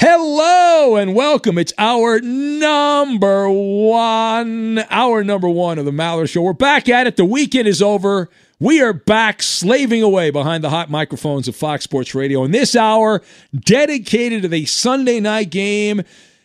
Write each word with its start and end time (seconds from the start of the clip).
Hello 0.00 0.94
and 0.94 1.12
welcome. 1.12 1.58
It's 1.58 1.72
hour 1.76 2.20
number 2.20 3.50
one, 3.50 4.78
hour 4.90 5.24
number 5.24 5.48
one 5.48 5.76
of 5.76 5.86
the 5.86 5.90
Maller 5.90 6.30
Show. 6.30 6.42
We're 6.42 6.52
back 6.52 6.88
at 6.88 7.08
it. 7.08 7.16
The 7.16 7.24
weekend 7.24 7.66
is 7.66 7.82
over. 7.82 8.30
We 8.60 8.80
are 8.80 8.92
back 8.92 9.42
slaving 9.42 10.04
away 10.04 10.30
behind 10.30 10.62
the 10.62 10.70
hot 10.70 10.88
microphones 10.88 11.48
of 11.48 11.56
Fox 11.56 11.82
Sports 11.82 12.14
Radio. 12.14 12.44
In 12.44 12.52
this 12.52 12.76
hour, 12.76 13.22
dedicated 13.52 14.42
to 14.42 14.48
the 14.48 14.66
Sunday 14.66 15.18
night 15.18 15.50
game, 15.50 16.04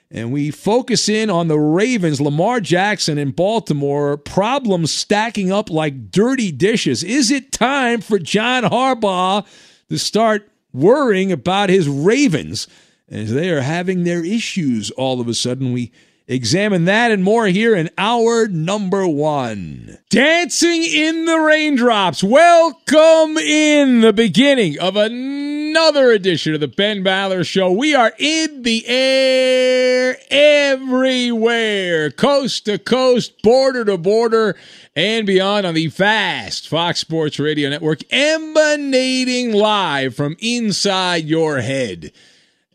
and 0.09 0.33
we 0.33 0.49
focus 0.49 1.07
in 1.07 1.29
on 1.29 1.47
the 1.47 1.59
Ravens, 1.59 2.19
Lamar 2.19 2.59
Jackson 2.59 3.19
in 3.19 3.29
Baltimore, 3.29 4.17
problems 4.17 4.91
stacking 4.91 5.51
up 5.51 5.69
like 5.69 6.09
dirty 6.09 6.51
dishes. 6.51 7.03
Is 7.03 7.29
it 7.29 7.51
time 7.51 8.01
for 8.01 8.17
John 8.17 8.63
Harbaugh 8.63 9.45
to 9.89 9.99
start 9.99 10.49
worrying 10.73 11.31
about 11.31 11.69
his 11.69 11.87
Ravens? 11.87 12.67
As 13.13 13.31
they 13.31 13.51
are 13.51 13.61
having 13.61 14.05
their 14.05 14.25
issues 14.25 14.89
all 14.89 15.21
of 15.21 15.27
a 15.27 15.35
sudden. 15.35 15.71
We 15.71 15.91
examine 16.27 16.85
that 16.85 17.11
and 17.11 17.23
more 17.23 17.45
here 17.45 17.75
in 17.75 17.91
our 17.95 18.47
number 18.47 19.07
one. 19.07 19.99
Dancing 20.09 20.83
in 20.83 21.25
the 21.25 21.37
raindrops. 21.37 22.23
Welcome 22.23 23.37
in 23.37 24.01
the 24.01 24.13
beginning 24.13 24.79
of 24.79 24.95
another 24.95 26.09
edition 26.09 26.55
of 26.55 26.59
the 26.59 26.67
Ben 26.67 27.03
Maller 27.03 27.45
Show. 27.45 27.71
We 27.71 27.93
are 27.93 28.13
in 28.17 28.63
the 28.63 28.83
air 28.87 30.17
everywhere, 30.31 32.09
coast 32.09 32.65
to 32.65 32.79
coast, 32.79 33.43
border 33.43 33.85
to 33.85 33.99
border. 33.99 34.55
And 34.95 35.27
beyond 35.27 35.67
on 35.67 35.75
the 35.75 35.85
vast 35.85 36.67
Fox 36.67 37.01
Sports 37.01 37.39
Radio 37.39 37.69
Network, 37.69 37.99
emanating 38.09 39.53
live 39.53 40.15
from 40.15 40.35
inside 40.39 41.25
your 41.25 41.61
head 41.61 42.11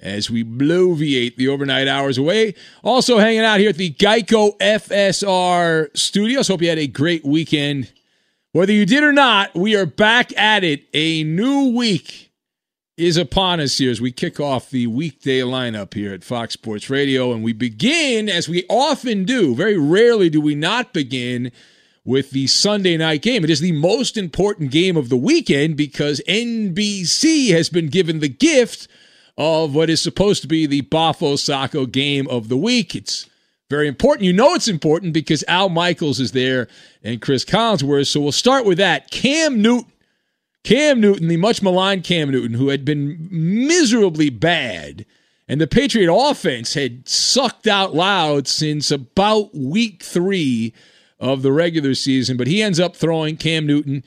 as 0.01 0.31
we 0.31 0.45
bloviate 0.45 1.37
the 1.37 1.49
overnight 1.49 1.89
hours 1.89 2.19
away. 2.19 2.55
Also 2.83 3.19
hanging 3.19 3.41
out 3.41 3.61
here 3.61 3.71
at 3.71 3.77
the 3.77 3.93
Geico 3.93 4.57
FSR 4.59 5.97
studios. 5.97 6.49
Hope 6.49 6.63
you 6.63 6.69
had 6.69 6.79
a 6.79 6.87
great 6.87 7.25
weekend. 7.25 7.93
Whether 8.53 8.73
you 8.73 8.87
did 8.87 9.05
or 9.05 9.13
not, 9.13 9.55
we 9.55 9.77
are 9.77 9.87
back 9.87 10.37
at 10.39 10.65
it. 10.65 10.85
A 10.95 11.23
new 11.25 11.77
week 11.77 12.33
is 12.97 13.17
upon 13.17 13.61
us 13.61 13.79
here 13.79 13.91
as 13.91 14.01
we 14.01 14.11
kick 14.11 14.41
off 14.41 14.71
the 14.71 14.87
weekday 14.89 15.41
lineup 15.41 15.95
here 15.95 16.13
at 16.13 16.25
Fox 16.25 16.55
Sports 16.55 16.91
Radio. 16.91 17.33
And 17.33 17.45
we 17.45 17.53
begin, 17.53 18.29
as 18.29 18.49
we 18.49 18.65
often 18.69 19.25
do, 19.25 19.55
very 19.55 19.79
rarely 19.79 20.29
do 20.29 20.41
we 20.41 20.55
not 20.55 20.93
begin 20.93 21.53
with 22.05 22.31
the 22.31 22.47
Sunday 22.47 22.97
night 22.97 23.23
game. 23.23 23.45
It 23.45 23.51
is 23.51 23.61
the 23.61 23.73
most 23.73 24.17
important 24.17 24.71
game 24.71 24.97
of 24.97 25.11
the 25.11 25.17
weekend 25.17 25.77
because 25.77 26.23
NBC 26.27 27.51
has 27.51 27.69
been 27.69 27.89
given 27.89 28.21
the 28.21 28.29
gift 28.29 28.89
of 29.39 29.73
what 29.73 29.89
is 29.89 30.03
supposed 30.03 30.43
to 30.43 30.49
be 30.49 30.67
the 30.67 30.83
Bafo 30.83 31.39
Sacco 31.39 31.87
game 31.87 32.27
of 32.29 32.49
the 32.49 32.57
week. 32.57 32.97
It's 32.97 33.31
very 33.71 33.87
important. 33.87 34.25
You 34.25 34.33
know 34.33 34.55
it's 34.55 34.67
important 34.67 35.13
because 35.13 35.45
Al 35.47 35.69
Michaels 35.69 36.19
is 36.19 36.33
there 36.33 36.67
and 37.05 37.23
Chris 37.23 37.45
Collinsworth. 37.45 38.09
So 38.09 38.21
we'll 38.21 38.33
start 38.33 38.67
with 38.67 38.79
that. 38.79 39.11
Cam 39.11 39.63
Newton. 39.63 39.93
Cam 40.65 41.01
Newton, 41.01 41.29
the 41.29 41.37
much 41.37 41.63
maligned 41.63 42.03
Cam 42.03 42.31
Newton, 42.31 42.59
who 42.59 42.69
had 42.69 42.85
been 42.85 43.29
miserably 43.31 44.29
bad, 44.29 45.07
and 45.47 45.61
the 45.61 45.69
Patriot 45.69 46.13
offense 46.13 46.75
had 46.75 47.09
sucked 47.09 47.67
out 47.67 47.95
loud 47.95 48.49
since 48.49 48.91
about 48.91 49.55
week 49.55 50.03
three 50.03 50.75
of 51.21 51.43
the 51.43 51.53
regular 51.53 51.95
season. 51.95 52.37
But 52.37 52.49
he 52.49 52.61
ends 52.61 52.81
up 52.81 52.97
throwing 52.97 53.37
Cam 53.37 53.67
Newton 53.67 54.03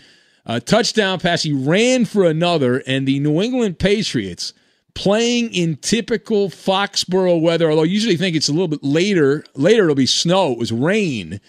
a 0.46 0.60
touchdown 0.60 1.20
pass. 1.20 1.44
He 1.44 1.54
ran 1.54 2.06
for 2.06 2.26
another, 2.26 2.84
and 2.86 3.08
the 3.08 3.20
New 3.20 3.42
England 3.42 3.80
Patriots 3.80 4.54
playing 4.94 5.54
in 5.54 5.78
typical 5.78 6.50
Foxborough 6.50 7.42
weather, 7.42 7.70
although 7.70 7.84
I 7.84 7.86
usually 7.86 8.18
think 8.18 8.36
it's 8.36 8.50
a 8.50 8.54
little 8.54 8.68
bit 8.68 8.84
later. 8.84 9.44
Later 9.56 9.84
it'll 9.84 9.96
be 9.96 10.06
snow. 10.06 10.52
It 10.52 10.58
was 10.58 10.72
rain 10.72 11.40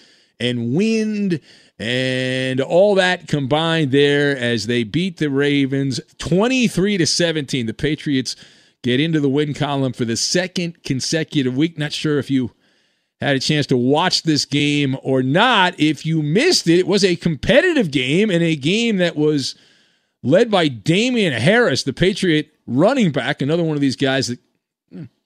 and 0.40 0.74
wind 0.74 1.40
And 1.78 2.60
all 2.60 2.94
that 2.96 3.26
combined 3.26 3.90
there 3.90 4.36
as 4.36 4.66
they 4.66 4.84
beat 4.84 5.16
the 5.16 5.30
Ravens 5.30 6.00
23 6.18 6.98
to 6.98 7.06
17. 7.06 7.66
The 7.66 7.74
Patriots 7.74 8.36
get 8.82 9.00
into 9.00 9.18
the 9.18 9.28
win 9.28 9.54
column 9.54 9.92
for 9.92 10.04
the 10.04 10.16
second 10.16 10.84
consecutive 10.84 11.56
week. 11.56 11.78
Not 11.78 11.92
sure 11.92 12.18
if 12.18 12.30
you 12.30 12.52
had 13.20 13.36
a 13.36 13.40
chance 13.40 13.66
to 13.68 13.76
watch 13.76 14.22
this 14.22 14.44
game 14.44 14.96
or 15.02 15.22
not. 15.22 15.78
If 15.78 16.04
you 16.06 16.22
missed 16.22 16.68
it, 16.68 16.78
it 16.78 16.86
was 16.86 17.04
a 17.04 17.16
competitive 17.16 17.90
game 17.90 18.30
and 18.30 18.42
a 18.42 18.56
game 18.56 18.98
that 18.98 19.16
was 19.16 19.54
led 20.22 20.50
by 20.50 20.68
Damien 20.68 21.32
Harris, 21.32 21.82
the 21.82 21.92
Patriot 21.92 22.51
running 22.66 23.12
back, 23.12 23.42
another 23.42 23.62
one 23.62 23.76
of 23.76 23.80
these 23.80 23.96
guys 23.96 24.28
that 24.28 24.38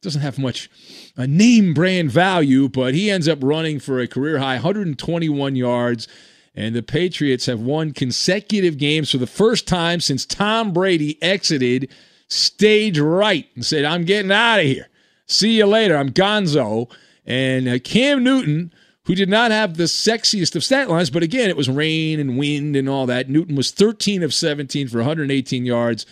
doesn't 0.02 0.20
have 0.20 0.38
much 0.38 0.70
a 1.16 1.26
name 1.26 1.74
brand 1.74 2.10
value, 2.10 2.68
but 2.68 2.94
he 2.94 3.10
ends 3.10 3.28
up 3.28 3.38
running 3.42 3.80
for 3.80 3.98
a 3.98 4.06
career 4.06 4.38
high 4.38 4.54
121 4.54 5.56
yards. 5.56 6.08
And 6.54 6.74
the 6.74 6.82
Patriots 6.82 7.46
have 7.46 7.60
won 7.60 7.92
consecutive 7.92 8.78
games 8.78 9.10
for 9.10 9.18
the 9.18 9.26
first 9.26 9.68
time 9.68 10.00
since 10.00 10.24
Tom 10.24 10.72
Brady 10.72 11.22
exited 11.22 11.90
stage 12.28 12.98
right 12.98 13.46
and 13.54 13.64
said, 13.64 13.84
I'm 13.84 14.04
getting 14.04 14.32
out 14.32 14.60
of 14.60 14.64
here. 14.64 14.88
See 15.26 15.58
you 15.58 15.66
later. 15.66 15.96
I'm 15.96 16.10
gonzo. 16.10 16.90
And 17.26 17.68
uh, 17.68 17.78
Cam 17.80 18.24
Newton, 18.24 18.72
who 19.04 19.14
did 19.14 19.28
not 19.28 19.50
have 19.50 19.76
the 19.76 19.84
sexiest 19.84 20.56
of 20.56 20.64
stat 20.64 20.88
lines, 20.88 21.10
but 21.10 21.22
again, 21.22 21.50
it 21.50 21.56
was 21.56 21.68
rain 21.68 22.18
and 22.20 22.38
wind 22.38 22.74
and 22.74 22.88
all 22.88 23.04
that. 23.06 23.28
Newton 23.28 23.54
was 23.54 23.70
13 23.70 24.22
of 24.22 24.32
17 24.32 24.88
for 24.88 24.98
118 24.98 25.66
yards 25.66 26.06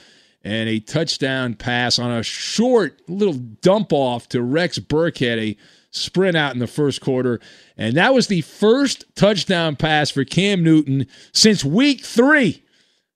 and 0.44 0.68
a 0.68 0.78
touchdown 0.78 1.54
pass 1.54 1.98
on 1.98 2.10
a 2.10 2.22
short 2.22 3.00
little 3.08 3.34
dump 3.34 3.92
off 3.92 4.28
to 4.28 4.42
Rex 4.42 4.78
Burkhead, 4.78 5.38
a 5.38 5.56
sprint 5.90 6.36
out 6.36 6.52
in 6.52 6.58
the 6.58 6.66
first 6.66 7.00
quarter. 7.00 7.40
And 7.76 7.96
that 7.96 8.14
was 8.14 8.26
the 8.26 8.42
first 8.42 9.04
touchdown 9.16 9.76
pass 9.76 10.10
for 10.10 10.24
Cam 10.24 10.62
Newton 10.62 11.06
since 11.32 11.64
week 11.64 12.04
three. 12.04 12.62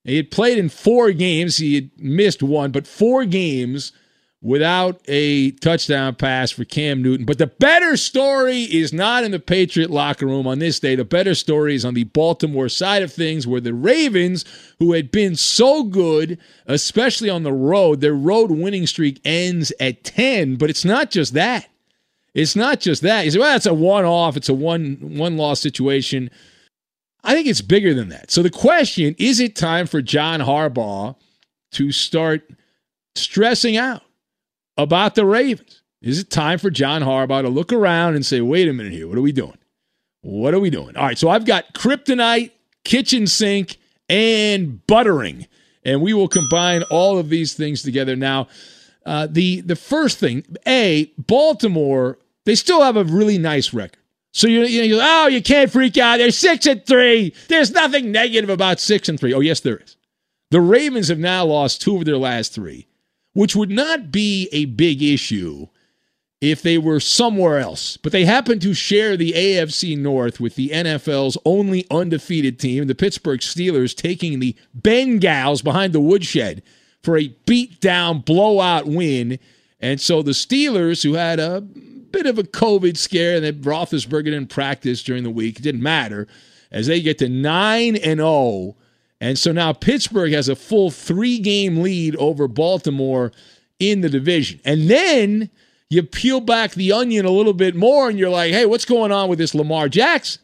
He 0.04 0.16
had 0.16 0.30
played 0.30 0.56
in 0.56 0.70
four 0.70 1.12
games. 1.12 1.58
He 1.58 1.74
had 1.74 1.90
missed 1.98 2.42
one, 2.42 2.72
but 2.72 2.86
four 2.86 3.26
games 3.26 3.92
without 4.40 5.00
a 5.08 5.50
touchdown 5.52 6.14
pass 6.14 6.50
for 6.50 6.64
Cam 6.64 7.02
Newton. 7.02 7.26
But 7.26 7.38
the 7.38 7.48
better 7.48 7.96
story 7.96 8.62
is 8.62 8.92
not 8.92 9.24
in 9.24 9.32
the 9.32 9.40
Patriot 9.40 9.90
locker 9.90 10.26
room 10.26 10.46
on 10.46 10.60
this 10.60 10.78
day. 10.78 10.94
The 10.94 11.04
better 11.04 11.34
story 11.34 11.74
is 11.74 11.84
on 11.84 11.94
the 11.94 12.04
Baltimore 12.04 12.68
side 12.68 13.02
of 13.02 13.12
things, 13.12 13.46
where 13.46 13.60
the 13.60 13.74
Ravens, 13.74 14.44
who 14.78 14.92
had 14.92 15.10
been 15.10 15.34
so 15.34 15.82
good, 15.82 16.38
especially 16.66 17.28
on 17.30 17.42
the 17.42 17.52
road, 17.52 18.00
their 18.00 18.14
road 18.14 18.50
winning 18.52 18.86
streak 18.86 19.20
ends 19.24 19.72
at 19.80 20.04
10. 20.04 20.56
But 20.56 20.70
it's 20.70 20.84
not 20.84 21.10
just 21.10 21.34
that. 21.34 21.68
It's 22.34 22.54
not 22.54 22.78
just 22.78 23.02
that. 23.02 23.24
You 23.24 23.32
say, 23.32 23.38
well, 23.40 23.56
it's 23.56 23.66
a 23.66 23.74
one 23.74 24.04
off, 24.04 24.36
it's 24.36 24.48
a 24.48 24.54
one 24.54 25.16
one 25.16 25.36
loss 25.36 25.60
situation. 25.60 26.30
I 27.24 27.34
think 27.34 27.48
it's 27.48 27.62
bigger 27.62 27.94
than 27.94 28.10
that. 28.10 28.30
So 28.30 28.42
the 28.42 28.50
question 28.50 29.16
is 29.18 29.40
it 29.40 29.56
time 29.56 29.86
for 29.88 30.00
John 30.00 30.38
Harbaugh 30.40 31.16
to 31.72 31.90
start 31.90 32.48
stressing 33.16 33.76
out? 33.76 34.02
About 34.78 35.16
the 35.16 35.26
Ravens. 35.26 35.82
Is 36.00 36.20
it 36.20 36.30
time 36.30 36.58
for 36.58 36.70
John 36.70 37.02
Harbaugh 37.02 37.42
to 37.42 37.48
look 37.48 37.72
around 37.72 38.14
and 38.14 38.24
say, 38.24 38.40
wait 38.40 38.68
a 38.68 38.72
minute 38.72 38.92
here, 38.92 39.08
what 39.08 39.18
are 39.18 39.22
we 39.22 39.32
doing? 39.32 39.58
What 40.22 40.54
are 40.54 40.60
we 40.60 40.70
doing? 40.70 40.96
All 40.96 41.04
right, 41.04 41.18
so 41.18 41.28
I've 41.28 41.44
got 41.44 41.74
kryptonite, 41.74 42.52
kitchen 42.84 43.26
sink, 43.26 43.76
and 44.08 44.86
buttering. 44.86 45.46
And 45.84 46.02
we 46.02 46.14
will 46.14 46.28
combine 46.28 46.82
all 46.84 47.18
of 47.18 47.28
these 47.28 47.54
things 47.54 47.82
together. 47.82 48.14
Now, 48.14 48.48
uh, 49.06 49.26
the 49.30 49.62
the 49.62 49.76
first 49.76 50.18
thing, 50.18 50.44
A, 50.66 51.10
Baltimore, 51.16 52.18
they 52.44 52.54
still 52.54 52.82
have 52.82 52.96
a 52.96 53.04
really 53.04 53.38
nice 53.38 53.72
record. 53.72 54.00
So 54.32 54.48
you 54.48 54.64
you 54.64 54.96
know, 54.96 55.02
oh, 55.02 55.26
you 55.28 55.40
can't 55.40 55.70
freak 55.70 55.96
out. 55.96 56.18
They're 56.18 56.30
six 56.30 56.66
and 56.66 56.84
three. 56.84 57.34
There's 57.48 57.70
nothing 57.70 58.12
negative 58.12 58.50
about 58.50 58.80
six 58.80 59.08
and 59.08 59.18
three. 59.18 59.32
Oh, 59.32 59.40
yes, 59.40 59.60
there 59.60 59.78
is. 59.78 59.96
The 60.50 60.60
Ravens 60.60 61.08
have 61.08 61.18
now 61.18 61.44
lost 61.46 61.80
two 61.80 61.96
of 61.96 62.04
their 62.04 62.18
last 62.18 62.52
three 62.54 62.87
which 63.38 63.54
would 63.54 63.70
not 63.70 64.10
be 64.10 64.48
a 64.50 64.64
big 64.64 65.00
issue 65.00 65.68
if 66.40 66.60
they 66.60 66.76
were 66.76 66.98
somewhere 66.98 67.60
else. 67.60 67.96
But 67.96 68.10
they 68.10 68.24
happen 68.24 68.58
to 68.58 68.74
share 68.74 69.16
the 69.16 69.30
AFC 69.30 69.96
North 69.96 70.40
with 70.40 70.56
the 70.56 70.70
NFL's 70.70 71.38
only 71.44 71.86
undefeated 71.88 72.58
team, 72.58 72.88
the 72.88 72.96
Pittsburgh 72.96 73.38
Steelers, 73.38 73.94
taking 73.94 74.40
the 74.40 74.56
Bengals 74.76 75.62
behind 75.62 75.92
the 75.92 76.00
woodshed 76.00 76.64
for 77.04 77.16
a 77.16 77.28
beat-down 77.46 78.22
blowout 78.22 78.86
win. 78.86 79.38
And 79.78 80.00
so 80.00 80.20
the 80.20 80.32
Steelers, 80.32 81.04
who 81.04 81.14
had 81.14 81.38
a 81.38 81.60
bit 81.60 82.26
of 82.26 82.40
a 82.40 82.42
COVID 82.42 82.96
scare 82.96 83.36
and 83.36 83.44
that 83.44 83.60
Roethlisberger 83.60 84.24
didn't 84.24 84.48
practice 84.48 85.00
during 85.04 85.22
the 85.22 85.30
week, 85.30 85.60
it 85.60 85.62
didn't 85.62 85.80
matter, 85.80 86.26
as 86.72 86.88
they 86.88 87.00
get 87.00 87.18
to 87.18 87.28
9 87.28 87.94
and 87.94 88.18
0 88.18 88.74
and 89.20 89.38
so 89.38 89.52
now 89.52 89.72
Pittsburgh 89.72 90.32
has 90.32 90.48
a 90.48 90.56
full 90.56 90.90
three 90.90 91.38
game 91.38 91.82
lead 91.82 92.14
over 92.16 92.46
Baltimore 92.46 93.32
in 93.78 94.00
the 94.00 94.08
division. 94.08 94.60
And 94.64 94.88
then 94.88 95.50
you 95.90 96.02
peel 96.02 96.40
back 96.40 96.72
the 96.72 96.92
onion 96.92 97.24
a 97.24 97.30
little 97.30 97.52
bit 97.52 97.74
more 97.74 98.08
and 98.08 98.18
you're 98.18 98.30
like, 98.30 98.52
hey, 98.52 98.66
what's 98.66 98.84
going 98.84 99.10
on 99.10 99.28
with 99.28 99.38
this 99.38 99.54
Lamar 99.54 99.88
Jackson? 99.88 100.42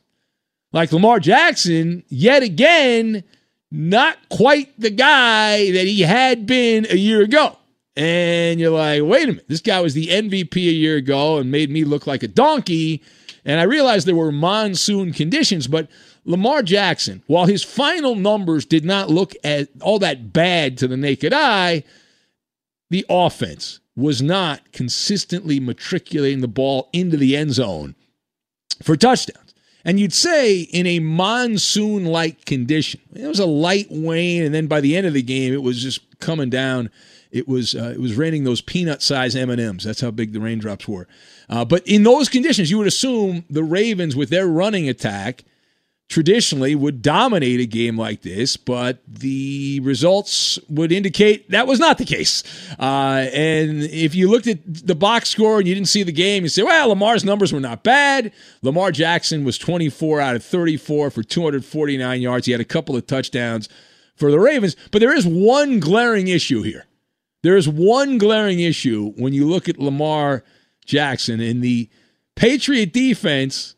Like 0.73 0.93
Lamar 0.93 1.21
Jackson, 1.21 2.03
yet 2.09 2.43
again, 2.43 3.23
not 3.71 4.17
quite 4.29 4.73
the 4.79 4.91
guy 4.91 5.71
that 5.71 5.87
he 5.87 6.01
had 6.01 6.47
been 6.47 6.87
a 6.91 6.97
year 6.97 7.23
ago. 7.23 7.57
And 7.97 8.59
you're 8.59 8.73
like, 8.73 9.03
wait 9.03 9.25
a 9.25 9.27
minute, 9.29 9.45
this 9.49 9.61
guy 9.61 9.81
was 9.81 9.95
the 9.95 10.09
MVP 10.09 10.57
a 10.57 10.73
year 10.73 10.97
ago 10.97 11.39
and 11.39 11.51
made 11.51 11.71
me 11.71 11.85
look 11.85 12.09
like 12.09 12.25
a 12.25 12.29
donkey. 12.29 13.03
And 13.45 13.61
I 13.61 13.65
realized 13.65 14.09
there 14.09 14.17
were 14.17 14.33
monsoon 14.33 15.13
conditions, 15.13 15.69
but 15.69 15.89
Lamar 16.25 16.63
Jackson, 16.63 17.23
while 17.27 17.47
his 17.47 17.63
final 17.63 18.15
numbers 18.15 18.65
did 18.65 18.85
not 18.85 19.11
look 19.11 19.35
at 19.45 19.69
all 19.81 19.99
that 19.99 20.33
bad 20.33 20.79
to 20.79 20.89
the 20.89 20.97
naked 20.97 21.33
eye, 21.33 21.85
the 22.91 23.05
offense 23.09 23.81
was 23.97 24.23
not 24.23 24.73
consistently 24.73 25.61
matriculating 25.61 26.41
the 26.41 26.49
ball 26.49 26.89
into 26.93 27.17
the 27.17 27.37
end 27.37 27.53
zone 27.53 27.95
for 28.83 28.97
touchdowns. 28.97 29.55
And 29.85 30.01
you'd 30.01 30.15
say 30.15 30.61
in 30.61 30.87
a 30.87 30.99
monsoon 30.99 32.07
like 32.07 32.47
condition, 32.47 33.01
it 33.15 33.27
was 33.27 33.39
a 33.39 33.47
light 33.47 33.87
rain, 33.91 34.43
and 34.43 34.55
then 34.55 34.67
by 34.67 34.81
the 34.81 34.97
end 34.97 35.07
of 35.07 35.13
the 35.13 35.23
game, 35.23 35.53
it 35.53 35.63
was 35.63 35.83
just 35.83 36.19
coming 36.21 36.49
down. 36.49 36.91
It 37.31 37.47
was 37.47 37.75
uh, 37.75 37.93
it 37.95 38.01
was 38.01 38.15
raining 38.15 38.45
those 38.45 38.63
peanut 38.63 39.03
sized 39.03 39.37
M 39.37 39.51
and 39.51 39.61
M's. 39.61 39.85
That's 39.85 40.01
how 40.01 40.11
big 40.11 40.33
the 40.33 40.41
raindrops 40.41 40.89
were. 40.89 41.07
Uh, 41.51 41.65
but 41.65 41.87
in 41.87 42.03
those 42.03 42.31
conditions, 42.31 42.71
you 42.71 42.79
would 42.79 42.87
assume 42.87 43.45
the 43.51 43.65
Ravens, 43.65 44.17
with 44.17 44.31
their 44.31 44.47
running 44.47 44.89
attack, 44.89 45.45
traditionally 46.09 46.75
would 46.75 47.03
dominate 47.03 47.61
a 47.61 47.67
game 47.67 47.99
like 47.99 48.23
this, 48.23 48.57
but 48.57 48.99
the 49.07 49.81
results 49.81 50.59
would 50.69 50.93
indicate 50.93 51.51
that 51.51 51.67
was 51.67 51.81
not 51.81 51.99
the 51.99 52.05
case. 52.05 52.43
Uh, 52.79 53.27
and 53.33 53.83
if 53.85 54.15
you 54.15 54.31
looked 54.31 54.47
at 54.47 54.59
the 54.65 54.95
box 54.95 55.31
score 55.31 55.59
and 55.59 55.67
you 55.67 55.75
didn't 55.75 55.89
see 55.89 56.03
the 56.03 56.13
game, 56.13 56.43
you 56.43 56.49
say, 56.49 56.63
well, 56.63 56.89
Lamar's 56.89 57.25
numbers 57.25 57.53
were 57.53 57.61
not 57.61 57.83
bad. 57.83 58.33
Lamar 58.63 58.93
Jackson 58.93 59.45
was 59.45 59.59
24 59.59 60.21
out 60.21 60.37
of 60.37 60.45
34 60.45 61.11
for 61.11 61.23
249 61.23 62.21
yards. 62.21 62.47
He 62.47 62.53
had 62.53 62.61
a 62.61 62.67
couple 62.67 62.97
of 62.97 63.07
touchdowns 63.07 63.69
for 64.15 64.31
the 64.31 64.39
Ravens, 64.39 64.77
but 64.93 65.01
there 65.01 65.17
is 65.17 65.27
one 65.27 65.81
glaring 65.81 66.29
issue 66.29 66.63
here. 66.63 66.87
There 67.43 67.57
is 67.57 67.69
one 67.69 68.19
glaring 68.19 68.61
issue 68.61 69.13
when 69.17 69.33
you 69.33 69.47
look 69.47 69.69
at 69.69 69.79
Lamar 69.79 70.45
Jackson 70.87 71.41
and 71.41 71.63
the 71.63 71.91
Patriot 72.37 72.93
defense 72.93 73.75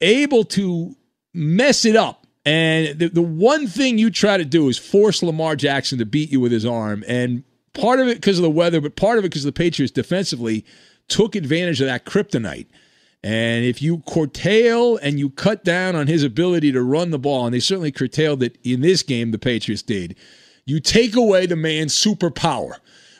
able 0.00 0.44
to 0.44 0.96
mess 1.36 1.84
it 1.84 1.96
up. 1.96 2.26
And 2.44 2.98
the, 2.98 3.08
the 3.08 3.22
one 3.22 3.66
thing 3.66 3.98
you 3.98 4.10
try 4.10 4.36
to 4.36 4.44
do 4.44 4.68
is 4.68 4.78
force 4.78 5.22
Lamar 5.22 5.56
Jackson 5.56 5.98
to 5.98 6.06
beat 6.06 6.30
you 6.30 6.40
with 6.40 6.52
his 6.52 6.64
arm. 6.64 7.04
And 7.08 7.42
part 7.74 8.00
of 8.00 8.08
it 8.08 8.16
because 8.16 8.38
of 8.38 8.42
the 8.42 8.50
weather, 8.50 8.80
but 8.80 8.96
part 8.96 9.18
of 9.18 9.24
it 9.24 9.28
because 9.28 9.44
the 9.44 9.52
Patriots 9.52 9.92
defensively 9.92 10.64
took 11.08 11.34
advantage 11.34 11.80
of 11.80 11.86
that 11.88 12.04
kryptonite. 12.04 12.66
And 13.22 13.64
if 13.64 13.82
you 13.82 14.02
curtail 14.06 14.96
and 14.98 15.18
you 15.18 15.30
cut 15.30 15.64
down 15.64 15.96
on 15.96 16.06
his 16.06 16.22
ability 16.22 16.70
to 16.72 16.82
run 16.82 17.10
the 17.10 17.18
ball, 17.18 17.46
and 17.46 17.54
they 17.54 17.60
certainly 17.60 17.90
curtailed 17.90 18.42
it 18.42 18.58
in 18.62 18.80
this 18.80 19.02
game, 19.02 19.32
the 19.32 19.38
Patriots 19.38 19.82
did, 19.82 20.16
you 20.64 20.78
take 20.78 21.16
away 21.16 21.46
the 21.46 21.56
man's 21.56 21.94
superpower. 21.94 22.74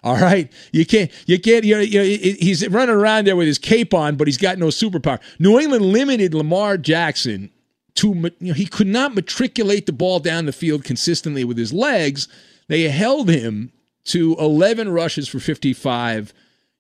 All 0.05 0.17
right, 0.17 0.53
you 0.71 0.87
can't, 0.87 1.11
you 1.27 1.41
can't, 1.41 1.65
you 1.65 1.75
know, 1.75 1.83
he's 1.83 2.69
running 2.69 2.95
around 2.95 3.27
there 3.27 3.35
with 3.35 3.49
his 3.49 3.59
cape 3.59 3.93
on, 3.93 4.15
but 4.15 4.29
he's 4.29 4.37
got 4.37 4.57
no 4.59 4.67
superpower. 4.67 5.19
New 5.41 5.59
England 5.59 5.85
limited 5.85 6.33
Lamar 6.33 6.79
Jackson 6.79 7.51
to 7.97 8.09
you 8.09 8.33
know, 8.41 8.55
he 8.55 8.67
could 8.67 8.87
not 8.87 9.15
matriculate 9.15 9.87
the 9.87 9.93
ball 9.93 10.21
down 10.21 10.47
the 10.47 10.53
field 10.53 10.85
consistently 10.85 11.45
with 11.45 11.59
his 11.59 11.73
legs. 11.73 12.29
They 12.69 12.83
held 12.89 13.29
him 13.29 13.73
to 14.05 14.37
11 14.39 14.91
rushes 14.91 15.29
for 15.29 15.41
55 15.41 16.33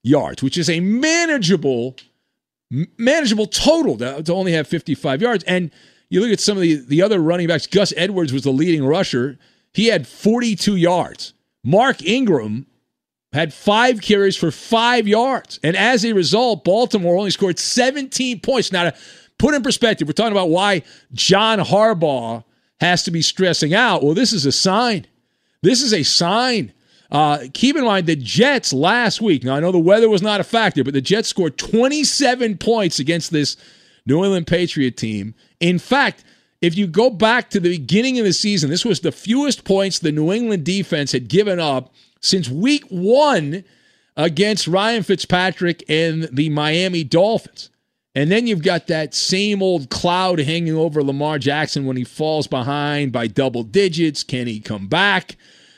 yards, 0.02 0.42
which 0.42 0.56
is 0.56 0.70
a 0.70 0.80
manageable 0.80 1.96
manageable 2.98 3.46
total 3.46 3.96
to, 3.96 4.22
to 4.22 4.32
only 4.32 4.52
have 4.52 4.66
55 4.66 5.22
yards. 5.22 5.44
And 5.44 5.70
you 6.08 6.20
look 6.20 6.30
at 6.30 6.40
some 6.40 6.56
of 6.56 6.62
the, 6.62 6.76
the 6.76 7.02
other 7.02 7.20
running 7.20 7.46
backs. 7.48 7.66
Gus 7.66 7.92
Edwards 7.96 8.32
was 8.32 8.42
the 8.42 8.50
leading 8.50 8.84
rusher. 8.84 9.38
He 9.72 9.86
had 9.86 10.06
42 10.06 10.76
yards. 10.76 11.32
Mark 11.62 12.02
Ingram 12.02 12.66
had 13.32 13.52
five 13.52 14.00
carries 14.00 14.36
for 14.36 14.50
five 14.50 15.06
yards. 15.06 15.60
And 15.62 15.76
as 15.76 16.04
a 16.04 16.12
result, 16.12 16.64
Baltimore 16.64 17.16
only 17.16 17.30
scored 17.30 17.58
17 17.58 18.40
points. 18.40 18.72
Now, 18.72 18.92
put 19.38 19.54
in 19.54 19.62
perspective, 19.62 20.08
we're 20.08 20.12
talking 20.12 20.32
about 20.32 20.50
why 20.50 20.82
John 21.12 21.58
Harbaugh 21.58 22.44
has 22.80 23.02
to 23.04 23.10
be 23.10 23.22
stressing 23.22 23.74
out. 23.74 24.02
Well, 24.02 24.14
this 24.14 24.32
is 24.32 24.46
a 24.46 24.52
sign. 24.52 25.06
This 25.62 25.82
is 25.82 25.92
a 25.92 26.02
sign. 26.02 26.72
Uh, 27.10 27.44
keep 27.54 27.76
in 27.76 27.84
mind 27.84 28.06
the 28.06 28.16
Jets 28.16 28.72
last 28.72 29.20
week. 29.20 29.44
Now 29.44 29.54
I 29.54 29.60
know 29.60 29.72
the 29.72 29.78
weather 29.78 30.08
was 30.08 30.22
not 30.22 30.40
a 30.40 30.44
factor, 30.44 30.82
but 30.84 30.94
the 30.94 31.00
Jets 31.00 31.28
scored 31.28 31.56
27 31.56 32.58
points 32.58 32.98
against 32.98 33.30
this 33.30 33.56
New 34.06 34.24
England 34.24 34.46
Patriot 34.46 34.96
team. 34.96 35.34
In 35.60 35.78
fact, 35.78 36.24
if 36.60 36.76
you 36.76 36.86
go 36.86 37.10
back 37.10 37.50
to 37.50 37.60
the 37.60 37.78
beginning 37.78 38.18
of 38.18 38.24
the 38.24 38.32
season, 38.32 38.70
this 38.70 38.84
was 38.84 39.00
the 39.00 39.12
fewest 39.12 39.64
points 39.64 39.98
the 39.98 40.12
New 40.12 40.32
England 40.32 40.64
defense 40.64 41.12
had 41.12 41.28
given 41.28 41.60
up 41.60 41.92
since 42.20 42.48
week 42.48 42.84
one 42.88 43.64
against 44.16 44.66
Ryan 44.66 45.02
Fitzpatrick 45.02 45.84
and 45.88 46.24
the 46.32 46.48
Miami 46.48 47.04
Dolphins. 47.04 47.70
And 48.16 48.32
then 48.32 48.46
you've 48.46 48.62
got 48.62 48.86
that 48.86 49.14
same 49.14 49.62
old 49.62 49.90
cloud 49.90 50.38
hanging 50.38 50.74
over 50.74 51.04
Lamar 51.04 51.38
Jackson 51.38 51.84
when 51.84 51.98
he 51.98 52.04
falls 52.04 52.46
behind 52.46 53.12
by 53.12 53.26
double 53.26 53.62
digits. 53.62 54.22
Can 54.22 54.46
he 54.46 54.58
come 54.58 54.88
back? 54.88 55.36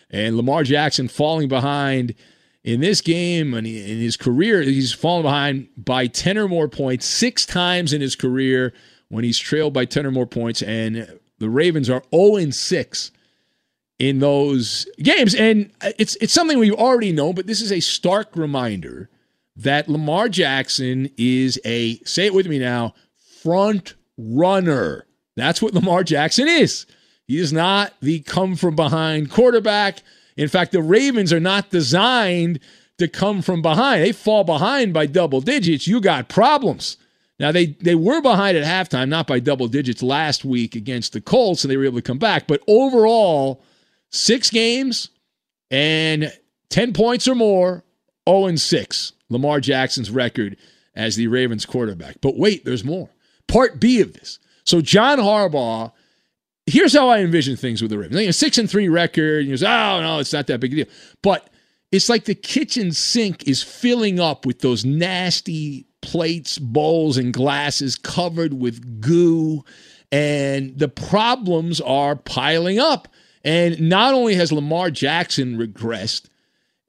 And 0.08 0.36
Lamar 0.36 0.62
Jackson 0.62 1.08
falling 1.08 1.48
behind 1.48 2.14
in 2.62 2.80
this 2.80 3.00
game 3.00 3.54
and 3.54 3.66
in 3.66 3.98
his 3.98 4.16
career, 4.16 4.62
he's 4.62 4.92
fallen 4.92 5.24
behind 5.24 5.68
by 5.76 6.06
10 6.06 6.38
or 6.38 6.46
more 6.46 6.68
points 6.68 7.06
six 7.06 7.44
times 7.44 7.92
in 7.92 8.00
his 8.00 8.14
career 8.14 8.72
when 9.08 9.24
he's 9.24 9.38
trailed 9.38 9.72
by 9.72 9.84
10 9.84 10.06
or 10.06 10.12
more 10.12 10.26
points. 10.26 10.62
And 10.62 11.18
the 11.40 11.50
Ravens 11.50 11.90
are 11.90 12.04
0 12.14 12.50
6 12.50 13.10
in 13.98 14.20
those 14.20 14.86
games. 15.02 15.34
And 15.34 15.72
it's, 15.98 16.14
it's 16.20 16.34
something 16.34 16.60
we've 16.60 16.72
already 16.72 17.10
known, 17.10 17.34
but 17.34 17.48
this 17.48 17.60
is 17.60 17.72
a 17.72 17.80
stark 17.80 18.36
reminder 18.36 19.10
that 19.58 19.88
Lamar 19.88 20.28
Jackson 20.28 21.10
is 21.16 21.60
a, 21.64 21.98
say 22.04 22.26
it 22.26 22.34
with 22.34 22.46
me 22.46 22.58
now, 22.58 22.94
front 23.42 23.94
runner. 24.16 25.06
That's 25.36 25.60
what 25.60 25.74
Lamar 25.74 26.04
Jackson 26.04 26.48
is. 26.48 26.86
He 27.26 27.38
is 27.38 27.52
not 27.52 27.92
the 28.00 28.20
come 28.20 28.56
from 28.56 28.74
behind 28.74 29.30
quarterback. 29.30 30.02
In 30.36 30.48
fact, 30.48 30.72
the 30.72 30.82
Ravens 30.82 31.32
are 31.32 31.40
not 31.40 31.70
designed 31.70 32.60
to 32.98 33.08
come 33.08 33.42
from 33.42 33.60
behind. 33.60 34.02
They 34.02 34.12
fall 34.12 34.44
behind 34.44 34.94
by 34.94 35.06
double 35.06 35.40
digits. 35.40 35.86
You 35.86 36.00
got 36.00 36.28
problems. 36.28 36.96
Now 37.38 37.52
they 37.52 37.66
they 37.66 37.94
were 37.94 38.20
behind 38.20 38.56
at 38.56 38.64
halftime, 38.64 39.08
not 39.08 39.28
by 39.28 39.38
double 39.38 39.68
digits 39.68 40.02
last 40.02 40.44
week 40.44 40.74
against 40.74 41.12
the 41.12 41.20
Colts, 41.20 41.62
and 41.62 41.70
they 41.70 41.76
were 41.76 41.84
able 41.84 41.98
to 41.98 42.02
come 42.02 42.18
back. 42.18 42.48
But 42.48 42.62
overall, 42.66 43.62
six 44.10 44.50
games 44.50 45.10
and 45.70 46.32
ten 46.68 46.92
points 46.92 47.28
or 47.28 47.36
more, 47.36 47.84
0 48.28 48.46
and 48.46 48.60
6. 48.60 49.12
Lamar 49.30 49.60
Jackson's 49.60 50.10
record 50.10 50.56
as 50.94 51.16
the 51.16 51.26
Ravens 51.26 51.66
quarterback. 51.66 52.16
But 52.20 52.36
wait, 52.36 52.64
there's 52.64 52.84
more. 52.84 53.10
Part 53.46 53.80
B 53.80 54.00
of 54.00 54.12
this. 54.14 54.38
So 54.64 54.80
John 54.80 55.18
Harbaugh, 55.18 55.92
here's 56.66 56.94
how 56.94 57.08
I 57.08 57.20
envision 57.20 57.56
things 57.56 57.80
with 57.80 57.90
the 57.90 57.98
Ravens. 57.98 58.20
a 58.20 58.32
six 58.32 58.58
and 58.58 58.68
three 58.68 58.88
record, 58.88 59.40
and 59.40 59.48
you 59.48 59.56
say, 59.56 59.66
oh 59.66 60.00
no, 60.00 60.18
it's 60.18 60.32
not 60.32 60.46
that 60.48 60.60
big 60.60 60.72
a 60.72 60.76
deal. 60.76 60.86
But 61.22 61.48
it's 61.90 62.08
like 62.08 62.24
the 62.24 62.34
kitchen 62.34 62.92
sink 62.92 63.48
is 63.48 63.62
filling 63.62 64.20
up 64.20 64.44
with 64.44 64.60
those 64.60 64.84
nasty 64.84 65.86
plates, 66.02 66.58
bowls, 66.58 67.16
and 67.16 67.32
glasses 67.32 67.96
covered 67.96 68.54
with 68.54 69.00
goo, 69.00 69.64
and 70.12 70.78
the 70.78 70.88
problems 70.88 71.80
are 71.80 72.16
piling 72.16 72.78
up. 72.78 73.08
And 73.44 73.88
not 73.88 74.14
only 74.14 74.34
has 74.34 74.52
Lamar 74.52 74.90
Jackson 74.90 75.56
regressed, 75.56 76.28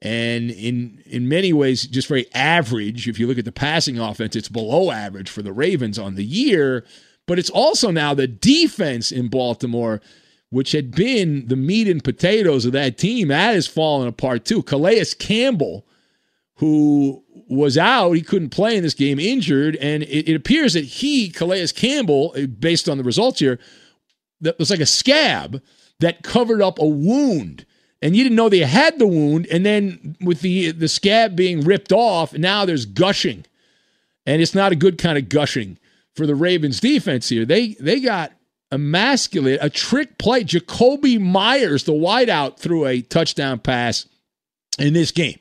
and 0.02 0.50
in 0.50 1.02
in 1.06 1.28
many 1.28 1.52
ways 1.52 1.86
just 1.86 2.08
very 2.08 2.32
average. 2.34 3.08
If 3.08 3.18
you 3.18 3.26
look 3.26 3.38
at 3.38 3.44
the 3.44 3.52
passing 3.52 3.98
offense, 3.98 4.34
it's 4.36 4.48
below 4.48 4.90
average 4.90 5.28
for 5.28 5.42
the 5.42 5.52
Ravens 5.52 5.98
on 5.98 6.14
the 6.14 6.24
year. 6.24 6.84
But 7.26 7.38
it's 7.38 7.50
also 7.50 7.90
now 7.90 8.14
the 8.14 8.26
defense 8.26 9.12
in 9.12 9.28
Baltimore, 9.28 10.00
which 10.48 10.72
had 10.72 10.90
been 10.90 11.46
the 11.46 11.56
meat 11.56 11.86
and 11.86 12.02
potatoes 12.02 12.64
of 12.64 12.72
that 12.72 12.98
team, 12.98 13.28
that 13.28 13.54
has 13.54 13.66
fallen 13.66 14.08
apart 14.08 14.44
too. 14.44 14.62
Calais 14.62 15.04
Campbell, 15.18 15.86
who 16.56 17.22
was 17.48 17.76
out, 17.76 18.12
he 18.12 18.22
couldn't 18.22 18.50
play 18.50 18.76
in 18.76 18.82
this 18.82 18.94
game, 18.94 19.18
injured, 19.18 19.76
and 19.76 20.02
it, 20.04 20.30
it 20.30 20.34
appears 20.34 20.72
that 20.74 20.84
he, 20.84 21.30
Calais 21.30 21.66
Campbell, 21.68 22.32
eh, 22.36 22.46
based 22.46 22.88
on 22.88 22.96
the 22.96 23.04
results 23.04 23.40
here, 23.40 23.58
that 24.40 24.58
was 24.58 24.70
like 24.70 24.80
a 24.80 24.86
scab 24.86 25.62
that 26.00 26.22
covered 26.22 26.62
up 26.62 26.78
a 26.78 26.86
wound 26.86 27.66
and 28.02 28.16
you 28.16 28.22
didn't 28.22 28.36
know 28.36 28.48
they 28.48 28.60
had 28.60 28.98
the 28.98 29.06
wound, 29.06 29.46
and 29.50 29.64
then 29.64 30.16
with 30.20 30.40
the 30.40 30.70
the 30.72 30.88
scab 30.88 31.36
being 31.36 31.60
ripped 31.60 31.92
off, 31.92 32.32
now 32.32 32.64
there's 32.64 32.86
gushing, 32.86 33.44
and 34.26 34.40
it's 34.40 34.54
not 34.54 34.72
a 34.72 34.76
good 34.76 34.98
kind 34.98 35.18
of 35.18 35.28
gushing 35.28 35.78
for 36.14 36.26
the 36.26 36.34
Ravens 36.34 36.80
defense 36.80 37.28
here. 37.28 37.44
They 37.44 37.74
they 37.74 38.00
got 38.00 38.32
emasculate 38.72 39.58
a 39.60 39.68
trick 39.68 40.18
play. 40.18 40.44
Jakobi 40.44 41.20
Meyers, 41.20 41.84
the 41.84 41.92
wideout, 41.92 42.58
threw 42.58 42.86
a 42.86 43.02
touchdown 43.02 43.58
pass 43.58 44.06
in 44.78 44.94
this 44.94 45.10
game, 45.10 45.38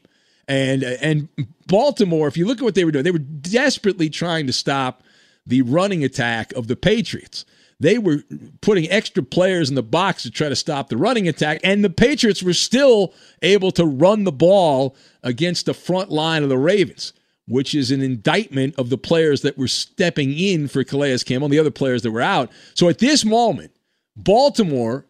and 0.47 0.83
and 0.83 1.29
Baltimore. 1.67 2.27
If 2.27 2.35
you 2.37 2.45
look 2.45 2.57
at 2.59 2.63
what 2.63 2.75
they 2.75 2.85
were 2.85 2.91
doing, 2.91 3.03
they 3.03 3.11
were 3.11 3.19
desperately 3.19 4.09
trying 4.09 4.47
to 4.47 4.53
stop 4.53 5.03
the 5.45 5.61
running 5.61 6.03
attack 6.03 6.51
of 6.53 6.67
the 6.67 6.75
Patriots 6.75 7.45
they 7.79 7.98
were 7.98 8.24
putting 8.62 8.89
extra 8.89 9.24
players 9.24 9.69
in 9.69 9.75
the 9.75 9.83
box 9.83 10.24
to 10.24 10.31
try 10.31 10.50
to 10.50 10.55
stop 10.55 10.89
the 10.89 10.98
running 10.98 11.27
attack, 11.27 11.62
and 11.63 11.83
the 11.83 11.89
Patriots 11.89 12.43
were 12.43 12.53
still 12.53 13.13
able 13.41 13.71
to 13.71 13.86
run 13.86 14.25
the 14.25 14.31
ball 14.31 14.95
against 15.24 15.65
the 15.65 15.74
front 15.74 16.09
line 16.12 16.43
of 16.43 16.50
the 16.50 16.57
Ravens, 16.57 17.13
which 17.48 17.74
is 17.74 17.91
an 17.91 18.01
indictment 18.01 18.75
of 18.77 18.89
the 18.89 18.98
players 18.98 19.41
that 19.43 19.57
were 19.57 19.67
stepping 19.67 20.38
in 20.38 20.67
for 20.67 20.83
Calais 20.83 21.19
Campbell 21.19 21.45
and 21.45 21.53
the 21.53 21.59
other 21.59 21.71
players 21.71 22.01
that 22.01 22.12
were 22.12 22.21
out. 22.21 22.51
So 22.74 22.89
at 22.89 23.00
this 23.00 23.24
moment, 23.24 23.71
Baltimore, 24.15 25.05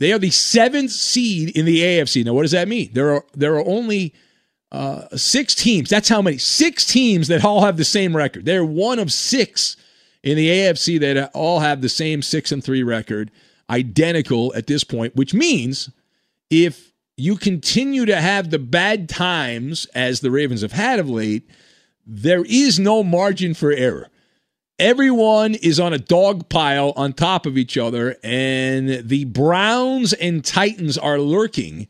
they 0.00 0.12
are 0.12 0.18
the 0.18 0.30
seventh 0.30 0.90
seed 0.90 1.56
in 1.56 1.66
the 1.66 1.80
AFC. 1.80 2.24
Now, 2.24 2.32
what 2.32 2.42
does 2.42 2.50
that 2.52 2.68
mean? 2.68 2.90
There 2.92 3.14
are 3.14 3.24
there 3.34 3.54
are 3.54 3.66
only 3.66 4.14
uh, 4.72 5.06
six 5.16 5.54
teams. 5.54 5.90
That's 5.90 6.08
how 6.08 6.22
many? 6.22 6.38
Six 6.38 6.86
teams 6.86 7.28
that 7.28 7.44
all 7.44 7.60
have 7.62 7.76
the 7.76 7.84
same 7.84 8.16
record. 8.16 8.46
They're 8.46 8.64
one 8.64 8.98
of 8.98 9.12
six 9.12 9.76
in 10.22 10.36
the 10.36 10.48
AFC 10.48 11.00
that 11.00 11.30
all 11.34 11.60
have 11.60 11.80
the 11.80 11.88
same 11.88 12.22
six 12.22 12.52
and 12.52 12.62
three 12.62 12.82
record, 12.82 13.30
identical 13.68 14.52
at 14.54 14.66
this 14.66 14.84
point, 14.84 15.16
which 15.16 15.34
means 15.34 15.90
if 16.50 16.92
you 17.16 17.36
continue 17.36 18.04
to 18.06 18.20
have 18.20 18.50
the 18.50 18.58
bad 18.58 19.08
times 19.08 19.86
as 19.94 20.20
the 20.20 20.30
Ravens 20.30 20.62
have 20.62 20.72
had 20.72 20.98
of 20.98 21.08
late, 21.08 21.48
there 22.06 22.44
is 22.44 22.78
no 22.78 23.02
margin 23.02 23.54
for 23.54 23.72
error. 23.72 24.08
Everyone 24.78 25.54
is 25.54 25.78
on 25.78 25.92
a 25.92 25.98
dog 25.98 26.48
pile 26.48 26.92
on 26.96 27.12
top 27.12 27.46
of 27.46 27.56
each 27.56 27.78
other, 27.78 28.16
and 28.24 29.08
the 29.08 29.24
Browns 29.26 30.12
and 30.12 30.44
Titans 30.44 30.98
are 30.98 31.18
lurking 31.18 31.86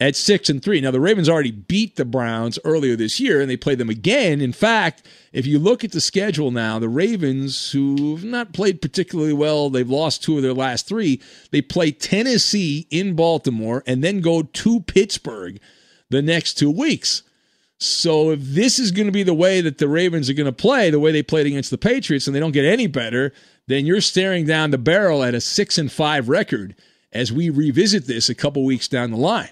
at 0.00 0.14
six 0.14 0.48
and 0.48 0.62
three. 0.62 0.80
Now, 0.80 0.90
the 0.90 1.00
Ravens 1.00 1.28
already 1.28 1.50
beat 1.50 1.96
the 1.96 2.04
Browns 2.04 2.58
earlier 2.64 2.94
this 2.94 3.18
year, 3.18 3.40
and 3.40 3.50
they 3.50 3.56
play 3.56 3.74
them 3.74 3.90
again. 3.90 4.40
In 4.40 4.52
fact, 4.52 5.06
if 5.32 5.46
you 5.46 5.58
look 5.58 5.82
at 5.82 5.92
the 5.92 6.00
schedule 6.00 6.50
now, 6.50 6.78
the 6.78 6.88
Ravens, 6.88 7.72
who've 7.72 8.22
not 8.22 8.52
played 8.52 8.80
particularly 8.80 9.32
well, 9.32 9.70
they've 9.70 9.90
lost 9.90 10.22
two 10.22 10.36
of 10.36 10.42
their 10.42 10.54
last 10.54 10.86
three. 10.86 11.20
They 11.50 11.62
play 11.62 11.90
Tennessee 11.90 12.86
in 12.90 13.14
Baltimore 13.16 13.82
and 13.86 14.04
then 14.04 14.20
go 14.20 14.42
to 14.42 14.80
Pittsburgh 14.80 15.58
the 16.10 16.22
next 16.22 16.54
two 16.54 16.70
weeks. 16.70 17.22
So 17.80 18.30
if 18.30 18.40
this 18.40 18.78
is 18.78 18.90
going 18.90 19.06
to 19.06 19.12
be 19.12 19.22
the 19.22 19.34
way 19.34 19.60
that 19.60 19.78
the 19.78 19.88
Ravens 19.88 20.28
are 20.28 20.34
going 20.34 20.46
to 20.46 20.52
play, 20.52 20.90
the 20.90 20.98
way 20.98 21.12
they 21.12 21.22
played 21.22 21.46
against 21.46 21.70
the 21.70 21.78
Patriots, 21.78 22.26
and 22.26 22.34
they 22.34 22.40
don't 22.40 22.52
get 22.52 22.64
any 22.64 22.86
better, 22.86 23.32
then 23.66 23.86
you're 23.86 24.00
staring 24.00 24.46
down 24.46 24.70
the 24.70 24.78
barrel 24.78 25.22
at 25.22 25.34
a 25.34 25.40
six 25.40 25.78
and 25.78 25.90
five 25.90 26.28
record 26.28 26.74
as 27.12 27.32
we 27.32 27.50
revisit 27.50 28.06
this 28.06 28.28
a 28.28 28.34
couple 28.34 28.64
weeks 28.64 28.88
down 28.88 29.10
the 29.10 29.16
line. 29.16 29.50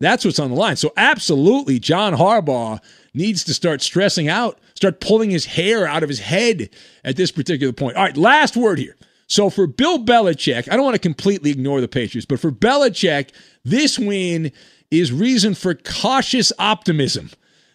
That's 0.00 0.24
what's 0.24 0.38
on 0.38 0.50
the 0.50 0.56
line. 0.56 0.76
So, 0.76 0.92
absolutely, 0.96 1.78
John 1.78 2.14
Harbaugh 2.14 2.80
needs 3.14 3.44
to 3.44 3.54
start 3.54 3.80
stressing 3.80 4.28
out, 4.28 4.58
start 4.74 5.00
pulling 5.00 5.30
his 5.30 5.46
hair 5.46 5.86
out 5.86 6.02
of 6.02 6.08
his 6.08 6.20
head 6.20 6.70
at 7.04 7.16
this 7.16 7.30
particular 7.30 7.72
point. 7.72 7.96
All 7.96 8.04
right, 8.04 8.16
last 8.16 8.56
word 8.56 8.78
here. 8.78 8.96
So, 9.26 9.50
for 9.50 9.66
Bill 9.66 10.04
Belichick, 10.04 10.70
I 10.70 10.76
don't 10.76 10.84
want 10.84 10.96
to 10.96 11.00
completely 11.00 11.50
ignore 11.50 11.80
the 11.80 11.88
Patriots, 11.88 12.26
but 12.26 12.40
for 12.40 12.50
Belichick, 12.50 13.30
this 13.64 13.98
win 13.98 14.52
is 14.90 15.12
reason 15.12 15.54
for 15.54 15.74
cautious 15.74 16.52
optimism 16.58 17.30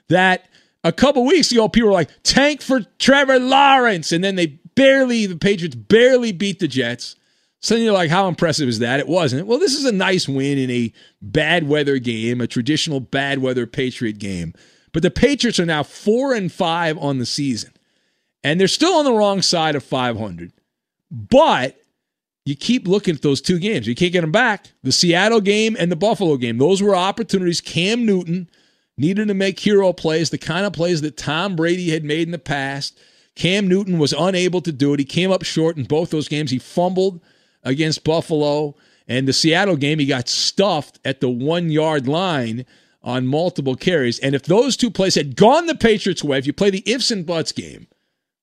that 0.10 0.46
a 0.84 0.92
couple 0.92 1.26
weeks 1.26 1.52
ago, 1.52 1.68
people 1.68 1.90
were 1.90 1.94
like, 1.94 2.10
tank 2.24 2.62
for 2.62 2.82
Trevor 3.00 3.40
Lawrence. 3.40 4.12
And 4.12 4.24
then 4.24 4.36
they 4.36 4.60
barely, 4.76 5.26
the 5.26 5.38
Patriots 5.38 5.76
barely 5.76 6.32
beat 6.32 6.60
the 6.60 6.68
Jets. 6.68 7.16
So 7.62 7.76
you're 7.76 7.94
like, 7.94 8.10
how 8.10 8.28
impressive 8.28 8.70
is 8.70 8.80
that? 8.80 9.00
It 9.00 9.08
wasn't. 9.08 9.48
Well, 9.48 9.60
this 9.60 9.76
is 9.76 9.86
a 9.86 9.92
nice 9.92 10.30
win 10.30 10.58
in 10.58 10.72
a 10.72 10.94
bad 11.22 11.68
weather 11.68 12.00
game, 12.00 12.40
a 12.40 12.48
traditional 12.48 13.00
bad 13.00 13.40
weather 13.40 13.68
Patriot 13.68 14.18
game. 14.18 14.54
But 14.94 15.04
the 15.04 15.12
Patriots 15.12 15.60
are 15.60 15.66
now 15.66 15.84
four 15.84 16.34
and 16.34 16.52
five 16.52 16.98
on 16.98 17.18
the 17.20 17.26
season, 17.26 17.74
and 18.44 18.60
they're 18.60 18.68
still 18.68 18.94
on 18.94 19.06
the 19.06 19.14
wrong 19.14 19.42
side 19.42 19.76
of 19.76 19.84
500. 19.84 20.54
But 21.12 21.78
you 22.46 22.56
keep 22.56 22.88
looking 22.88 23.16
at 23.16 23.22
those 23.22 23.42
two 23.42 23.60
games. 23.60 23.88
You 23.88 23.96
can't 23.96 24.14
get 24.14 24.22
them 24.22 24.32
back. 24.32 24.68
The 24.84 24.92
Seattle 24.92 25.42
game 25.42 25.76
and 25.78 25.92
the 25.92 25.96
Buffalo 25.96 26.38
game. 26.38 26.58
Those 26.58 26.82
were 26.82 26.96
opportunities. 26.96 27.62
Cam 27.62 28.06
Newton 28.06 28.50
needed 28.98 29.28
to 29.28 29.34
make 29.34 29.60
hero 29.60 29.94
plays, 29.94 30.30
the 30.30 30.38
kind 30.38 30.66
of 30.66 30.74
plays 30.74 31.02
that 31.02 31.18
Tom 31.18 31.56
Brady 31.56 31.90
had 31.92 32.04
made 32.04 32.28
in 32.28 32.32
the 32.32 32.40
past 32.40 32.98
Cam 33.40 33.70
Newton 33.70 34.00
was 34.00 34.12
unable 34.12 34.60
to 34.60 34.72
do 34.74 34.94
it. 34.94 35.00
He 35.00 35.06
came 35.06 35.32
up 35.32 35.44
short 35.44 35.78
in 35.78 35.86
both 35.86 36.10
those 36.10 36.28
games. 36.28 36.52
He 36.52 36.60
fumbled 36.60 37.22
against 37.64 38.04
Buffalo. 38.04 38.76
And 39.08 39.28
the 39.28 39.34
Seattle 39.34 39.76
game, 39.76 40.00
he 40.00 40.06
got 40.06 40.30
stuffed 40.30 41.00
at 41.04 41.20
the 41.20 41.30
one 41.30 41.70
yard 41.72 42.08
line 42.08 42.66
on 43.02 43.28
multiple 43.28 43.76
carries. 43.76 44.20
And 44.20 44.36
if 44.36 44.44
those 44.44 44.78
two 44.78 44.92
plays 44.92 45.16
had 45.16 45.36
gone 45.36 45.66
the 45.66 45.76
Patriots' 45.76 46.24
way, 46.24 46.38
if 46.38 46.46
you 46.46 46.54
play 46.54 46.70
the 46.70 46.84
ifs 46.86 47.12
and 47.12 47.26
buts 47.26 47.52
game, 47.52 47.88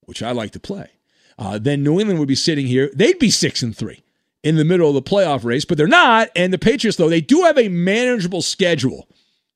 which 0.01 0.23
I 0.23 0.33
like 0.33 0.53
to 0.53 0.61
play, 0.61 0.91
uh, 1.39 1.59
then 1.59 1.83
New 1.83 2.01
England 2.01 2.19
would 2.19 2.29
be 2.29 2.35
sitting 2.35 2.67
here. 2.67 2.91
They'd 2.95 3.19
be 3.19 3.31
six 3.31 3.63
and 3.63 3.77
three 3.77 4.03
in 4.43 4.57
the 4.57 4.65
middle 4.65 4.89
of 4.89 4.95
the 4.95 5.03
playoff 5.03 5.45
race, 5.45 5.65
but 5.65 5.77
they're 5.77 5.87
not. 5.87 6.31
And 6.35 6.53
the 6.53 6.59
Patriots, 6.59 6.97
though, 6.97 7.09
they 7.09 7.21
do 7.21 7.43
have 7.43 7.59
a 7.59 7.69
manageable 7.69 8.43
schedule 8.43 9.09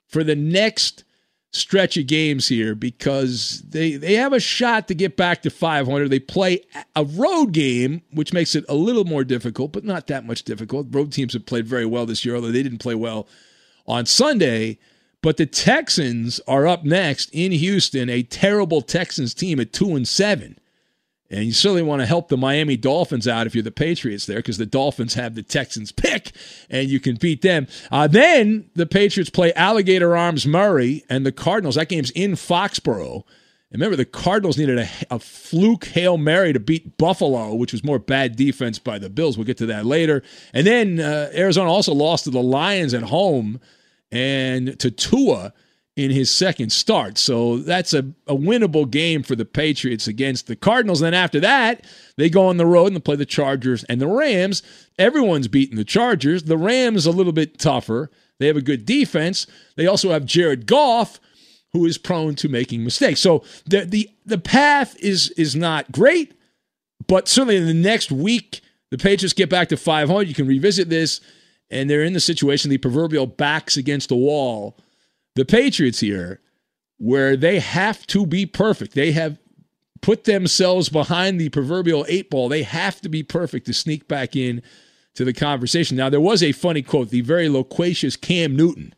for 0.07 0.23
the 0.23 0.37
next 0.37 1.05
stretch 1.53 1.97
of 1.97 2.07
games 2.07 2.49
here 2.49 2.75
because 2.75 3.63
they 3.69 3.97
they 3.97 4.15
have 4.15 4.33
a 4.33 4.41
shot 4.41 4.89
to 4.89 4.95
get 4.95 5.17
back 5.17 5.43
to 5.43 5.51
500. 5.51 6.09
They 6.09 6.21
play 6.21 6.63
a 6.95 7.05
road 7.05 7.53
game, 7.53 8.03
which 8.13 8.33
makes 8.33 8.55
it 8.55 8.65
a 8.69 8.75
little 8.75 9.05
more 9.05 9.25
difficult, 9.25 9.73
but 9.73 9.85
not 9.85 10.07
that 10.07 10.25
much 10.25 10.45
difficult. 10.45 10.87
Road 10.91 11.13
teams 11.13 11.33
have 11.33 11.47
played 11.47 11.67
very 11.67 11.87
well 11.87 12.07
this 12.07 12.25
year, 12.25 12.37
although 12.37 12.53
they 12.53 12.63
didn't 12.63 12.79
play 12.79 12.95
well 12.95 13.27
on 13.87 14.07
Sunday. 14.07 14.79
But 15.23 15.37
the 15.37 15.47
Texans 15.47 16.41
are 16.49 16.67
up 16.67 16.85
next 16.85 17.29
in 17.33 17.53
Houston, 17.53 18.09
a 18.09 18.23
terrible 18.23 18.81
Texans 18.81 19.35
team 19.35 19.61
at 19.61 19.73
two 19.73 19.95
and 19.95 20.09
seven. 20.09 20.59
And 21.31 21.45
you 21.45 21.53
certainly 21.53 21.83
want 21.83 22.03
to 22.03 22.07
help 22.07 22.29
the 22.29 22.37
Miami 22.37 22.77
Dolphins 22.77 23.29
out 23.29 23.47
if 23.47 23.55
you're 23.55 23.63
the 23.63 23.71
Patriots 23.71 24.27
there, 24.27 24.39
because 24.39 24.59
the 24.59 24.67
Dolphins 24.67 25.15
have 25.15 25.37
the 25.37 25.45
Texans 25.45 25.93
pick 25.93 26.33
and 26.69 26.89
you 26.89 26.99
can 26.99 27.17
beat 27.17 27.43
them. 27.43 27.69
Uh, 27.93 28.09
then 28.09 28.69
the 28.75 28.87
Patriots 28.87 29.31
play 29.31 29.53
Alligator 29.55 30.17
Arms 30.17 30.45
Murray 30.45 31.05
and 31.09 31.25
the 31.25 31.33
Cardinals. 31.33 31.77
That 31.77 31.89
game's 31.89 32.11
in 32.11 32.33
Foxborough. 32.33 33.25
And 33.73 33.81
remember, 33.81 33.97
the 33.97 34.05
Cardinals 34.05 34.59
needed 34.59 34.81
a, 34.81 34.89
a 35.13 35.19
fluke 35.21 35.85
Hail 35.85 36.19
Mary 36.19 36.53
to 36.53 36.59
beat 36.59 36.99
Buffalo, 36.99 37.55
which 37.55 37.71
was 37.71 37.85
more 37.85 38.01
bad 38.01 38.35
defense 38.35 38.81
by 38.81 38.99
the 38.99 39.09
Bills. 39.09 39.39
We'll 39.39 39.47
get 39.47 39.59
to 39.59 39.67
that 39.67 39.87
later. 39.87 40.25
And 40.53 40.67
then 40.67 40.99
uh, 40.99 41.31
Arizona 41.33 41.71
also 41.71 41.95
lost 41.95 42.25
to 42.25 42.31
the 42.31 42.43
Lions 42.43 42.93
at 42.95 43.05
home 43.05 43.61
and 44.11 44.77
to 44.81 44.91
Tua 44.91 45.53
in 45.97 46.11
his 46.11 46.33
second 46.33 46.71
start. 46.71 47.19
So 47.19 47.59
that's 47.59 47.93
a, 47.93 47.99
a 48.27 48.35
winnable 48.35 48.89
game 48.89 49.23
for 49.23 49.35
the 49.35 49.45
Patriots 49.45 50.07
against 50.07 50.47
the 50.47 50.57
Cardinals. 50.57 51.01
Then 51.01 51.15
after 51.15 51.41
that, 51.41 51.85
they 52.17 52.31
go 52.31 52.47
on 52.47 52.57
the 52.57 52.67
road 52.67 52.87
and 52.87 52.97
they 52.97 53.01
play 53.01 53.17
the 53.17 53.27
Chargers 53.27 53.85
and 53.85 54.01
the 54.01 54.07
Rams. 54.07 54.63
Everyone's 54.99 55.49
beating 55.49 55.77
the 55.77 55.85
Chargers. 55.85 56.45
The 56.45 56.59
Rams 56.59 57.07
a 57.07 57.11
little 57.11 57.33
bit 57.33 57.59
tougher. 57.59 58.11
They 58.39 58.47
have 58.47 58.57
a 58.57 58.63
good 58.63 58.87
defense. 58.87 59.47
They 59.77 59.87
also 59.87 60.11
have 60.11 60.25
Jared 60.25 60.67
Goff, 60.67 61.21
who 61.73 61.85
is 61.85 61.99
prone 61.99 62.35
to 62.37 62.49
making 62.49 62.85
mistakes. 62.85 63.21
So 63.21 63.45
the 63.67 63.85
the 63.85 64.09
the 64.25 64.39
path 64.39 64.97
is 65.01 65.31
is 65.31 65.55
not 65.55 65.93
great, 65.93 66.35
but 67.07 67.29
certainly 67.29 67.57
in 67.57 67.67
the 67.67 67.75
next 67.75 68.11
week, 68.11 68.63
the 68.91 68.99
Patriots 68.99 69.35
get 69.35 69.51
back 69.51 69.69
to 69.69 69.77
500. 69.77 70.27
You 70.27 70.35
can 70.35 70.47
revisit 70.47 70.89
this, 70.89 71.21
and 71.71 71.91
they're 71.91 72.03
in 72.03 72.15
the 72.15 72.21
situation 72.21 72.71
the 72.71 72.79
proverbial 72.79 73.27
backs 73.27 73.77
against 73.77 74.09
the 74.09 74.17
wall 74.17 74.79
the 75.35 75.45
Patriots 75.45 76.01
here, 76.01 76.41
where 76.99 77.37
they 77.37 77.61
have 77.61 78.07
to 78.09 78.27
be 78.27 78.47
perfect. 78.47 78.95
They 78.95 79.13
have 79.13 79.39
put 80.03 80.25
themselves 80.25 80.89
behind 80.89 81.41
the 81.41 81.49
proverbial 81.49 82.07
eight 82.09 82.31
ball. 82.31 82.49
They 82.49 82.63
have 82.63 83.01
to 83.03 83.09
be 83.09 83.23
perfect 83.23 83.67
to 83.67 83.75
sneak 83.75 84.09
back 84.09 84.37
in 84.37 84.63
to 85.15 85.25
the 85.25 85.33
conversation. 85.33 85.97
Now, 85.97 86.09
there 86.09 86.21
was 86.21 86.43
a 86.43 86.53
funny 86.53 86.83
quote, 86.83 87.11
the 87.11 87.21
very 87.21 87.49
loquacious 87.49 88.17
Cam 88.17 88.57
Newton 88.57 88.95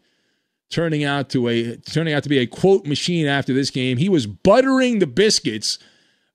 turning 0.71 1.05
out 1.05 1.29
to 1.31 1.49
a 1.49 1.77
turning 1.77 2.15
out 2.15 2.23
to 2.23 2.29
be 2.29 2.39
a 2.39 2.47
quote 2.47 2.87
machine 2.87 3.27
after 3.27 3.53
this 3.53 3.71
game. 3.71 3.99
He 3.99 4.09
was 4.09 4.27
buttering 4.27 4.99
the 4.99 5.07
biscuits 5.07 5.79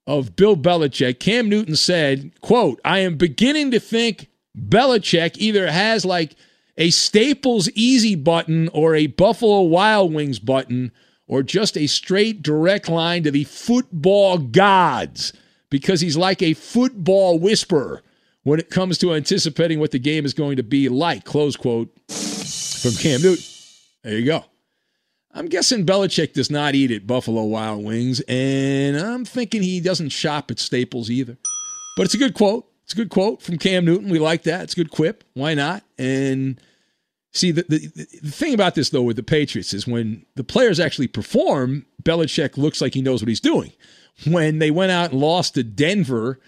of 0.06 0.36
Bill 0.36 0.56
Belichick. 0.56 1.18
Cam 1.18 1.48
Newton 1.48 1.76
said, 1.76 2.32
quote, 2.40 2.80
I 2.84 3.00
am 3.00 3.16
beginning 3.16 3.72
to 3.72 3.80
think 3.80 4.28
Belichick 4.56 5.36
either 5.36 5.70
has 5.70 6.04
like 6.04 6.34
a 6.78 6.90
Staples 6.90 7.68
Easy 7.74 8.14
button 8.14 8.68
or 8.68 8.94
a 8.94 9.08
Buffalo 9.08 9.62
Wild 9.62 10.14
Wings 10.14 10.38
button 10.38 10.92
or 11.26 11.42
just 11.42 11.76
a 11.76 11.86
straight 11.86 12.40
direct 12.40 12.88
line 12.88 13.24
to 13.24 13.30
the 13.30 13.44
football 13.44 14.38
gods 14.38 15.34
because 15.68 16.00
he's 16.00 16.16
like 16.16 16.40
a 16.40 16.54
football 16.54 17.38
whisperer 17.38 18.02
when 18.44 18.58
it 18.58 18.70
comes 18.70 18.96
to 18.98 19.12
anticipating 19.12 19.80
what 19.80 19.90
the 19.90 19.98
game 19.98 20.24
is 20.24 20.32
going 20.32 20.56
to 20.56 20.62
be 20.62 20.88
like. 20.88 21.24
Close 21.24 21.56
quote 21.56 21.90
from 22.08 22.92
Cam 22.92 23.20
Newton. 23.20 23.44
There 24.02 24.16
you 24.16 24.24
go. 24.24 24.44
I'm 25.34 25.46
guessing 25.46 25.84
Belichick 25.84 26.32
does 26.32 26.50
not 26.50 26.74
eat 26.74 26.90
at 26.90 27.06
Buffalo 27.06 27.42
Wild 27.42 27.84
Wings, 27.84 28.20
and 28.28 28.96
I'm 28.96 29.24
thinking 29.24 29.62
he 29.62 29.80
doesn't 29.80 30.08
shop 30.08 30.50
at 30.50 30.58
Staples 30.58 31.10
either. 31.10 31.36
But 31.96 32.04
it's 32.04 32.14
a 32.14 32.18
good 32.18 32.34
quote. 32.34 32.66
It's 32.84 32.94
a 32.94 32.96
good 32.96 33.10
quote 33.10 33.42
from 33.42 33.58
Cam 33.58 33.84
Newton. 33.84 34.08
We 34.08 34.18
like 34.18 34.44
that. 34.44 34.62
It's 34.62 34.72
a 34.72 34.76
good 34.76 34.90
quip. 34.90 35.22
Why 35.34 35.52
not? 35.52 35.84
And 35.98 36.58
See, 37.38 37.52
the, 37.52 37.62
the, 37.62 37.78
the, 38.20 38.30
thing 38.30 38.52
about 38.52 38.74
this, 38.74 38.90
though, 38.90 39.02
with 39.02 39.14
the 39.14 39.22
Patriots 39.22 39.72
is 39.72 39.86
when 39.86 40.26
the 40.34 40.42
players 40.42 40.80
actually 40.80 41.06
perform, 41.06 41.86
Belichick 42.02 42.56
looks 42.56 42.80
like 42.80 42.94
he 42.94 43.02
knows 43.02 43.22
what 43.22 43.28
he's 43.28 43.38
doing. 43.38 43.72
When 44.26 44.58
they 44.58 44.72
went 44.72 44.90
out 44.90 45.12
and 45.12 45.20
lost 45.20 45.54
to 45.54 45.62
Denver 45.62 46.40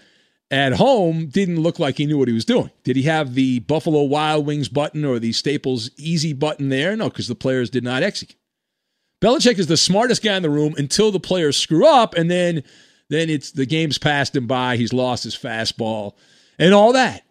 at 0.51 0.73
home, 0.73 1.27
didn't 1.27 1.61
look 1.61 1.79
like 1.79 1.97
he 1.97 2.05
knew 2.05 2.17
what 2.17 2.27
he 2.27 2.33
was 2.33 2.43
doing. 2.43 2.71
Did 2.83 2.97
he 2.97 3.03
have 3.03 3.35
the 3.35 3.59
Buffalo 3.59 4.03
Wild 4.03 4.45
Wings 4.45 4.67
button 4.67 5.05
or 5.05 5.17
the 5.17 5.31
Staples 5.31 5.89
Easy 5.95 6.33
button 6.33 6.67
there? 6.67 6.93
No, 6.97 7.09
because 7.09 7.29
the 7.29 7.35
players 7.35 7.69
did 7.69 7.85
not 7.85 8.03
execute. 8.03 8.37
Belichick 9.21 9.59
is 9.59 9.67
the 9.67 9.77
smartest 9.77 10.21
guy 10.21 10.35
in 10.35 10.43
the 10.43 10.49
room 10.49 10.75
until 10.77 11.11
the 11.11 11.21
players 11.21 11.55
screw 11.55 11.87
up, 11.87 12.15
and 12.15 12.29
then 12.29 12.63
then 13.07 13.29
it's 13.29 13.51
the 13.51 13.65
game's 13.65 13.97
passed 13.97 14.35
him 14.35 14.47
by. 14.47 14.75
He's 14.75 14.91
lost 14.91 15.23
his 15.23 15.37
fastball 15.37 16.15
and 16.59 16.73
all 16.73 16.91
that. 16.93 17.23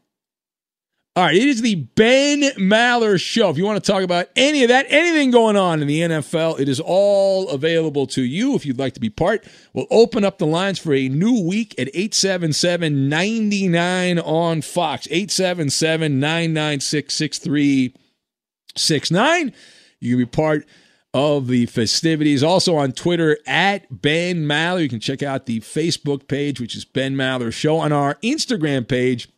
All 1.16 1.24
right, 1.24 1.34
it 1.34 1.42
is 1.42 1.60
the 1.60 1.74
Ben 1.74 2.42
Maller 2.52 3.20
Show. 3.20 3.50
If 3.50 3.58
you 3.58 3.64
want 3.64 3.82
to 3.82 3.92
talk 3.92 4.04
about 4.04 4.28
any 4.36 4.62
of 4.62 4.68
that, 4.68 4.86
anything 4.88 5.32
going 5.32 5.56
on 5.56 5.82
in 5.82 5.88
the 5.88 6.02
NFL, 6.02 6.60
it 6.60 6.68
is 6.68 6.78
all 6.78 7.48
available 7.48 8.06
to 8.08 8.22
you 8.22 8.54
if 8.54 8.64
you'd 8.64 8.78
like 8.78 8.94
to 8.94 9.00
be 9.00 9.10
part. 9.10 9.44
We'll 9.72 9.88
open 9.90 10.24
up 10.24 10.38
the 10.38 10.46
lines 10.46 10.78
for 10.78 10.94
a 10.94 11.08
new 11.08 11.42
week 11.42 11.74
at 11.80 11.88
877 11.88 13.08
99 13.08 14.20
on 14.20 14.62
Fox. 14.62 15.08
877 15.10 16.20
996 16.20 17.12
6369. 17.12 19.52
You 19.98 20.10
can 20.10 20.18
be 20.18 20.26
part 20.26 20.64
of 21.12 21.48
the 21.48 21.66
festivities. 21.66 22.44
Also 22.44 22.76
on 22.76 22.92
Twitter 22.92 23.36
at 23.48 24.00
Ben 24.00 24.44
Maller. 24.44 24.80
You 24.80 24.88
can 24.88 25.00
check 25.00 25.24
out 25.24 25.46
the 25.46 25.58
Facebook 25.58 26.28
page, 26.28 26.60
which 26.60 26.76
is 26.76 26.84
Ben 26.84 27.16
Maller 27.16 27.52
Show. 27.52 27.78
On 27.78 27.90
our 27.90 28.14
Instagram 28.22 28.86
page, 28.86 29.28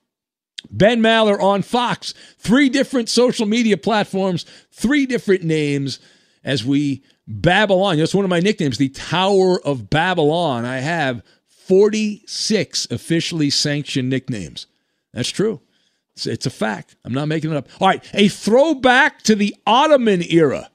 Ben 0.71 1.01
Maller 1.01 1.41
on 1.41 1.63
Fox. 1.63 2.15
Three 2.39 2.69
different 2.69 3.09
social 3.09 3.47
media 3.47 3.77
platforms, 3.77 4.45
three 4.71 5.07
different 5.07 5.43
names 5.43 5.99
as 6.45 6.65
we 6.65 7.03
Babylon. 7.27 7.99
That's 7.99 8.15
one 8.15 8.25
of 8.25 8.31
my 8.31 8.41
nicknames, 8.41 8.79
the 8.79 8.89
Tower 8.89 9.61
of 9.65 9.91
Babylon. 9.91 10.65
I 10.65 10.79
have 10.79 11.23
46 11.47 12.89
officially 12.91 13.51
sanctioned 13.51 14.11
nicknames. 14.11 14.67
That's 15.13 15.31
true. 15.31 15.61
It's, 16.15 16.27
it's, 16.27 16.47
a 16.47 16.51
fact. 16.51 16.97
I'm 17.05 17.15
not 17.15 17.29
making 17.29 17.51
it 17.51 17.57
up. 17.57 17.69
All 17.81 17.89
right, 17.89 18.05
a 18.13 18.29
throwback 18.29 19.23
to 19.23 19.35
the 19.35 19.55
Ottoman 19.67 20.23
era. 20.23 20.71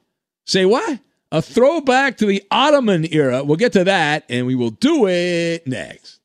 Say 0.45 0.65
what? 0.65 0.99
A 1.31 1.41
throwback 1.41 2.17
to 2.17 2.25
the 2.25 2.43
Ottoman 2.49 3.05
era. 3.11 3.43
We'll 3.43 3.57
get 3.57 3.73
to 3.73 3.83
that, 3.83 4.23
and 4.29 4.47
we 4.47 4.55
will 4.55 4.69
do 4.71 5.07
it 5.07 5.67
next. 5.67 6.16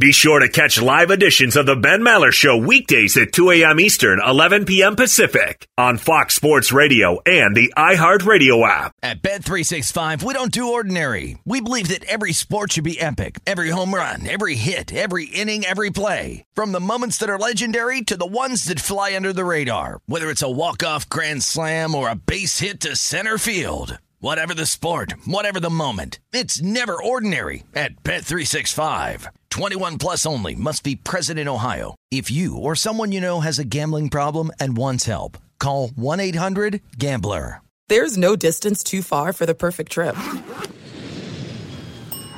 Be 0.00 0.10
sure 0.10 0.40
to 0.40 0.48
catch 0.48 0.82
live 0.82 1.12
editions 1.12 1.54
of 1.54 1.66
the 1.66 1.76
Ben 1.76 2.00
Maller 2.00 2.32
Show 2.32 2.56
weekdays 2.56 3.16
at 3.16 3.32
2 3.32 3.52
a.m. 3.52 3.78
Eastern, 3.78 4.20
11 4.20 4.64
p.m. 4.64 4.96
Pacific 4.96 5.68
on 5.78 5.98
Fox 5.98 6.34
Sports 6.34 6.72
Radio 6.72 7.20
and 7.24 7.54
the 7.54 7.72
iHeartRadio 7.76 8.68
app. 8.68 8.92
At 9.04 9.22
Bet365, 9.22 10.24
we 10.24 10.34
don't 10.34 10.50
do 10.50 10.72
ordinary. 10.72 11.38
We 11.44 11.60
believe 11.60 11.86
that 11.90 12.02
every 12.06 12.32
sport 12.32 12.72
should 12.72 12.82
be 12.82 13.00
epic. 13.00 13.38
Every 13.46 13.70
home 13.70 13.94
run, 13.94 14.26
every 14.26 14.56
hit, 14.56 14.92
every 14.92 15.26
inning, 15.26 15.64
every 15.64 15.90
play. 15.90 16.44
From 16.54 16.72
the 16.72 16.80
moments 16.80 17.18
that 17.18 17.30
are 17.30 17.38
legendary 17.38 18.02
to 18.02 18.16
the 18.16 18.26
ones 18.26 18.64
that 18.64 18.80
fly 18.80 19.14
under 19.14 19.32
the 19.32 19.44
radar. 19.44 20.00
Whether 20.06 20.28
it's 20.28 20.42
a 20.42 20.50
walk-off 20.50 21.08
grand 21.08 21.44
slam 21.44 21.94
or 21.94 22.10
a 22.10 22.16
base 22.16 22.58
hit 22.58 22.80
to 22.80 22.96
center 22.96 23.38
field. 23.38 23.98
Whatever 24.18 24.54
the 24.54 24.64
sport, 24.64 25.12
whatever 25.26 25.60
the 25.60 25.68
moment, 25.68 26.18
it's 26.32 26.62
never 26.62 27.00
ordinary 27.00 27.62
at 27.74 28.02
Bet365. 28.02 29.26
21 29.54 29.98
plus 29.98 30.26
only 30.26 30.56
must 30.56 30.82
be 30.82 30.96
present 30.96 31.38
in 31.38 31.46
Ohio. 31.46 31.94
If 32.10 32.28
you 32.28 32.56
or 32.56 32.74
someone 32.74 33.12
you 33.12 33.20
know 33.20 33.38
has 33.38 33.60
a 33.60 33.64
gambling 33.64 34.08
problem 34.08 34.50
and 34.58 34.76
wants 34.76 35.06
help, 35.06 35.38
call 35.60 35.90
1-800-GAMBLER. 35.90 37.62
There's 37.88 38.18
no 38.18 38.34
distance 38.34 38.82
too 38.82 39.00
far 39.00 39.32
for 39.32 39.46
the 39.46 39.54
perfect 39.54 39.92
trip. 39.92 40.16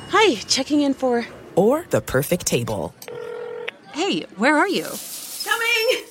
Hi, 0.09 0.35
checking 0.47 0.81
in 0.81 0.93
for 0.93 1.25
or 1.55 1.87
the 1.89 2.01
perfect 2.01 2.45
table. 2.45 2.93
Hey, 3.93 4.21
where 4.35 4.55
are 4.55 4.69
you? 4.69 4.85
Coming. 5.43 6.05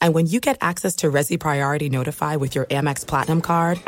And 0.00 0.12
when 0.12 0.26
you 0.26 0.40
get 0.40 0.58
access 0.60 0.96
to 0.96 1.06
Resy 1.08 1.38
Priority 1.38 1.88
Notify 1.88 2.34
with 2.34 2.56
your 2.56 2.64
Amex 2.64 3.06
Platinum 3.06 3.42
card, 3.42 3.80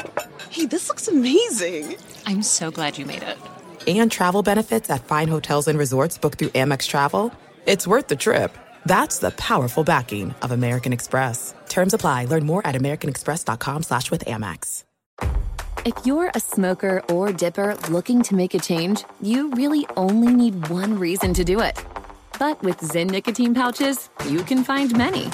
Hey, 0.51 0.67
this 0.67 0.89
looks 0.89 1.09
amazing. 1.09 1.97
I'm 2.27 2.43
so 2.43 2.71
glad 2.71 2.97
you 2.97 3.07
made 3.07 3.25
it 3.25 3.39
and 3.87 4.13
travel 4.13 4.43
benefits 4.43 4.91
at 4.91 5.05
fine 5.05 5.29
hotels 5.29 5.69
and 5.69 5.79
resorts 5.79 6.19
booked 6.19 6.39
through 6.39 6.49
Amex 6.49 6.87
Travel, 6.87 7.33
it's 7.67 7.87
worth 7.87 8.09
the 8.09 8.17
trip. 8.17 8.57
That's 8.87 9.19
the 9.19 9.31
powerful 9.33 9.85
backing 9.85 10.35
of 10.43 10.53
American 10.53 10.93
Express. 10.93 11.55
Terms 11.69 11.95
apply. 11.95 12.27
Learn 12.27 12.47
more 12.47 12.67
at 12.67 12.75
americanexpress.com 12.75 13.83
slash 13.83 14.11
with 14.11 14.25
Amex. 14.25 14.85
If 15.87 15.95
you're 16.05 16.31
a 16.35 16.41
smoker 16.41 17.03
or 17.11 17.33
dipper 17.33 17.75
looking 17.89 18.23
to 18.25 18.35
make 18.35 18.53
a 18.53 18.59
change, 18.59 19.03
you 19.23 19.51
really 19.53 19.87
only 19.97 20.33
need 20.35 20.69
one 20.69 20.99
reason 20.99 21.33
to 21.33 21.43
do 21.43 21.61
it. 21.61 21.83
But 22.39 22.63
with 22.63 22.79
Zyn 22.81 23.11
nicotine 23.11 23.55
pouches, 23.55 24.11
you 24.29 24.43
can 24.43 24.63
find 24.63 24.95
many. 24.95 25.31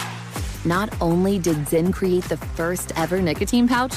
Not 0.64 0.88
only 1.00 1.40
did 1.40 1.56
Zyn 1.66 1.92
create 1.92 2.24
the 2.24 2.36
first 2.36 2.92
ever 2.96 3.20
nicotine 3.20 3.66
pouch, 3.66 3.96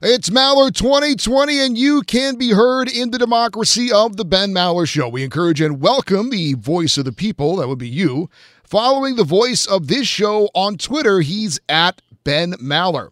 It's 0.00 0.30
Maller 0.30 0.72
2020, 0.72 1.58
and 1.58 1.76
you 1.76 2.02
can 2.02 2.36
be 2.36 2.50
heard 2.50 2.88
in 2.88 3.10
the 3.10 3.18
democracy 3.18 3.90
of 3.90 4.16
the 4.16 4.24
Ben 4.24 4.50
Maller 4.52 4.88
Show. 4.88 5.08
We 5.08 5.24
encourage 5.24 5.60
and 5.60 5.80
welcome 5.80 6.30
the 6.30 6.54
voice 6.54 6.98
of 6.98 7.04
the 7.04 7.10
people, 7.10 7.56
that 7.56 7.66
would 7.66 7.80
be 7.80 7.88
you, 7.88 8.30
following 8.62 9.16
the 9.16 9.24
voice 9.24 9.66
of 9.66 9.88
this 9.88 10.06
show 10.06 10.50
on 10.54 10.76
Twitter. 10.76 11.20
He's 11.20 11.58
at 11.68 12.00
Ben 12.22 12.52
Maller. 12.62 13.08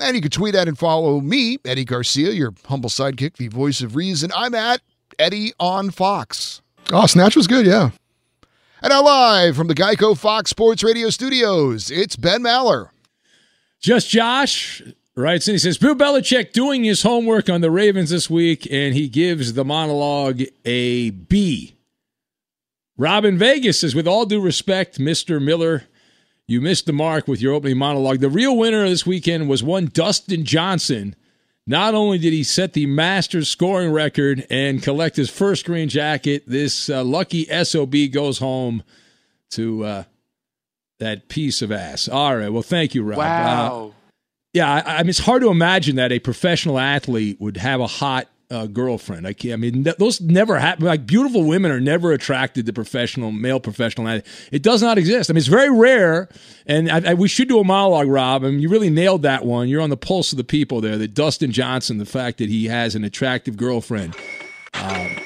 And 0.00 0.14
you 0.14 0.20
can 0.20 0.30
tweet 0.30 0.54
at 0.54 0.68
and 0.68 0.78
follow 0.78 1.18
me, 1.22 1.56
Eddie 1.64 1.86
Garcia, 1.86 2.32
your 2.32 2.52
humble 2.66 2.90
sidekick, 2.90 3.38
the 3.38 3.48
voice 3.48 3.80
of 3.80 3.96
reason. 3.96 4.30
I'm 4.36 4.54
at 4.54 4.82
Eddie 5.18 5.54
on 5.58 5.90
Fox. 5.90 6.60
Oh, 6.92 7.06
Snatch 7.06 7.36
was 7.36 7.46
good, 7.46 7.64
yeah. 7.64 7.88
And 8.82 8.90
now 8.90 9.02
live 9.02 9.56
from 9.56 9.68
the 9.68 9.74
Geico 9.74 10.14
Fox 10.18 10.50
Sports 10.50 10.84
Radio 10.84 11.08
studios, 11.08 11.90
it's 11.90 12.16
Ben 12.16 12.42
Maller. 12.42 12.90
Just 13.80 14.10
Josh 14.10 14.82
Right, 15.14 15.46
and 15.46 15.52
he 15.52 15.58
says 15.58 15.76
Bill 15.76 15.94
Belichick 15.94 16.52
doing 16.52 16.84
his 16.84 17.02
homework 17.02 17.50
on 17.50 17.60
the 17.60 17.70
Ravens 17.70 18.08
this 18.08 18.30
week, 18.30 18.66
and 18.70 18.94
he 18.94 19.08
gives 19.08 19.52
the 19.52 19.64
monologue 19.64 20.40
a 20.64 21.10
B. 21.10 21.76
Robin 22.96 23.36
Vegas 23.36 23.80
says, 23.80 23.94
with 23.94 24.08
all 24.08 24.24
due 24.24 24.40
respect, 24.40 24.98
Mister 24.98 25.38
Miller, 25.38 25.84
you 26.46 26.62
missed 26.62 26.86
the 26.86 26.94
mark 26.94 27.28
with 27.28 27.42
your 27.42 27.52
opening 27.52 27.76
monologue. 27.76 28.20
The 28.20 28.30
real 28.30 28.56
winner 28.56 28.88
this 28.88 29.04
weekend 29.04 29.50
was 29.50 29.62
one 29.62 29.90
Dustin 29.92 30.46
Johnson. 30.46 31.14
Not 31.66 31.94
only 31.94 32.16
did 32.16 32.32
he 32.32 32.42
set 32.42 32.72
the 32.72 32.86
Masters 32.86 33.50
scoring 33.50 33.92
record 33.92 34.46
and 34.48 34.82
collect 34.82 35.16
his 35.16 35.28
first 35.28 35.66
green 35.66 35.90
jacket, 35.90 36.42
this 36.46 36.88
uh, 36.88 37.04
lucky 37.04 37.44
sob 37.64 37.94
goes 38.10 38.38
home 38.38 38.82
to 39.50 39.84
uh, 39.84 40.04
that 41.00 41.28
piece 41.28 41.60
of 41.60 41.70
ass. 41.70 42.08
All 42.08 42.34
right, 42.34 42.48
well, 42.48 42.62
thank 42.62 42.94
you, 42.94 43.02
Rob. 43.02 43.18
Wow. 43.18 43.86
Uh, 43.88 44.01
yeah, 44.52 44.70
I, 44.70 44.96
I, 44.96 45.02
mean, 45.02 45.10
it's 45.10 45.18
hard 45.18 45.42
to 45.42 45.48
imagine 45.48 45.96
that 45.96 46.12
a 46.12 46.18
professional 46.18 46.78
athlete 46.78 47.40
would 47.40 47.56
have 47.56 47.80
a 47.80 47.86
hot 47.86 48.28
uh, 48.50 48.66
girlfriend. 48.66 49.26
I, 49.26 49.34
I 49.50 49.56
mean, 49.56 49.84
those 49.98 50.20
never 50.20 50.58
happen. 50.58 50.84
Like 50.84 51.06
beautiful 51.06 51.44
women 51.44 51.70
are 51.70 51.80
never 51.80 52.12
attracted 52.12 52.66
to 52.66 52.72
professional 52.72 53.32
male 53.32 53.60
professional. 53.60 54.06
Athlete. 54.06 54.26
It 54.52 54.62
does 54.62 54.82
not 54.82 54.98
exist. 54.98 55.30
I 55.30 55.32
mean, 55.32 55.38
it's 55.38 55.46
very 55.46 55.70
rare. 55.70 56.28
And 56.66 56.90
I, 56.90 57.14
we 57.14 57.28
should 57.28 57.48
do 57.48 57.60
a 57.60 57.64
monologue, 57.64 58.08
Rob. 58.08 58.44
I 58.44 58.50
mean, 58.50 58.60
you 58.60 58.68
really 58.68 58.90
nailed 58.90 59.22
that 59.22 59.46
one. 59.46 59.68
You're 59.68 59.80
on 59.80 59.90
the 59.90 59.96
pulse 59.96 60.32
of 60.32 60.36
the 60.36 60.44
people 60.44 60.82
there. 60.82 60.98
That 60.98 61.14
Dustin 61.14 61.50
Johnson, 61.50 61.96
the 61.96 62.04
fact 62.04 62.38
that 62.38 62.50
he 62.50 62.66
has 62.66 62.94
an 62.94 63.04
attractive 63.04 63.56
girlfriend. 63.56 64.14
Um, 64.74 65.16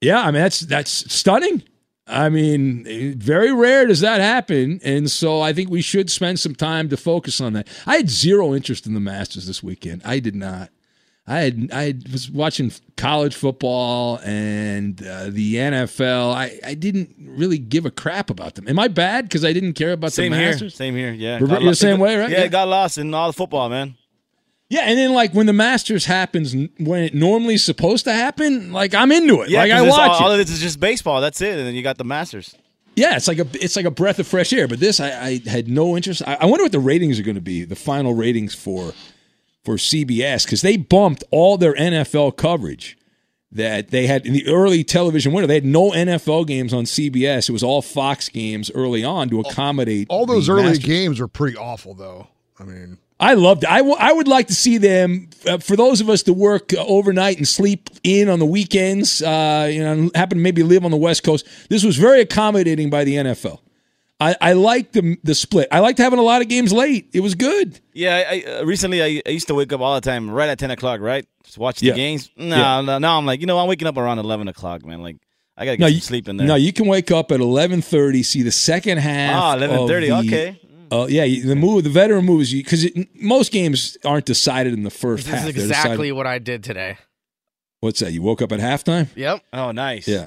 yeah, 0.00 0.20
I 0.20 0.26
mean 0.26 0.42
that's 0.42 0.60
that's 0.60 1.12
stunning. 1.12 1.62
I 2.06 2.28
mean, 2.28 3.16
very 3.18 3.52
rare 3.52 3.86
does 3.86 4.00
that 4.00 4.20
happen. 4.20 4.80
And 4.84 5.10
so 5.10 5.40
I 5.40 5.52
think 5.52 5.70
we 5.70 5.82
should 5.82 6.10
spend 6.10 6.40
some 6.40 6.54
time 6.54 6.88
to 6.88 6.96
focus 6.96 7.40
on 7.40 7.52
that. 7.52 7.68
I 7.86 7.96
had 7.96 8.10
zero 8.10 8.54
interest 8.54 8.86
in 8.86 8.94
the 8.94 9.00
Masters 9.00 9.46
this 9.46 9.62
weekend. 9.62 10.02
I 10.04 10.18
did 10.18 10.34
not. 10.34 10.70
I 11.24 11.38
had 11.38 11.70
I 11.72 11.94
was 12.10 12.28
watching 12.28 12.72
college 12.96 13.36
football 13.36 14.18
and 14.24 15.00
uh, 15.06 15.26
the 15.30 15.54
NFL. 15.54 16.34
I, 16.34 16.58
I 16.66 16.74
didn't 16.74 17.14
really 17.16 17.58
give 17.58 17.86
a 17.86 17.92
crap 17.92 18.28
about 18.28 18.56
them. 18.56 18.66
Am 18.66 18.76
I 18.80 18.88
bad 18.88 19.28
because 19.28 19.44
I 19.44 19.52
didn't 19.52 19.74
care 19.74 19.92
about 19.92 20.12
same 20.12 20.32
the 20.32 20.38
Masters? 20.38 20.60
Here, 20.60 20.70
same 20.70 20.96
here. 20.96 21.12
Yeah, 21.12 21.38
you're 21.38 21.46
the 21.46 21.74
same 21.76 22.00
way, 22.00 22.16
right? 22.16 22.28
Yeah, 22.28 22.40
yeah, 22.40 22.48
got 22.48 22.66
lost 22.66 22.98
in 22.98 23.14
all 23.14 23.28
the 23.28 23.32
football, 23.34 23.68
man. 23.68 23.94
Yeah, 24.72 24.84
and 24.86 24.98
then 24.98 25.12
like 25.12 25.34
when 25.34 25.44
the 25.44 25.52
Masters 25.52 26.06
happens 26.06 26.54
when 26.78 27.02
it 27.02 27.14
normally 27.14 27.54
is 27.54 27.64
supposed 27.64 28.04
to 28.06 28.12
happen, 28.14 28.72
like 28.72 28.94
I'm 28.94 29.12
into 29.12 29.42
it. 29.42 29.50
Yeah, 29.50 29.60
like 29.60 29.70
'cause 29.70 29.82
I 29.82 29.86
watch 29.88 29.98
all, 30.12 30.16
it. 30.16 30.22
all 30.22 30.32
of 30.32 30.38
this 30.38 30.48
is 30.48 30.60
just 30.60 30.80
baseball. 30.80 31.20
That's 31.20 31.42
it, 31.42 31.58
and 31.58 31.66
then 31.66 31.74
you 31.74 31.82
got 31.82 31.98
the 31.98 32.04
Masters. 32.04 32.54
Yeah, 32.96 33.16
it's 33.16 33.28
like 33.28 33.38
a 33.38 33.46
it's 33.52 33.76
like 33.76 33.84
a 33.84 33.90
breath 33.90 34.18
of 34.18 34.26
fresh 34.26 34.50
air. 34.50 34.66
But 34.68 34.80
this, 34.80 34.98
I, 34.98 35.08
I 35.10 35.40
had 35.46 35.68
no 35.68 35.94
interest. 35.94 36.22
I, 36.26 36.36
I 36.40 36.46
wonder 36.46 36.64
what 36.64 36.72
the 36.72 36.78
ratings 36.80 37.20
are 37.20 37.22
going 37.22 37.34
to 37.34 37.40
be. 37.42 37.64
The 37.64 37.76
final 37.76 38.14
ratings 38.14 38.54
for 38.54 38.94
for 39.62 39.74
CBS 39.76 40.44
because 40.46 40.62
they 40.62 40.78
bumped 40.78 41.22
all 41.30 41.58
their 41.58 41.74
NFL 41.74 42.38
coverage 42.38 42.96
that 43.50 43.90
they 43.90 44.06
had 44.06 44.24
in 44.26 44.32
the 44.32 44.46
early 44.48 44.84
television 44.84 45.32
window. 45.34 45.46
They 45.48 45.54
had 45.56 45.66
no 45.66 45.90
NFL 45.90 46.46
games 46.46 46.72
on 46.72 46.84
CBS. 46.84 47.50
It 47.50 47.52
was 47.52 47.62
all 47.62 47.82
Fox 47.82 48.30
games 48.30 48.70
early 48.74 49.04
on 49.04 49.28
to 49.28 49.40
accommodate 49.40 50.06
All 50.08 50.24
those 50.24 50.46
the 50.46 50.54
early 50.54 50.62
Masters. 50.64 50.84
games 50.84 51.20
were 51.20 51.28
pretty 51.28 51.58
awful, 51.58 51.92
though. 51.92 52.28
I 52.58 52.64
mean, 52.64 52.96
I 53.22 53.34
loved 53.34 53.62
it. 53.64 53.70
I, 53.70 53.78
w- 53.78 53.96
I 53.98 54.12
would 54.12 54.26
like 54.28 54.48
to 54.48 54.54
see 54.54 54.78
them 54.78 55.30
uh, 55.48 55.58
for 55.58 55.76
those 55.76 56.00
of 56.00 56.10
us 56.10 56.24
that 56.24 56.32
work 56.34 56.74
uh, 56.74 56.84
overnight 56.84 57.36
and 57.38 57.46
sleep 57.46 57.88
in 58.02 58.28
on 58.28 58.38
the 58.40 58.44
weekends. 58.46 59.22
Uh, 59.22 59.68
you 59.72 59.82
know, 59.82 60.10
happen 60.14 60.38
to 60.38 60.42
maybe 60.42 60.62
live 60.62 60.84
on 60.84 60.90
the 60.90 60.96
West 60.96 61.22
Coast. 61.22 61.46
This 61.70 61.84
was 61.84 61.96
very 61.96 62.20
accommodating 62.20 62.90
by 62.90 63.04
the 63.04 63.14
NFL. 63.14 63.60
I, 64.20 64.36
I 64.40 64.52
like 64.52 64.92
the 64.92 65.16
the 65.24 65.34
split. 65.34 65.66
I 65.72 65.80
liked 65.80 65.98
having 65.98 66.18
a 66.18 66.22
lot 66.22 66.42
of 66.42 66.48
games 66.48 66.72
late. 66.72 67.08
It 67.12 67.20
was 67.20 67.34
good. 67.34 67.80
Yeah, 67.92 68.24
I, 68.28 68.44
I, 68.46 68.52
uh, 68.60 68.64
recently 68.64 69.02
I, 69.02 69.22
I 69.26 69.30
used 69.30 69.48
to 69.48 69.54
wake 69.54 69.72
up 69.72 69.80
all 69.80 69.94
the 69.96 70.00
time 70.00 70.30
right 70.30 70.48
at 70.48 70.58
ten 70.60 70.70
o'clock, 70.70 71.00
right? 71.00 71.26
Just 71.44 71.58
watch 71.58 71.80
the 71.80 71.86
Yeah. 71.86 71.94
games. 71.94 72.30
No, 72.36 72.56
Yeah. 72.56 72.80
no, 72.82 72.98
now 72.98 73.18
I'm 73.18 73.26
like, 73.26 73.40
you 73.40 73.46
know, 73.46 73.58
I'm 73.58 73.68
waking 73.68 73.88
up 73.88 73.96
around 73.96 74.18
eleven 74.20 74.46
o'clock, 74.48 74.84
man. 74.84 75.02
Like, 75.02 75.16
I 75.56 75.64
gotta 75.64 75.76
get 75.76 75.80
No, 75.80 75.86
some 75.88 75.94
you, 75.94 76.00
sleep 76.00 76.28
in 76.28 76.36
there. 76.36 76.46
no, 76.46 76.54
you 76.54 76.72
can 76.72 76.86
wake 76.86 77.10
up 77.10 77.32
at 77.32 77.40
eleven 77.40 77.82
thirty, 77.82 78.22
see 78.22 78.42
the 78.42 78.52
second 78.52 78.98
half. 78.98 79.42
Ah, 79.42 79.56
11:30, 79.56 80.26
okay. 80.26 80.60
Uh, 80.92 81.06
yeah, 81.08 81.24
the 81.24 81.56
move, 81.56 81.84
the 81.84 81.90
veteran 81.90 82.24
moves 82.26 82.52
you 82.52 82.62
because 82.62 82.86
most 83.14 83.50
games 83.50 83.96
aren't 84.04 84.26
decided 84.26 84.74
in 84.74 84.82
the 84.82 84.90
first 84.90 85.24
This 85.24 85.34
half. 85.34 85.48
is 85.48 85.56
exactly 85.64 86.12
what 86.12 86.26
I 86.26 86.38
did 86.38 86.62
today. 86.62 86.98
what's 87.80 88.00
that? 88.00 88.12
You 88.12 88.20
woke 88.20 88.42
up 88.42 88.52
at 88.52 88.60
halftime. 88.60 89.08
Yep. 89.16 89.42
Oh, 89.54 89.70
nice. 89.72 90.06
Yeah, 90.06 90.26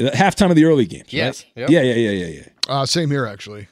halftime 0.00 0.48
of 0.48 0.56
the 0.56 0.64
early 0.64 0.86
games. 0.86 1.12
Yes. 1.12 1.44
Right? 1.54 1.68
Yep. 1.68 1.70
Yeah, 1.70 1.82
yeah, 1.82 1.94
yeah, 1.94 2.10
yeah, 2.10 2.26
yeah. 2.40 2.48
uh, 2.74 2.86
same 2.86 3.10
here 3.10 3.26
actually. 3.26 3.68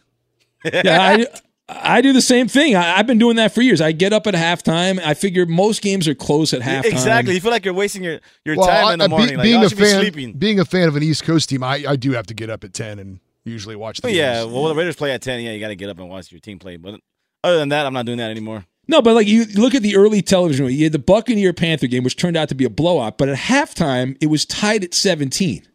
yeah, 0.65 0.83
I, 1.01 1.27
I 1.71 2.01
do 2.03 2.13
the 2.13 2.21
same 2.21 2.47
thing. 2.49 2.77
I, 2.77 2.99
I've 2.99 3.07
been 3.07 3.19
doing 3.19 3.37
that 3.37 3.55
for 3.55 3.63
years. 3.63 3.81
I 3.81 3.93
get 3.93 4.13
up 4.13 4.27
at 4.27 4.35
halftime. 4.35 5.01
I 5.03 5.15
figure 5.15 5.47
most 5.47 5.81
games 5.81 6.07
are 6.09 6.15
close 6.15 6.53
at 6.53 6.61
halftime. 6.61 6.85
Exactly. 6.93 7.35
You 7.35 7.41
feel 7.41 7.51
like 7.53 7.65
you're 7.65 7.73
wasting 7.75 8.03
your, 8.05 8.21
your 8.45 8.57
Well, 8.57 8.67
time 8.67 8.85
I- 8.87 8.93
in 8.93 8.99
the 8.99 9.05
I- 9.05 9.09
be- 9.09 9.11
morning. 9.13 9.37
like, 9.37 9.45
being 9.45 9.57
oh, 9.57 9.63
I 9.63 9.65
a 9.65 9.69
should 9.71 9.79
be 9.79 9.85
sleeping. 9.87 10.33
being 10.35 10.61
a 10.61 10.65
fan 10.67 10.89
of 10.89 10.97
an 10.97 11.03
East 11.03 11.25
Coast 11.25 11.49
team, 11.49 11.63
I, 11.63 11.85
I 11.89 11.97
do 11.97 12.13
have 12.13 12.27
to 12.27 12.35
get 12.35 12.51
up 12.51 12.65
at 12.65 12.75
ten 12.75 12.99
and 12.99 13.21
usually 13.49 13.77
watch 13.77 14.01
the 14.01 14.09
Oh, 14.09 14.11
yeah, 14.11 14.43
games. 14.43 14.53
well, 14.53 14.65
the 14.69 14.75
Raiders 14.75 14.97
play 14.97 15.13
at 15.13 15.23
ten. 15.23 15.41
Yeah, 15.41 15.53
you 15.53 15.61
got 15.61 15.69
to 15.69 15.77
get 15.77 15.89
up 15.89 15.99
and 15.99 16.09
watch 16.09 16.31
your 16.31 16.41
team 16.41 16.59
play. 16.59 16.77
But 16.77 17.01
other 17.43 17.59
than 17.59 17.71
that, 17.71 17.87
I'm 17.87 17.93
not 17.95 18.07
doing 18.07 18.19
that 18.19 18.31
anymore. 18.31 18.65
No, 18.87 19.03
but 19.03 19.15
like 19.15 19.27
you 19.27 19.45
look 19.55 19.75
at 19.75 19.83
the 19.83 19.97
early 19.97 20.23
television, 20.23 20.67
you 20.67 20.85
had 20.85 20.93
the 20.93 20.99
Buccaneer 20.99 21.53
Panther 21.53 21.87
game, 21.87 22.05
which 22.05 22.17
turned 22.17 22.37
out 22.37 22.49
to 22.49 22.55
be 22.55 22.65
a 22.65 22.71
blowout. 22.71 23.19
But 23.19 23.29
at 23.29 23.37
halftime, 23.37 24.17
it 24.21 24.27
was 24.29 24.47
tied 24.47 24.83
at 24.83 24.95
17. 24.95 25.67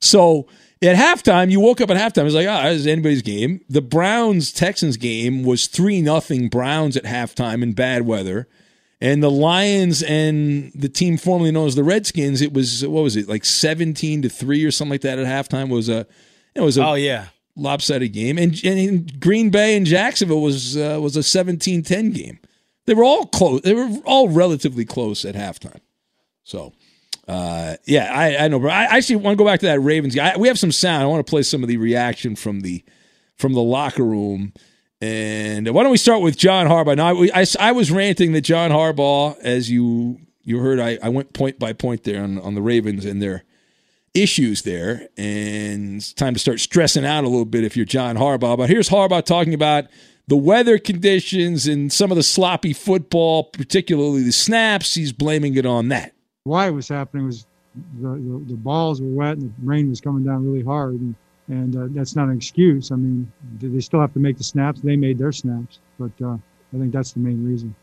So 0.00 0.46
at 0.80 0.96
halftime, 0.96 1.50
you 1.50 1.58
woke 1.60 1.80
up 1.80 1.90
at 1.90 1.96
halftime. 1.96 2.22
It 2.22 2.24
was 2.24 2.34
like, 2.34 2.46
ah, 2.48 2.62
this 2.64 2.78
is 2.80 2.86
anybody's 2.86 3.22
game. 3.22 3.60
The 3.68 3.82
Browns 3.82 4.52
Texans 4.52 4.96
game 4.96 5.42
was 5.42 5.66
3 5.66 6.00
nothing 6.00 6.48
Browns 6.48 6.96
at 6.96 7.04
halftime 7.04 7.62
in 7.62 7.72
bad 7.72 8.06
weather. 8.06 8.46
And 9.00 9.22
the 9.22 9.30
Lions 9.30 10.02
and 10.02 10.70
the 10.74 10.88
team 10.88 11.16
formerly 11.16 11.50
known 11.50 11.66
as 11.66 11.74
the 11.74 11.82
Redskins, 11.82 12.40
it 12.42 12.52
was 12.52 12.86
what 12.86 13.02
was 13.02 13.16
it 13.16 13.28
like 13.30 13.46
seventeen 13.46 14.20
to 14.20 14.28
three 14.28 14.62
or 14.62 14.70
something 14.70 14.90
like 14.92 15.00
that 15.00 15.18
at 15.18 15.26
halftime 15.26 15.70
was 15.70 15.88
a 15.88 16.06
it 16.54 16.60
was 16.60 16.76
a 16.78 16.84
Oh 16.84 16.94
yeah, 16.94 17.26
lopsided 17.56 18.12
game. 18.12 18.38
And, 18.38 18.62
and 18.64 19.20
Green 19.20 19.50
Bay 19.50 19.76
and 19.76 19.86
Jacksonville 19.86 20.42
was 20.42 20.76
uh, 20.76 20.98
was 21.00 21.16
a 21.16 21.20
17-10 21.20 22.14
game. 22.14 22.38
They 22.86 22.94
were 22.94 23.04
all 23.04 23.26
close. 23.26 23.60
They 23.62 23.74
were 23.74 23.88
all 24.04 24.28
relatively 24.28 24.84
close 24.84 25.24
at 25.24 25.34
halftime. 25.34 25.80
So, 26.42 26.72
uh, 27.28 27.76
yeah, 27.84 28.12
I, 28.12 28.44
I 28.44 28.48
know, 28.48 28.58
but 28.58 28.72
I 28.72 28.84
actually 28.96 29.16
want 29.16 29.38
to 29.38 29.44
go 29.44 29.48
back 29.48 29.60
to 29.60 29.66
that 29.66 29.80
Ravens. 29.80 30.18
I, 30.18 30.36
we 30.36 30.48
have 30.48 30.58
some 30.58 30.72
sound. 30.72 31.04
I 31.04 31.06
want 31.06 31.24
to 31.24 31.30
play 31.30 31.42
some 31.42 31.62
of 31.62 31.68
the 31.68 31.76
reaction 31.76 32.34
from 32.34 32.62
the 32.62 32.82
from 33.36 33.52
the 33.52 33.62
locker 33.62 34.04
room. 34.04 34.52
And 35.00 35.68
why 35.70 35.82
don't 35.82 35.92
we 35.92 35.98
start 35.98 36.20
with 36.20 36.36
John 36.36 36.66
Harbaugh? 36.66 36.96
Now, 36.96 37.14
I, 37.14 37.42
I, 37.42 37.68
I 37.68 37.72
was 37.72 37.90
ranting 37.90 38.32
that 38.32 38.42
John 38.42 38.70
Harbaugh, 38.70 39.38
as 39.38 39.70
you 39.70 40.18
you 40.42 40.58
heard, 40.58 40.80
I, 40.80 40.98
I 41.02 41.08
went 41.08 41.32
point 41.32 41.58
by 41.58 41.72
point 41.72 42.04
there 42.04 42.22
on, 42.22 42.38
on 42.38 42.54
the 42.54 42.62
Ravens 42.62 43.04
and 43.04 43.22
their 43.22 43.44
issues 44.14 44.62
there. 44.62 45.08
And 45.16 45.96
it's 45.96 46.12
time 46.12 46.34
to 46.34 46.40
start 46.40 46.60
stressing 46.60 47.04
out 47.04 47.24
a 47.24 47.28
little 47.28 47.44
bit 47.44 47.64
if 47.64 47.76
you're 47.76 47.86
John 47.86 48.16
Harbaugh. 48.16 48.56
But 48.56 48.70
here's 48.70 48.88
Harbaugh 48.88 49.24
talking 49.24 49.54
about 49.54 49.86
the 50.28 50.36
weather 50.36 50.78
conditions 50.78 51.66
and 51.66 51.92
some 51.92 52.10
of 52.10 52.16
the 52.16 52.22
sloppy 52.22 52.72
football, 52.72 53.44
particularly 53.44 54.22
the 54.22 54.32
snaps. 54.32 54.94
He's 54.94 55.12
blaming 55.12 55.56
it 55.56 55.66
on 55.66 55.88
that. 55.88 56.14
why 56.44 56.68
it 56.68 56.72
was 56.72 56.88
happening 56.88 57.26
was 57.26 57.46
the, 58.00 58.08
the, 58.10 58.44
the 58.48 58.56
balls 58.56 59.00
were 59.00 59.08
wet 59.08 59.38
and 59.38 59.50
the 59.50 59.52
rain 59.62 59.88
was 59.90 60.00
coming 60.00 60.24
down 60.24 60.44
really 60.44 60.64
hard. 60.64 60.94
And, 60.94 61.14
and 61.48 61.76
uh, 61.76 61.86
that's 61.90 62.14
not 62.14 62.28
an 62.28 62.36
excuse. 62.36 62.92
I 62.92 62.96
mean, 62.96 63.30
they 63.58 63.66
they 63.68 63.80
still 63.80 64.00
have 64.00 64.12
to 64.12 64.20
make 64.20 64.38
the 64.38 64.44
snaps. 64.44 64.80
They 64.80 64.96
made 64.96 65.18
their 65.18 65.32
snaps. 65.32 65.80
But 65.98 66.12
uh, 66.24 66.34
I 66.34 66.78
think 66.78 66.92
that's 66.92 67.12
the 67.12 67.20
main 67.20 67.44
reason. 67.44 67.74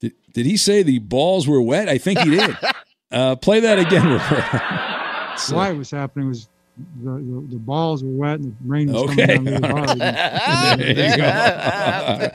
Did, 0.00 0.12
did 0.32 0.44
he 0.44 0.56
say 0.56 0.82
the 0.82 0.98
balls 0.98 1.46
were 1.46 1.62
wet? 1.62 1.88
I 1.88 1.98
think 1.98 2.18
he 2.18 2.30
did. 2.30 2.56
uh, 3.12 3.36
play 3.36 3.60
that 3.60 3.78
again. 3.78 4.04
Roberto. 4.12 5.36
So- 5.38 5.56
why 5.56 5.70
it 5.70 5.76
was 5.76 5.90
happening 5.90 6.28
was 6.28 6.48
the, 7.02 7.10
the, 7.12 7.46
the 7.50 7.56
balls 7.58 8.04
were 8.04 8.10
wet 8.10 8.40
and 8.40 8.52
the 8.52 8.54
rain 8.64 8.92
was 8.92 9.10
Okay. 9.10 9.36
coming 9.36 9.60
down 9.60 9.62
really 9.62 9.86
hard. 9.86 10.00
And- 10.00 10.80
there 10.80 11.10
you 11.10 11.16
go. 11.16 12.30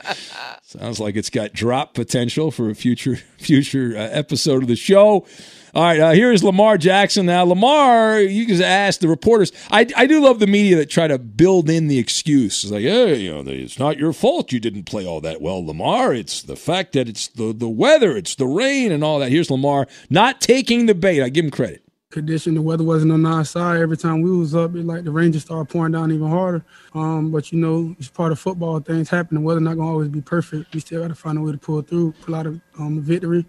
Sounds 0.62 0.98
like 1.00 1.16
it's 1.16 1.30
got 1.30 1.52
drop 1.52 1.94
potential 1.94 2.50
for 2.50 2.70
a 2.70 2.74
future 2.74 3.16
future 3.38 3.94
uh, 3.96 4.00
episode 4.10 4.62
of 4.62 4.68
the 4.68 4.76
show. 4.76 5.26
All 5.74 5.82
right, 5.82 6.00
uh, 6.00 6.10
here 6.10 6.30
is 6.30 6.44
Lamar 6.44 6.76
Jackson 6.76 7.24
now. 7.24 7.44
Lamar, 7.44 8.20
you 8.20 8.44
can 8.44 8.60
ask 8.60 9.00
the 9.00 9.08
reporters. 9.08 9.52
I, 9.70 9.86
I 9.96 10.06
do 10.06 10.20
love 10.22 10.38
the 10.38 10.46
media 10.46 10.76
that 10.76 10.90
try 10.90 11.06
to 11.08 11.18
build 11.18 11.70
in 11.70 11.88
the 11.88 11.98
excuse. 11.98 12.62
It's 12.62 12.70
like, 12.70 12.82
hey, 12.82 13.16
you 13.16 13.30
know, 13.32 13.50
it's 13.50 13.78
not 13.78 13.96
your 13.96 14.12
fault 14.12 14.52
you 14.52 14.60
didn't 14.60 14.84
play 14.84 15.06
all 15.06 15.22
that 15.22 15.40
well, 15.40 15.64
Lamar. 15.64 16.12
It's 16.12 16.42
the 16.42 16.56
fact 16.56 16.92
that 16.92 17.08
it's 17.08 17.28
the, 17.28 17.54
the 17.54 17.70
weather, 17.70 18.14
it's 18.18 18.34
the 18.34 18.46
rain, 18.46 18.92
and 18.92 19.02
all 19.02 19.18
that. 19.20 19.30
Here's 19.30 19.50
Lamar 19.50 19.86
not 20.10 20.42
taking 20.42 20.84
the 20.84 20.94
bait. 20.94 21.22
I 21.22 21.30
give 21.30 21.46
him 21.46 21.50
credit. 21.50 21.82
condition. 22.10 22.54
The 22.54 22.60
weather 22.60 22.84
wasn't 22.84 23.12
on 23.12 23.24
our 23.24 23.42
side. 23.42 23.80
Every 23.80 23.96
time 23.96 24.20
we 24.20 24.30
was 24.30 24.54
up, 24.54 24.74
it 24.74 24.84
like 24.84 25.04
the 25.04 25.10
rain 25.10 25.32
just 25.32 25.46
started 25.46 25.72
pouring 25.72 25.92
down 25.92 26.12
even 26.12 26.28
harder. 26.28 26.62
Um, 26.92 27.30
but 27.30 27.50
you 27.50 27.58
know, 27.58 27.96
it's 27.98 28.08
part 28.08 28.32
of 28.32 28.38
football. 28.38 28.78
Things 28.80 29.08
happen. 29.08 29.36
The 29.36 29.40
weather 29.40 29.60
not 29.60 29.78
gonna 29.78 29.88
always 29.88 30.08
be 30.08 30.20
perfect. 30.20 30.74
We 30.74 30.80
still 30.80 31.00
got 31.00 31.08
to 31.08 31.14
find 31.14 31.38
a 31.38 31.40
way 31.40 31.52
to 31.52 31.58
pull 31.58 31.80
through, 31.80 32.12
pull 32.20 32.34
out 32.34 32.46
a 32.46 32.60
um, 32.78 33.00
victory. 33.00 33.46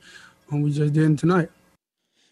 And 0.52 0.64
we 0.64 0.72
just 0.72 0.94
didn't 0.94 1.18
tonight. 1.18 1.50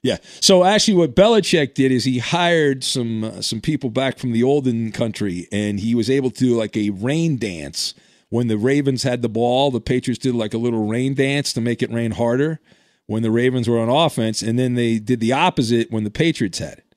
Yeah. 0.03 0.17
So 0.39 0.63
actually, 0.63 0.95
what 0.95 1.15
Belichick 1.15 1.75
did 1.75 1.91
is 1.91 2.05
he 2.05 2.17
hired 2.17 2.83
some 2.83 3.23
uh, 3.23 3.41
some 3.41 3.61
people 3.61 3.89
back 3.89 4.17
from 4.17 4.31
the 4.31 4.43
olden 4.43 4.91
country, 4.91 5.47
and 5.51 5.79
he 5.79 5.93
was 5.93 6.09
able 6.09 6.31
to 6.31 6.39
do 6.39 6.55
like 6.55 6.75
a 6.75 6.89
rain 6.89 7.37
dance 7.37 7.93
when 8.29 8.47
the 8.47 8.57
Ravens 8.57 9.03
had 9.03 9.21
the 9.21 9.29
ball. 9.29 9.69
The 9.69 9.79
Patriots 9.79 10.19
did 10.19 10.33
like 10.33 10.53
a 10.53 10.57
little 10.57 10.87
rain 10.87 11.13
dance 11.13 11.53
to 11.53 11.61
make 11.61 11.83
it 11.83 11.91
rain 11.91 12.11
harder 12.11 12.59
when 13.05 13.21
the 13.21 13.31
Ravens 13.31 13.69
were 13.69 13.79
on 13.79 13.89
offense, 13.89 14.41
and 14.41 14.57
then 14.57 14.73
they 14.73 14.97
did 14.97 15.19
the 15.19 15.33
opposite 15.33 15.91
when 15.91 16.03
the 16.03 16.11
Patriots 16.11 16.57
had 16.57 16.79
it. 16.79 16.95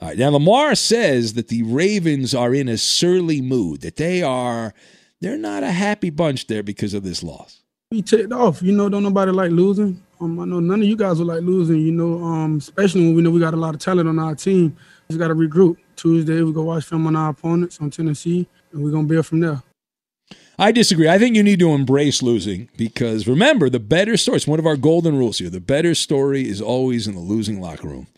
All 0.00 0.08
right. 0.08 0.18
Now 0.18 0.28
Lamar 0.30 0.74
says 0.74 1.32
that 1.32 1.48
the 1.48 1.62
Ravens 1.62 2.34
are 2.34 2.54
in 2.54 2.68
a 2.68 2.76
surly 2.76 3.40
mood, 3.40 3.80
that 3.80 3.96
they 3.96 4.22
are 4.22 4.74
they're 5.22 5.38
not 5.38 5.62
a 5.62 5.72
happy 5.72 6.10
bunch 6.10 6.46
there 6.46 6.62
because 6.62 6.92
of 6.92 7.04
this 7.04 7.22
loss. 7.22 7.62
We 7.90 8.02
ticked 8.02 8.32
off. 8.32 8.62
You 8.62 8.72
know, 8.72 8.90
don't 8.90 9.02
nobody 9.02 9.32
like 9.32 9.50
losing. 9.50 10.02
Um, 10.20 10.40
I 10.40 10.44
know 10.44 10.60
none 10.60 10.80
of 10.80 10.86
you 10.86 10.96
guys 10.96 11.18
would 11.18 11.28
like 11.28 11.42
losing. 11.42 11.80
You 11.80 11.92
know, 11.92 12.22
um, 12.22 12.58
especially 12.58 13.02
when 13.02 13.14
we 13.14 13.22
know 13.22 13.30
we 13.30 13.40
got 13.40 13.54
a 13.54 13.58
lot 13.58 13.74
of 13.74 13.80
talent 13.80 14.08
on 14.08 14.18
our 14.18 14.34
team. 14.34 14.76
We 15.08 15.14
just 15.14 15.18
got 15.18 15.28
to 15.28 15.34
regroup. 15.34 15.76
Tuesday 15.96 16.42
we 16.42 16.52
go 16.52 16.62
watch 16.62 16.84
film 16.84 17.06
on 17.06 17.16
our 17.16 17.30
opponents 17.30 17.80
on 17.80 17.90
Tennessee, 17.90 18.48
and 18.72 18.82
we're 18.82 18.90
gonna 18.90 19.06
build 19.06 19.26
from 19.26 19.40
there. 19.40 19.62
I 20.60 20.72
disagree. 20.72 21.08
I 21.08 21.18
think 21.18 21.36
you 21.36 21.42
need 21.44 21.60
to 21.60 21.70
embrace 21.70 22.20
losing 22.20 22.68
because 22.76 23.28
remember, 23.28 23.70
the 23.70 23.78
better 23.78 24.16
story, 24.16 24.36
it's 24.36 24.46
one 24.46 24.58
of 24.58 24.66
our 24.66 24.76
golden 24.76 25.16
rules 25.16 25.38
here. 25.38 25.50
The 25.50 25.60
better 25.60 25.94
story 25.94 26.48
is 26.48 26.60
always 26.60 27.06
in 27.06 27.14
the 27.14 27.20
losing 27.20 27.60
locker 27.60 27.86
room. 27.86 28.08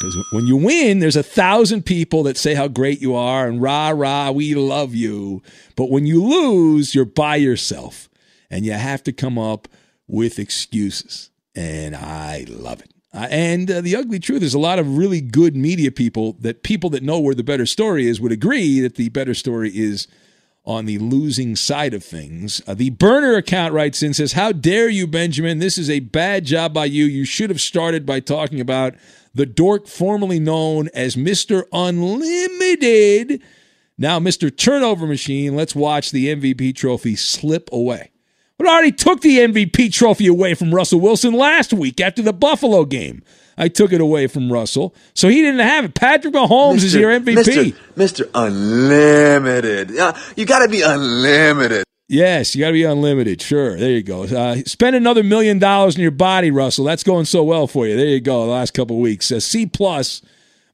Because 0.00 0.26
when 0.32 0.46
you 0.46 0.56
win, 0.56 0.98
there's 0.98 1.16
a 1.16 1.22
thousand 1.22 1.86
people 1.86 2.24
that 2.24 2.36
say 2.36 2.54
how 2.54 2.68
great 2.68 3.00
you 3.00 3.14
are 3.14 3.48
and 3.48 3.62
rah, 3.62 3.90
rah, 3.90 4.30
we 4.30 4.54
love 4.54 4.94
you. 4.94 5.42
But 5.76 5.90
when 5.90 6.06
you 6.06 6.22
lose, 6.22 6.94
you're 6.94 7.04
by 7.04 7.36
yourself 7.36 8.08
and 8.50 8.66
you 8.66 8.72
have 8.72 9.02
to 9.04 9.12
come 9.12 9.38
up 9.38 9.68
with 10.08 10.38
excuses. 10.38 11.30
And 11.56 11.96
I 11.96 12.44
love 12.48 12.82
it. 12.82 12.92
Uh, 13.14 13.26
and 13.30 13.70
uh, 13.70 13.80
the 13.80 13.96
ugly 13.96 14.18
truth 14.18 14.42
is, 14.42 14.52
a 14.52 14.58
lot 14.58 14.78
of 14.78 14.98
really 14.98 15.22
good 15.22 15.56
media 15.56 15.90
people 15.90 16.34
that 16.40 16.62
people 16.62 16.90
that 16.90 17.02
know 17.02 17.18
where 17.18 17.34
the 17.34 17.42
better 17.42 17.64
story 17.64 18.06
is 18.06 18.20
would 18.20 18.30
agree 18.30 18.78
that 18.80 18.96
the 18.96 19.08
better 19.08 19.32
story 19.32 19.70
is 19.74 20.06
on 20.66 20.84
the 20.84 20.98
losing 20.98 21.56
side 21.56 21.94
of 21.94 22.04
things. 22.04 22.60
Uh, 22.66 22.74
the 22.74 22.90
burner 22.90 23.36
account 23.36 23.72
writes 23.72 24.02
in 24.02 24.12
says, 24.12 24.32
"How 24.32 24.52
dare 24.52 24.90
you, 24.90 25.06
Benjamin? 25.06 25.60
This 25.60 25.78
is 25.78 25.88
a 25.88 26.00
bad 26.00 26.44
job 26.44 26.74
by 26.74 26.84
you. 26.84 27.06
You 27.06 27.24
should 27.24 27.48
have 27.48 27.60
started 27.60 28.04
by 28.04 28.20
talking 28.20 28.60
about 28.60 28.94
the 29.34 29.46
dork 29.46 29.86
formerly 29.86 30.40
known 30.40 30.90
as 30.92 31.16
Mister 31.16 31.66
Unlimited, 31.72 33.40
now 33.96 34.18
Mister 34.18 34.50
Turnover 34.50 35.06
Machine. 35.06 35.56
Let's 35.56 35.74
watch 35.74 36.10
the 36.10 36.26
MVP 36.34 36.74
trophy 36.74 37.16
slip 37.16 37.70
away." 37.72 38.10
But 38.58 38.68
I 38.68 38.72
already 38.72 38.92
took 38.92 39.20
the 39.20 39.38
MVP 39.38 39.92
trophy 39.92 40.26
away 40.26 40.54
from 40.54 40.74
Russell 40.74 41.00
Wilson 41.00 41.34
last 41.34 41.72
week 41.72 42.00
after 42.00 42.22
the 42.22 42.32
Buffalo 42.32 42.84
game. 42.84 43.22
I 43.58 43.68
took 43.68 43.92
it 43.92 44.00
away 44.00 44.26
from 44.26 44.52
Russell, 44.52 44.94
so 45.14 45.28
he 45.28 45.40
didn't 45.40 45.60
have 45.60 45.86
it. 45.86 45.94
Patrick 45.94 46.34
Mahomes 46.34 46.84
is 46.84 46.94
your 46.94 47.10
MVP. 47.10 47.36
Mr. 47.36 47.74
Mr. 47.96 48.30
Unlimited. 48.34 49.90
You 50.36 50.44
got 50.44 50.58
to 50.60 50.68
be 50.68 50.82
unlimited. 50.82 51.84
Yes, 52.08 52.54
you 52.54 52.60
got 52.60 52.68
to 52.68 52.72
be 52.74 52.84
unlimited. 52.84 53.42
Sure, 53.42 53.76
there 53.76 53.90
you 53.90 54.02
go. 54.02 54.24
Uh, 54.24 54.56
spend 54.66 54.94
another 54.94 55.22
million 55.24 55.58
dollars 55.58 55.96
in 55.96 56.02
your 56.02 56.10
body, 56.12 56.50
Russell. 56.50 56.84
That's 56.84 57.02
going 57.02 57.24
so 57.24 57.42
well 57.42 57.66
for 57.66 57.86
you. 57.86 57.96
There 57.96 58.06
you 58.06 58.20
go. 58.20 58.44
The 58.44 58.52
last 58.52 58.74
couple 58.74 58.96
of 58.96 59.02
weeks, 59.02 59.30
a 59.30 59.40
C 59.40 59.66
plus 59.66 60.22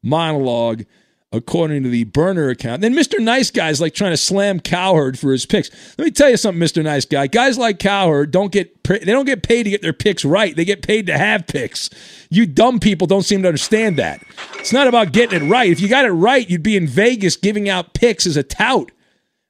monologue 0.02 0.84
according 1.32 1.82
to 1.82 1.88
the 1.88 2.04
burner 2.04 2.50
account. 2.50 2.82
Then 2.82 2.94
Mr. 2.94 3.18
Nice 3.18 3.50
Guy's 3.50 3.80
like 3.80 3.94
trying 3.94 4.12
to 4.12 4.16
slam 4.16 4.60
Cowherd 4.60 5.18
for 5.18 5.32
his 5.32 5.46
picks. 5.46 5.70
Let 5.98 6.04
me 6.04 6.10
tell 6.10 6.30
you 6.30 6.36
something, 6.36 6.62
Mr. 6.62 6.82
Nice 6.82 7.04
Guy. 7.04 7.26
Guys 7.26 7.56
like 7.56 7.78
Cowherd 7.78 8.30
don't 8.30 8.52
get 8.52 8.82
they 8.84 8.98
don't 8.98 9.24
get 9.24 9.42
paid 9.42 9.62
to 9.62 9.70
get 9.70 9.82
their 9.82 9.92
picks 9.92 10.24
right. 10.24 10.54
They 10.54 10.64
get 10.64 10.82
paid 10.82 11.06
to 11.06 11.16
have 11.16 11.46
picks. 11.46 11.88
You 12.30 12.46
dumb 12.46 12.80
people 12.80 13.06
don't 13.06 13.22
seem 13.22 13.42
to 13.42 13.48
understand 13.48 13.96
that. 13.98 14.22
It's 14.58 14.72
not 14.72 14.88
about 14.88 15.12
getting 15.12 15.42
it 15.42 15.50
right. 15.50 15.70
If 15.70 15.80
you 15.80 15.88
got 15.88 16.04
it 16.04 16.10
right, 16.10 16.48
you'd 16.48 16.62
be 16.62 16.76
in 16.76 16.86
Vegas 16.86 17.36
giving 17.36 17.68
out 17.68 17.94
picks 17.94 18.26
as 18.26 18.36
a 18.36 18.42
tout. 18.42 18.90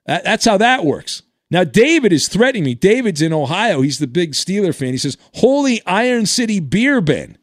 That's 0.07 0.45
how 0.45 0.59
that 0.59 0.85
works. 0.85 1.23
Now, 1.51 1.65
David 1.65 2.15
is 2.15 2.29
threatening 2.29 2.65
me. 2.65 2.75
David's 2.75 3.21
in 3.21 3.33
Ohio. 3.33 3.83
He's 3.83 3.99
the 3.99 4.07
big 4.07 4.33
Steeler 4.33 4.75
fan. 4.75 4.93
He 4.93 4.99
says, 4.99 5.19
Holy 5.35 5.83
Iron 5.85 6.25
City 6.25 6.61
Beer 6.61 7.03
Ben. 7.03 7.37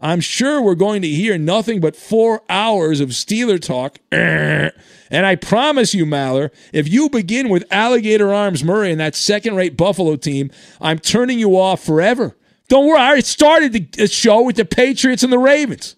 I'm 0.00 0.20
sure 0.20 0.62
we're 0.62 0.74
going 0.76 1.02
to 1.02 1.08
hear 1.08 1.36
nothing 1.38 1.80
but 1.80 1.96
four 1.96 2.42
hours 2.48 3.00
of 3.00 3.10
Steeler 3.10 3.60
talk. 3.60 3.98
And 5.10 5.24
I 5.24 5.36
promise 5.36 5.94
you, 5.94 6.04
Maller, 6.04 6.50
if 6.70 6.86
you 6.86 7.08
begin 7.08 7.48
with 7.48 7.64
Alligator 7.70 8.32
Arms 8.32 8.62
Murray 8.62 8.90
and 8.90 9.00
that 9.00 9.14
second 9.14 9.56
rate 9.56 9.74
Buffalo 9.74 10.16
team, 10.16 10.50
I'm 10.82 10.98
turning 10.98 11.38
you 11.38 11.58
off 11.58 11.82
forever. 11.82 12.36
Don't 12.68 12.86
worry, 12.86 12.98
I 12.98 13.06
already 13.06 13.22
started 13.22 13.92
the 13.94 14.06
show 14.06 14.42
with 14.42 14.56
the 14.56 14.66
Patriots 14.66 15.22
and 15.22 15.32
the 15.32 15.38
Ravens. 15.38 15.96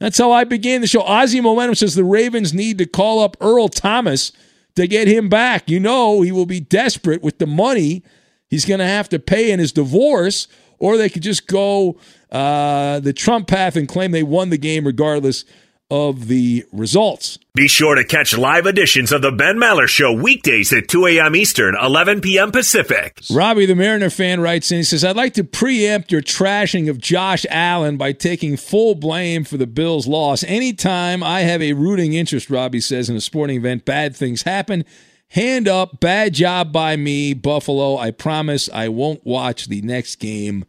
That's 0.00 0.16
how 0.16 0.32
I 0.32 0.44
began 0.44 0.80
the 0.80 0.86
show. 0.86 1.02
Ozzy 1.02 1.42
Momentum 1.42 1.74
says 1.74 1.94
the 1.94 2.04
Ravens 2.04 2.54
need 2.54 2.78
to 2.78 2.86
call 2.86 3.20
up 3.20 3.36
Earl 3.40 3.68
Thomas 3.68 4.32
to 4.76 4.86
get 4.86 5.08
him 5.08 5.28
back. 5.28 5.68
You 5.68 5.80
know, 5.80 6.22
he 6.22 6.32
will 6.32 6.46
be 6.46 6.60
desperate 6.60 7.22
with 7.22 7.38
the 7.38 7.46
money 7.46 8.02
he's 8.48 8.64
going 8.64 8.80
to 8.80 8.86
have 8.86 9.08
to 9.10 9.18
pay 9.18 9.50
in 9.50 9.58
his 9.58 9.72
divorce, 9.72 10.48
or 10.78 10.96
they 10.96 11.10
could 11.10 11.22
just 11.22 11.46
go 11.46 11.98
uh, 12.30 13.00
the 13.00 13.12
Trump 13.12 13.48
path 13.48 13.76
and 13.76 13.88
claim 13.88 14.10
they 14.12 14.22
won 14.22 14.50
the 14.50 14.58
game 14.58 14.86
regardless 14.86 15.44
of 15.90 16.28
the 16.28 16.66
results. 16.70 17.38
Be 17.54 17.66
sure 17.66 17.94
to 17.94 18.04
catch 18.04 18.36
live 18.36 18.66
editions 18.66 19.10
of 19.10 19.22
the 19.22 19.32
Ben 19.32 19.56
Maller 19.56 19.88
Show 19.88 20.12
weekdays 20.12 20.70
at 20.72 20.86
2 20.88 21.06
a.m. 21.06 21.34
Eastern, 21.34 21.74
11 21.80 22.20
p.m. 22.20 22.52
Pacific. 22.52 23.20
Robbie, 23.30 23.64
the 23.64 23.74
Mariner 23.74 24.10
fan, 24.10 24.40
writes 24.40 24.70
in. 24.70 24.78
He 24.78 24.82
says, 24.84 25.02
I'd 25.02 25.16
like 25.16 25.32
to 25.34 25.44
preempt 25.44 26.12
your 26.12 26.20
trashing 26.20 26.90
of 26.90 26.98
Josh 26.98 27.46
Allen 27.48 27.96
by 27.96 28.12
taking 28.12 28.58
full 28.58 28.94
blame 28.96 29.44
for 29.44 29.56
the 29.56 29.66
Bills' 29.66 30.06
loss. 30.06 30.44
Anytime 30.44 31.22
I 31.22 31.40
have 31.40 31.62
a 31.62 31.72
rooting 31.72 32.12
interest, 32.12 32.50
Robbie 32.50 32.80
says, 32.80 33.08
in 33.08 33.16
a 33.16 33.20
sporting 33.20 33.56
event, 33.56 33.86
bad 33.86 34.14
things 34.14 34.42
happen. 34.42 34.84
Hand 35.28 35.68
up, 35.68 36.00
bad 36.00 36.34
job 36.34 36.70
by 36.72 36.96
me, 36.96 37.32
Buffalo. 37.34 37.96
I 37.96 38.10
promise 38.10 38.68
I 38.72 38.88
won't 38.88 39.24
watch 39.26 39.68
the 39.68 39.82
next 39.82 40.16
game 40.16 40.64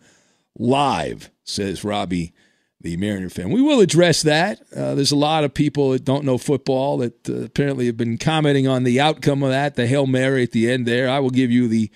live, 0.57 1.29
says 1.49 1.83
Robbie 1.83 2.33
the 2.81 2.95
Mariner 2.95 3.29
fan. 3.29 3.51
We 3.51 3.61
will 3.61 3.81
address 3.81 4.21
that. 4.21 4.61
Uh, 4.73 4.95
there's 4.95 5.11
a 5.11 5.17
lot 5.17 5.43
of 5.43 5.53
people 5.53 5.91
that 5.91 6.05
don't 6.05 6.23
know 6.23 6.37
football 6.37 6.97
that 6.99 7.29
uh, 7.29 7.43
apparently 7.43 7.87
have 7.87 7.97
been 7.97 8.17
commenting 8.17 8.67
on 8.67 8.83
the 8.83 9.01
outcome 9.01 9.43
of 9.43 9.49
that, 9.49 9.75
the 9.75 9.85
Hail 9.85 10.07
Mary 10.07 10.43
at 10.43 10.51
the 10.51 10.71
end 10.71 10.85
there. 10.85 11.09
I 11.09 11.19
will 11.19 11.29
give 11.29 11.51
you 11.51 11.67
the 11.67 11.91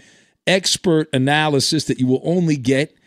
expert 0.45 1.07
analysis 1.13 1.85
that 1.85 1.99
you 1.99 2.07
will 2.07 2.21
only 2.23 2.57
get 2.57 2.97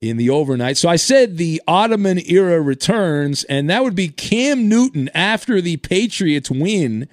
in 0.00 0.16
the 0.16 0.30
overnight. 0.30 0.78
So 0.78 0.88
I 0.88 0.96
said 0.96 1.36
the 1.36 1.60
Ottoman 1.66 2.20
era 2.26 2.62
returns, 2.62 3.44
and 3.44 3.68
that 3.68 3.82
would 3.82 3.96
be 3.96 4.08
Cam 4.08 4.68
Newton 4.68 5.10
after 5.12 5.60
the 5.60 5.76
Patriots 5.76 6.50
win 6.50 7.08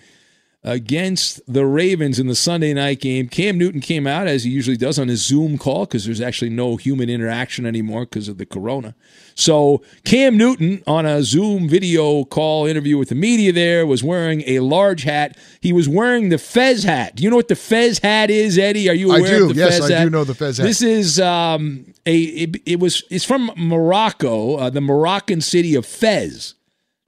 against 0.65 1.39
the 1.47 1.63
Ravens 1.63 2.17
in 2.17 2.25
the 2.25 2.35
Sunday 2.35 2.73
night 2.73 2.99
game. 2.99 3.29
Cam 3.29 3.55
Newton 3.55 3.81
came 3.81 4.07
out, 4.07 4.25
as 4.25 4.43
he 4.43 4.49
usually 4.49 4.75
does, 4.75 4.97
on 4.97 5.07
his 5.07 5.23
Zoom 5.23 5.59
call 5.59 5.85
because 5.85 6.05
there's 6.05 6.19
actually 6.19 6.49
no 6.49 6.75
human 6.75 7.07
interaction 7.07 7.67
anymore 7.67 8.01
because 8.01 8.27
of 8.27 8.39
the 8.39 8.47
corona. 8.47 8.95
So 9.35 9.83
Cam 10.05 10.37
Newton 10.37 10.81
on 10.87 11.05
a 11.05 11.21
Zoom 11.21 11.69
video 11.69 12.23
call 12.25 12.65
interview 12.65 12.97
with 12.97 13.09
the 13.09 13.15
media 13.15 13.53
there 13.53 13.85
was 13.85 14.03
wearing 14.03 14.41
a 14.47 14.59
large 14.61 15.03
hat. 15.03 15.37
He 15.61 15.71
was 15.71 15.87
wearing 15.87 16.29
the 16.29 16.39
Fez 16.39 16.83
hat. 16.83 17.15
Do 17.15 17.23
you 17.23 17.29
know 17.29 17.35
what 17.35 17.47
the 17.47 17.55
Fez 17.55 17.99
hat 17.99 18.31
is, 18.31 18.57
Eddie? 18.57 18.89
Are 18.89 18.95
you 18.95 19.11
aware 19.11 19.35
I 19.35 19.37
do. 19.37 19.43
of 19.43 19.55
the 19.55 19.61
yes, 19.61 19.77
Fez 19.77 19.91
I 19.91 19.95
hat? 19.95 20.03
do 20.05 20.09
know 20.09 20.23
the 20.23 20.33
Fez 20.33 20.57
hat. 20.57 20.63
This 20.63 20.81
is 20.81 21.19
um, 21.19 21.93
a 22.07 22.17
it, 22.17 22.61
it 22.65 22.79
was 22.79 23.03
it's 23.11 23.25
from 23.25 23.51
Morocco, 23.55 24.55
uh, 24.55 24.69
the 24.71 24.81
Moroccan 24.81 25.41
city 25.41 25.75
of 25.75 25.85
Fez. 25.85 26.54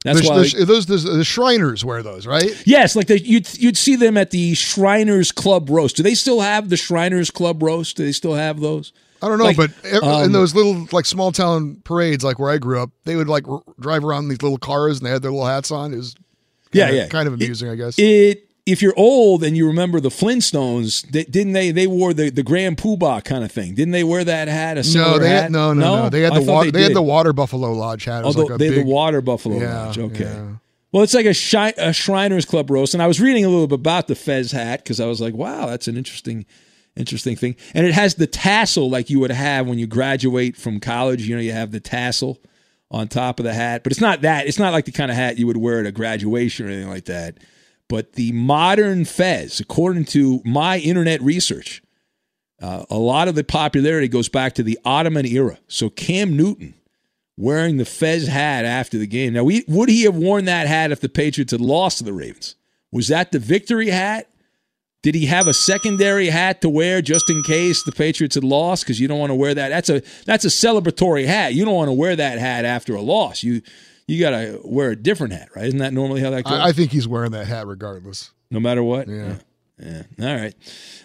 That's 0.04 0.20
the, 0.22 0.28
why 0.28 0.42
the, 0.48 0.64
those 0.64 0.86
the, 0.86 0.96
the 0.96 1.24
Shriners 1.24 1.84
wear 1.84 2.02
those, 2.02 2.26
right? 2.26 2.50
Yes, 2.64 2.94
like 2.94 3.08
the, 3.08 3.18
you'd 3.20 3.48
you'd 3.58 3.76
see 3.76 3.96
them 3.96 4.16
at 4.16 4.30
the 4.30 4.54
Shriners 4.54 5.32
Club 5.32 5.68
roast. 5.70 5.96
Do 5.96 6.02
they 6.04 6.14
still 6.14 6.40
have 6.40 6.68
the 6.68 6.76
Shriners 6.76 7.30
Club 7.30 7.62
roast? 7.62 7.96
Do 7.96 8.04
they 8.04 8.12
still 8.12 8.34
have 8.34 8.60
those? 8.60 8.92
I 9.20 9.26
don't 9.26 9.38
know, 9.38 9.44
Like, 9.44 9.56
but 9.56 9.70
um, 10.00 10.22
in 10.26 10.32
those 10.32 10.54
little 10.54 10.86
like 10.92 11.04
small 11.04 11.32
town 11.32 11.80
parades, 11.82 12.22
like 12.22 12.38
where 12.38 12.50
I 12.50 12.58
grew 12.58 12.80
up, 12.80 12.90
they 13.04 13.16
would 13.16 13.26
like 13.28 13.48
r- 13.48 13.62
drive 13.80 14.04
around 14.04 14.24
in 14.24 14.28
these 14.28 14.42
little 14.42 14.58
cars 14.58 14.98
and 14.98 15.06
they 15.06 15.10
had 15.10 15.22
their 15.22 15.32
little 15.32 15.46
hats 15.46 15.72
on. 15.72 15.92
It 15.92 15.96
was 15.96 16.14
Yeah, 16.72 16.84
kinda- 16.86 17.00
yeah. 17.02 17.08
kind 17.08 17.26
of 17.26 17.34
amusing, 17.34 17.68
I 17.68 17.74
guess. 17.74 17.98
It 17.98 18.47
if 18.70 18.82
you're 18.82 18.94
old 18.96 19.42
and 19.44 19.56
you 19.56 19.66
remember 19.66 20.00
the 20.00 20.08
Flintstones, 20.08 21.02
they, 21.10 21.24
didn't 21.24 21.52
they? 21.52 21.70
They 21.70 21.86
wore 21.86 22.12
the 22.12 22.30
the 22.30 22.42
Grand 22.42 22.76
Poobah 22.76 23.24
kind 23.24 23.44
of 23.44 23.50
thing. 23.52 23.74
Didn't 23.74 23.92
they 23.92 24.04
wear 24.04 24.24
that 24.24 24.48
hat? 24.48 24.78
A 24.78 24.94
no, 24.94 25.18
they 25.18 25.28
hat? 25.28 25.42
had 25.44 25.52
no, 25.52 25.72
no, 25.72 26.04
no, 26.04 26.08
They 26.10 26.20
had 26.22 26.34
the 26.34 26.42
water. 26.42 26.70
They, 26.70 26.82
had 26.82 26.94
the 26.94 27.02
water 27.02 27.32
buffalo 27.32 27.72
lodge 27.72 28.04
hat. 28.04 28.24
Although 28.24 28.42
like 28.42 28.54
a 28.54 28.58
they 28.58 28.68
big, 28.68 28.78
had 28.78 28.86
the 28.86 28.90
water 28.90 29.20
buffalo 29.20 29.58
Yeah, 29.58 29.86
lodge. 29.86 29.98
Okay. 29.98 30.24
yeah. 30.24 30.48
Well, 30.90 31.02
it's 31.02 31.12
like 31.12 31.26
a, 31.26 31.34
shi- 31.34 31.74
a 31.76 31.92
Shriners 31.92 32.46
Club 32.46 32.70
roast, 32.70 32.94
and 32.94 33.02
I 33.02 33.06
was 33.06 33.20
reading 33.20 33.44
a 33.44 33.48
little 33.48 33.66
bit 33.66 33.74
about 33.78 34.08
the 34.08 34.14
Fez 34.14 34.52
hat 34.52 34.82
because 34.82 35.00
I 35.00 35.06
was 35.06 35.20
like, 35.20 35.34
"Wow, 35.34 35.66
that's 35.66 35.86
an 35.86 35.98
interesting, 35.98 36.46
interesting 36.96 37.36
thing." 37.36 37.56
And 37.74 37.86
it 37.86 37.92
has 37.92 38.14
the 38.14 38.26
tassel 38.26 38.88
like 38.88 39.10
you 39.10 39.20
would 39.20 39.30
have 39.30 39.66
when 39.66 39.78
you 39.78 39.86
graduate 39.86 40.56
from 40.56 40.80
college. 40.80 41.26
You 41.28 41.36
know, 41.36 41.42
you 41.42 41.52
have 41.52 41.72
the 41.72 41.80
tassel 41.80 42.38
on 42.90 43.06
top 43.06 43.38
of 43.38 43.44
the 43.44 43.52
hat, 43.52 43.82
but 43.82 43.92
it's 43.92 44.00
not 44.00 44.22
that. 44.22 44.46
It's 44.46 44.58
not 44.58 44.72
like 44.72 44.86
the 44.86 44.92
kind 44.92 45.10
of 45.10 45.16
hat 45.16 45.38
you 45.38 45.46
would 45.46 45.58
wear 45.58 45.80
at 45.80 45.86
a 45.86 45.92
graduation 45.92 46.66
or 46.66 46.70
anything 46.70 46.88
like 46.88 47.04
that. 47.04 47.36
But 47.88 48.14
the 48.14 48.32
modern 48.32 49.04
Fez, 49.04 49.60
according 49.60 50.04
to 50.06 50.42
my 50.44 50.78
internet 50.78 51.22
research, 51.22 51.82
uh, 52.60 52.84
a 52.90 52.98
lot 52.98 53.28
of 53.28 53.34
the 53.34 53.44
popularity 53.44 54.08
goes 54.08 54.28
back 54.28 54.54
to 54.54 54.62
the 54.62 54.78
Ottoman 54.84 55.24
era. 55.26 55.58
So 55.68 55.88
Cam 55.88 56.36
Newton 56.36 56.74
wearing 57.36 57.76
the 57.76 57.84
Fez 57.84 58.26
hat 58.26 58.64
after 58.64 58.98
the 58.98 59.06
game. 59.06 59.32
Now, 59.32 59.44
we, 59.44 59.64
would 59.68 59.88
he 59.88 60.02
have 60.02 60.16
worn 60.16 60.44
that 60.46 60.66
hat 60.66 60.90
if 60.90 61.00
the 61.00 61.08
Patriots 61.08 61.52
had 61.52 61.60
lost 61.60 61.98
to 61.98 62.04
the 62.04 62.12
Ravens? 62.12 62.56
Was 62.90 63.08
that 63.08 63.32
the 63.32 63.38
victory 63.38 63.88
hat? 63.88 64.28
Did 65.02 65.14
he 65.14 65.26
have 65.26 65.46
a 65.46 65.54
secondary 65.54 66.26
hat 66.26 66.60
to 66.62 66.68
wear 66.68 67.00
just 67.00 67.30
in 67.30 67.44
case 67.44 67.84
the 67.84 67.92
Patriots 67.92 68.34
had 68.34 68.42
lost? 68.42 68.82
Because 68.82 68.98
you 68.98 69.06
don't 69.06 69.20
want 69.20 69.30
to 69.30 69.36
wear 69.36 69.54
that. 69.54 69.68
That's 69.68 69.88
a 69.88 70.02
that's 70.26 70.44
a 70.44 70.48
celebratory 70.48 71.24
hat. 71.24 71.54
You 71.54 71.64
don't 71.64 71.74
want 71.74 71.88
to 71.88 71.92
wear 71.92 72.16
that 72.16 72.38
hat 72.38 72.64
after 72.64 72.96
a 72.96 73.00
loss. 73.00 73.44
You 73.44 73.62
you 74.08 74.18
got 74.18 74.30
to 74.30 74.60
wear 74.64 74.90
a 74.90 74.96
different 74.96 75.34
hat, 75.34 75.50
right? 75.54 75.66
Isn't 75.66 75.78
that 75.78 75.92
normally 75.92 76.20
how 76.20 76.30
that 76.30 76.42
goes? 76.44 76.54
I, 76.54 76.68
I 76.68 76.72
think 76.72 76.90
he's 76.90 77.06
wearing 77.06 77.30
that 77.32 77.46
hat 77.46 77.66
regardless. 77.66 78.32
no 78.50 78.58
matter 78.58 78.82
what. 78.82 79.06
Yeah. 79.06 79.36
Yeah. 79.78 80.02
All 80.20 80.34
right. 80.34 80.54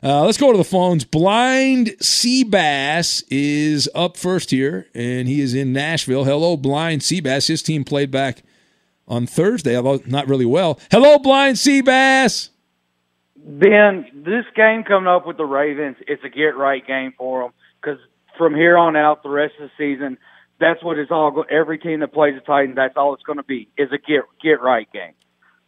Uh, 0.01 0.25
let's 0.25 0.39
go 0.39 0.51
to 0.51 0.57
the 0.57 0.63
phones. 0.63 1.03
Blind 1.05 1.89
Seabass 2.01 3.23
is 3.29 3.87
up 3.93 4.17
first 4.17 4.49
here, 4.49 4.87
and 4.95 5.27
he 5.27 5.41
is 5.41 5.53
in 5.53 5.73
Nashville. 5.73 6.23
Hello, 6.23 6.57
Blind 6.57 7.01
Seabass. 7.01 7.47
His 7.47 7.61
team 7.61 7.83
played 7.83 8.09
back 8.09 8.41
on 9.07 9.27
Thursday, 9.27 9.77
although 9.77 10.01
not 10.07 10.27
really 10.27 10.45
well. 10.45 10.79
Hello, 10.89 11.19
Blind 11.19 11.57
Seabass. 11.57 12.49
Ben, 13.35 14.07
this 14.25 14.45
game 14.55 14.83
coming 14.83 15.07
up 15.07 15.27
with 15.27 15.37
the 15.37 15.45
Ravens, 15.45 15.97
it's 16.07 16.23
a 16.23 16.29
get 16.29 16.55
right 16.55 16.85
game 16.85 17.13
for 17.17 17.43
them 17.43 17.51
because 17.79 17.99
from 18.37 18.55
here 18.55 18.77
on 18.77 18.95
out, 18.95 19.21
the 19.21 19.29
rest 19.29 19.53
of 19.59 19.69
the 19.69 19.71
season, 19.77 20.17
that's 20.63 20.81
what 20.81 20.97
it's 20.97 21.11
all. 21.11 21.31
Go- 21.31 21.45
every 21.49 21.77
team 21.77 21.99
that 21.99 22.13
plays 22.13 22.35
the 22.35 22.41
Titans, 22.41 22.75
that's 22.75 22.95
all 22.95 23.13
it's 23.13 23.23
going 23.23 23.37
to 23.37 23.43
be 23.43 23.67
is 23.77 23.91
a 23.91 23.97
get 23.97 24.23
get 24.41 24.61
right 24.61 24.91
game. 24.91 25.13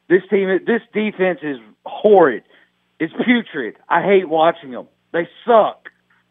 This 0.07 0.21
team, 0.29 0.47
this 0.65 0.81
defense 0.93 1.39
is 1.43 1.57
horrid. 1.85 2.43
It's 2.99 3.13
putrid. 3.25 3.75
I 3.89 4.01
hate 4.03 4.29
watching 4.29 4.71
them. 4.71 4.87
They 5.11 5.27
suck. 5.45 5.89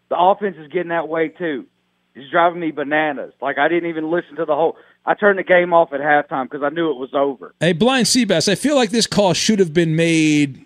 The 0.08 0.16
offense 0.18 0.56
is 0.58 0.68
getting 0.68 0.88
that 0.88 1.08
way 1.08 1.28
too. 1.28 1.66
It's 2.14 2.30
driving 2.30 2.60
me 2.60 2.70
bananas. 2.70 3.34
Like 3.42 3.58
I 3.58 3.68
didn't 3.68 3.90
even 3.90 4.10
listen 4.10 4.36
to 4.36 4.44
the 4.44 4.54
whole. 4.54 4.76
I 5.04 5.12
turned 5.14 5.38
the 5.38 5.42
game 5.42 5.74
off 5.74 5.92
at 5.92 6.00
halftime 6.00 6.44
because 6.48 6.62
I 6.62 6.70
knew 6.70 6.90
it 6.90 6.96
was 6.96 7.10
over. 7.12 7.54
Hey, 7.60 7.74
Blind 7.74 8.06
Seabass, 8.06 8.48
I 8.48 8.54
feel 8.54 8.76
like 8.76 8.90
this 8.90 9.06
call 9.06 9.34
should 9.34 9.58
have 9.58 9.74
been 9.74 9.94
made 9.96 10.64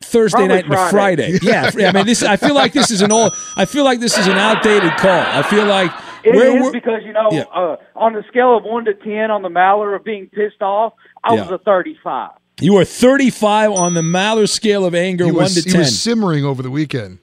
Thursday 0.00 0.36
Probably 0.38 0.54
night 0.54 0.64
and 0.64 0.74
Friday. 0.90 1.38
Friday. 1.38 1.72
Yeah, 1.78 1.88
I 1.88 1.92
mean, 1.92 2.06
this. 2.06 2.22
I 2.22 2.36
feel 2.36 2.54
like 2.54 2.72
this 2.72 2.90
is 2.90 3.02
an 3.02 3.12
old. 3.12 3.34
I 3.56 3.66
feel 3.66 3.84
like 3.84 4.00
this 4.00 4.16
is 4.16 4.26
an 4.28 4.38
outdated 4.38 4.96
call. 4.96 5.10
I 5.10 5.42
feel 5.42 5.66
like 5.66 5.90
It 6.24 6.34
where 6.34 6.56
is 6.56 6.62
we're- 6.62 6.72
because 6.72 7.02
you 7.04 7.12
know, 7.12 7.28
Yeah. 7.32 7.42
uh, 7.54 7.76
on 7.96 8.12
the 8.12 8.22
scale 8.28 8.56
of 8.56 8.64
one 8.64 8.84
to 8.86 8.94
ten 8.94 9.30
on 9.30 9.42
the 9.42 9.48
Maller 9.48 9.94
of 9.96 10.04
being 10.04 10.28
pissed 10.28 10.62
off, 10.62 10.92
I 11.24 11.32
was 11.34 11.50
a 11.50 11.58
thirty-five. 11.58 12.30
you 12.60 12.76
are 12.76 12.84
35 12.84 13.72
on 13.72 13.94
the 13.94 14.02
Maller 14.02 14.48
scale 14.48 14.84
of 14.84 14.94
anger, 14.94 15.24
He 15.24 15.30
one 15.32 15.42
was, 15.44 15.62
to 15.64 15.70
he 15.70 15.76
was 15.76 15.98
simmering 15.98 16.44
over 16.44 16.62
the 16.62 16.70
weekend. 16.70 17.18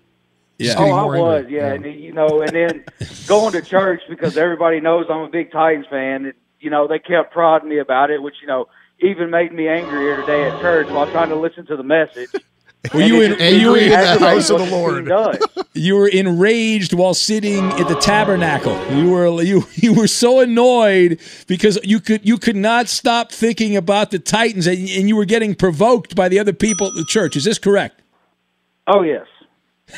Yeah. 0.58 0.74
Oh, 0.78 0.92
I 0.92 1.04
was, 1.18 1.46
yeah. 1.50 1.74
And 1.74 1.86
you 1.86 2.12
know, 2.12 2.42
and 2.42 2.50
then 2.54 2.84
going 3.28 3.54
to 3.54 3.62
church 3.62 4.02
because 4.10 4.36
everybody 4.38 4.82
knows 4.82 5.06
I'm 5.10 5.22
a 5.22 5.30
big 5.30 5.52
Titans 5.54 5.86
fan. 5.90 6.26
And, 6.26 6.34
you 6.60 6.70
know, 6.70 6.86
they 6.88 7.00
kept 7.00 7.32
prodding 7.32 7.70
me 7.70 7.78
about 7.80 8.12
it, 8.12 8.22
which 8.22 8.36
you 8.42 8.48
know 8.48 8.68
even 9.02 9.30
made 9.30 9.54
me 9.54 9.70
angrier 9.70 10.18
today 10.18 10.50
at 10.50 10.60
church 10.60 10.90
while 10.90 11.10
trying 11.12 11.30
to 11.30 11.36
listen 11.36 11.66
to 11.68 11.78
the 11.78 11.84
message. 11.84 12.30
Were 12.94 13.02
you 13.02 13.22
in, 13.22 13.32
were 13.32 13.38
you 13.38 13.76
in 13.76 13.92
aggravates 13.92 14.48
house 14.48 14.50
of 14.50 14.60
the 14.60 14.76
Lord. 14.76 15.12
You 15.76 15.96
were 15.96 16.08
enraged 16.08 16.92
while 16.94 17.14
sitting 17.14 17.64
at 17.74 17.88
the 17.88 17.96
tabernacle. 17.96 18.78
You 18.94 19.12
were 19.12 19.42
you 19.42 19.66
you 19.76 19.94
were 19.94 20.08
so 20.08 20.40
annoyed 20.40 21.20
because 21.48 21.80
you 21.84 22.00
could 22.00 22.28
you 22.28 22.38
could 22.38 22.56
not 22.56 22.90
stop 22.90 23.32
thinking 23.32 23.78
about 23.78 24.12
the 24.12 24.20
Titans 24.20 24.68
and, 24.68 24.78
and 24.78 25.08
you 25.08 25.16
were 25.16 25.26
getting 25.26 25.56
provoked 25.56 26.16
by 26.16 26.28
the 26.28 26.40
other 26.40 26.52
people 26.52 26.88
at 26.88 26.96
the 26.96 27.06
church. 27.06 27.36
Is 27.36 27.44
this 27.46 27.60
correct? 27.60 28.02
Oh 28.88 29.04
yes. 29.04 29.28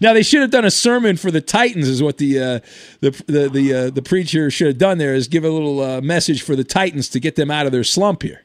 Now 0.00 0.12
they 0.12 0.22
should 0.22 0.40
have 0.40 0.50
done 0.50 0.64
a 0.64 0.70
sermon 0.70 1.16
for 1.16 1.30
the 1.30 1.40
Titans. 1.40 1.88
Is 1.88 2.02
what 2.02 2.16
the 2.16 2.38
uh, 2.38 2.60
the 3.00 3.10
the 3.26 3.48
the, 3.48 3.74
uh, 3.74 3.90
the 3.90 4.02
preacher 4.02 4.50
should 4.50 4.68
have 4.68 4.78
done. 4.78 4.98
There 4.98 5.14
is 5.14 5.28
give 5.28 5.44
a 5.44 5.50
little 5.50 5.80
uh, 5.80 6.00
message 6.00 6.42
for 6.42 6.56
the 6.56 6.64
Titans 6.64 7.08
to 7.10 7.20
get 7.20 7.36
them 7.36 7.50
out 7.50 7.66
of 7.66 7.72
their 7.72 7.84
slump 7.84 8.22
here. 8.22 8.42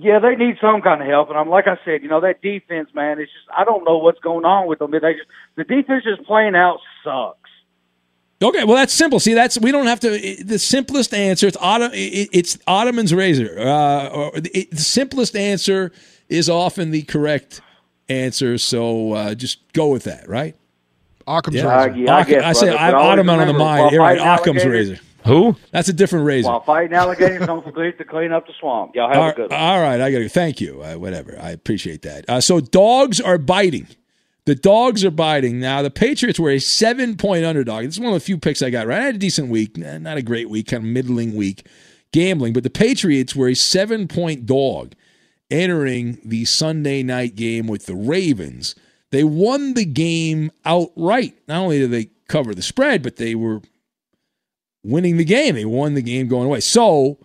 Yeah, 0.00 0.20
they 0.20 0.36
need 0.36 0.56
some 0.60 0.80
kind 0.80 1.02
of 1.02 1.08
help, 1.08 1.28
and 1.28 1.36
I'm 1.36 1.48
like 1.48 1.66
I 1.66 1.76
said, 1.84 2.02
you 2.02 2.08
know 2.08 2.20
that 2.20 2.40
defense, 2.40 2.88
man. 2.94 3.18
It's 3.18 3.32
just 3.32 3.46
I 3.56 3.64
don't 3.64 3.84
know 3.84 3.98
what's 3.98 4.20
going 4.20 4.44
on 4.44 4.68
with 4.68 4.78
them. 4.78 4.92
They 4.92 5.00
just 5.00 5.26
the 5.56 5.64
defense 5.64 6.04
just 6.04 6.22
playing 6.24 6.54
out 6.54 6.78
sucks. 7.02 7.50
Okay, 8.40 8.62
well 8.62 8.76
that's 8.76 8.92
simple. 8.92 9.18
See, 9.18 9.34
that's 9.34 9.58
we 9.60 9.72
don't 9.72 9.86
have 9.88 9.98
to. 10.00 10.12
it- 10.14 10.46
the 10.46 10.60
simplest 10.60 11.12
answer 11.12 11.48
it's 11.48 11.56
Otto, 11.60 11.86
it, 11.92 12.28
it's 12.32 12.56
Ottoman's 12.68 13.12
razor. 13.12 13.58
Uh, 13.58 14.06
or 14.08 14.30
it, 14.36 14.70
the 14.70 14.76
simplest 14.76 15.34
answer 15.34 15.90
is 16.28 16.48
often 16.48 16.92
the 16.92 17.02
correct 17.02 17.60
answer. 18.08 18.56
So 18.56 19.14
uh, 19.14 19.34
just 19.34 19.72
go 19.72 19.88
with 19.88 20.04
that, 20.04 20.28
right? 20.28 20.54
Occam's 21.26 21.56
Yeah. 21.56 21.62
razor. 21.86 21.90
Uh, 21.90 21.96
yeah, 21.96 22.14
I 22.16 22.22
guess, 22.24 22.42
I 22.44 22.52
say 22.52 22.68
I 22.70 22.86
have 22.86 22.94
Ottoman 22.94 23.40
on 23.40 23.46
the 23.48 23.52
mind. 23.52 23.80
while 23.90 23.96
right, 23.98 24.18
Occam's 24.18 24.62
alligators- 24.62 24.90
razor. 24.90 25.02
Who? 25.28 25.56
That's 25.72 25.88
a 25.88 25.92
different 25.92 26.26
razor. 26.26 26.48
While 26.48 26.62
fighting 26.62 26.94
alligators, 26.94 27.46
don't 27.46 27.64
forget 27.64 27.98
to 27.98 28.04
clean 28.04 28.32
up 28.32 28.46
the 28.46 28.52
swamp. 28.58 28.96
Y'all 28.96 29.08
have 29.08 29.18
All 29.18 29.28
a 29.28 29.34
good 29.34 29.50
one. 29.50 29.60
all 29.60 29.80
right, 29.80 30.00
I 30.00 30.10
got 30.10 30.18
to 30.18 30.28
thank 30.28 30.60
you. 30.60 30.82
Uh, 30.82 30.94
whatever, 30.94 31.38
I 31.40 31.50
appreciate 31.50 32.02
that. 32.02 32.24
Uh, 32.28 32.40
so 32.40 32.60
dogs 32.60 33.20
are 33.20 33.38
biting. 33.38 33.86
The 34.46 34.54
dogs 34.54 35.04
are 35.04 35.10
biting. 35.10 35.60
Now 35.60 35.82
the 35.82 35.90
Patriots 35.90 36.40
were 36.40 36.50
a 36.50 36.58
seven-point 36.58 37.44
underdog. 37.44 37.84
This 37.84 37.94
is 37.94 38.00
one 38.00 38.08
of 38.08 38.14
the 38.14 38.20
few 38.20 38.38
picks 38.38 38.62
I 38.62 38.70
got 38.70 38.86
right. 38.86 39.00
I 39.00 39.04
had 39.04 39.16
a 39.16 39.18
decent 39.18 39.50
week, 39.50 39.76
not 39.76 40.16
a 40.16 40.22
great 40.22 40.48
week, 40.48 40.68
kind 40.68 40.82
of 40.82 40.88
middling 40.88 41.34
week 41.36 41.66
gambling, 42.12 42.54
but 42.54 42.62
the 42.62 42.70
Patriots 42.70 43.36
were 43.36 43.48
a 43.48 43.54
seven-point 43.54 44.46
dog 44.46 44.94
entering 45.50 46.18
the 46.24 46.44
Sunday 46.46 47.02
night 47.02 47.36
game 47.36 47.66
with 47.66 47.86
the 47.86 47.94
Ravens. 47.94 48.74
They 49.10 49.24
won 49.24 49.74
the 49.74 49.84
game 49.84 50.50
outright. 50.64 51.34
Not 51.48 51.58
only 51.58 51.78
did 51.78 51.90
they 51.90 52.10
cover 52.28 52.54
the 52.54 52.62
spread, 52.62 53.02
but 53.02 53.16
they 53.16 53.34
were 53.34 53.60
winning 54.82 55.16
the 55.16 55.24
game. 55.24 55.54
They 55.54 55.64
won 55.64 55.94
the 55.94 56.02
game 56.02 56.28
going 56.28 56.46
away. 56.46 56.60
So 56.60 57.18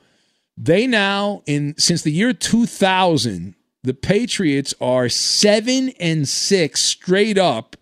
they 0.57 0.87
now 0.87 1.43
in 1.45 1.75
since 1.77 2.01
the 2.01 2.11
year 2.11 2.33
2000, 2.33 3.55
the 3.83 3.93
Patriots 3.93 4.73
are 4.79 5.09
7 5.09 5.89
and 5.99 6.27
6 6.27 6.81
straight 6.81 7.37
up 7.37 7.75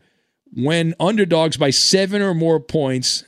when 0.53 0.93
underdogs 0.99 1.57
by 1.57 1.69
7 1.69 2.21
or 2.21 2.33
more 2.33 2.59
points 2.59 3.23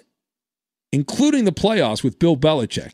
including 0.93 1.43
the 1.43 1.51
playoffs 1.51 2.03
with 2.03 2.19
Bill 2.19 2.37
Belichick. 2.37 2.91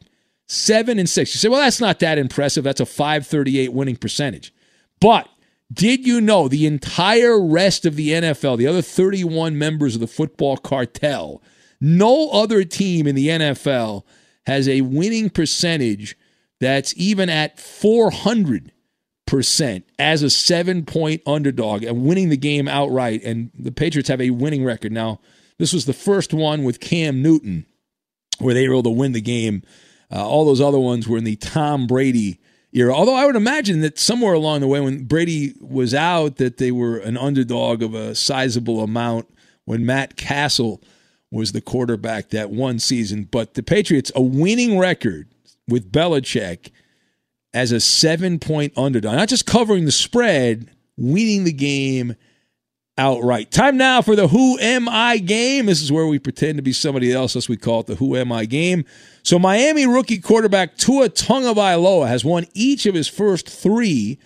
7 0.48 0.98
and 0.98 1.08
6. 1.08 1.36
You 1.36 1.38
say, 1.38 1.50
"Well, 1.50 1.60
that's 1.60 1.82
not 1.82 2.00
that 2.00 2.18
impressive. 2.18 2.64
That's 2.64 2.80
a 2.80 2.86
538 2.86 3.74
winning 3.74 3.98
percentage." 3.98 4.54
But 5.00 5.30
did 5.72 6.08
you 6.08 6.20
know 6.20 6.48
the 6.48 6.66
entire 6.66 7.40
rest 7.40 7.86
of 7.86 7.96
the 7.96 8.14
NFL, 8.14 8.58
the 8.58 8.66
other 8.66 8.82
31 8.82 9.58
members 9.58 9.94
of 9.94 10.02
the 10.02 10.08
football 10.08 10.58
cartel, 10.58 11.44
no 11.82 12.30
other 12.32 12.64
team 12.64 13.08
in 13.08 13.16
the 13.16 13.28
NFL 13.28 14.04
has 14.46 14.68
a 14.68 14.82
winning 14.82 15.30
percentage 15.30 16.18
that's 16.60 16.94
even 16.98 17.30
at 17.30 17.58
400% 17.58 18.72
as 19.98 20.24
a 20.24 20.30
seven 20.30 20.86
point 20.86 21.22
underdog 21.26 21.84
and 21.84 22.04
winning 22.04 22.30
the 22.30 22.38
game 22.38 22.68
outright. 22.68 23.24
And 23.24 23.52
the 23.58 23.72
Patriots 23.72 24.10
have 24.10 24.22
a 24.22 24.32
winning 24.32 24.66
record. 24.66 24.92
Now, 24.92 25.20
this 25.58 25.74
was 25.74 25.86
the 25.86 25.94
first 25.94 26.34
one 26.34 26.64
with 26.64 26.80
Cam 26.80 27.22
Newton 27.22 27.66
where 28.40 28.54
they 28.54 28.68
were 28.68 28.76
able 28.76 28.84
to 28.84 28.90
win 28.90 29.12
the 29.12 29.22
game. 29.22 29.64
Uh, 30.12 30.28
all 30.28 30.46
those 30.46 30.62
other 30.62 30.80
ones 30.80 31.08
were 31.08 31.18
in 31.18 31.24
the 31.24 31.36
Tom 31.36 31.86
Brady 31.88 32.40
era. 32.74 32.94
Although 32.94 33.16
I 33.16 33.26
would 33.26 33.36
imagine 33.36 33.82
that 33.82 34.00
somewhere 34.00 34.34
along 34.34 34.62
the 34.62 34.68
way, 34.68 34.80
when 34.80 35.04
Brady 35.04 35.54
was 35.60 35.94
out, 35.94 36.38
that 36.38 36.58
they 36.58 36.72
were 36.72 36.98
an 36.98 37.18
underdog 37.18 37.84
of 37.84 37.94
a 37.94 38.16
sizable 38.16 38.82
amount 38.82 39.28
when 39.66 39.86
Matt 39.86 40.16
Cassel 40.16 40.82
was 41.32 41.52
the 41.52 41.62
quarterback 41.62 42.30
that 42.30 42.50
one 42.50 42.80
season. 42.80 43.24
But 43.30 43.54
the 43.54 43.64
Patriots, 43.64 44.12
a 44.16 44.22
winning 44.22 44.78
record 44.78 45.28
with 45.68 45.92
Belichick 45.92 46.72
as 47.54 47.72
a 47.72 47.80
seven 47.80 48.40
point 48.40 48.74
underdog, 48.78 49.16
not 49.16 49.30
just 49.30 49.46
covering 49.46 49.86
the 49.86 49.92
spread, 49.92 50.70
winning 50.98 51.44
the 51.44 51.54
game 51.54 52.16
outright. 52.98 53.50
Time 53.50 53.78
now 53.78 54.02
for 54.02 54.16
the 54.16 54.28
Who 54.28 54.60
Am 54.60 54.90
I 54.90 55.20
game. 55.20 55.68
This 55.68 55.82
is 55.82 55.92
where 55.92 56.06
we 56.06 56.20
pretend 56.20 56.58
to 56.58 56.62
be 56.62 56.74
somebody 56.74 57.14
else, 57.14 57.36
as 57.36 57.48
we 57.48 57.58
call 57.58 57.80
it 57.80 57.88
the 57.88 57.96
Who 57.96 58.16
Am 58.16 58.32
I 58.32 58.46
game. 58.46 58.84
So 59.24 59.40
Miami 59.40 59.88
rookie 59.88 60.20
quarterback 60.20 60.78
Tua 60.78 61.10
Tagovailoa 61.10 62.08
has 62.08 62.26
won 62.26 62.46
each 62.54 62.86
of 62.86 62.96
his 62.96 63.08
first 63.08 63.50
three 63.50 64.20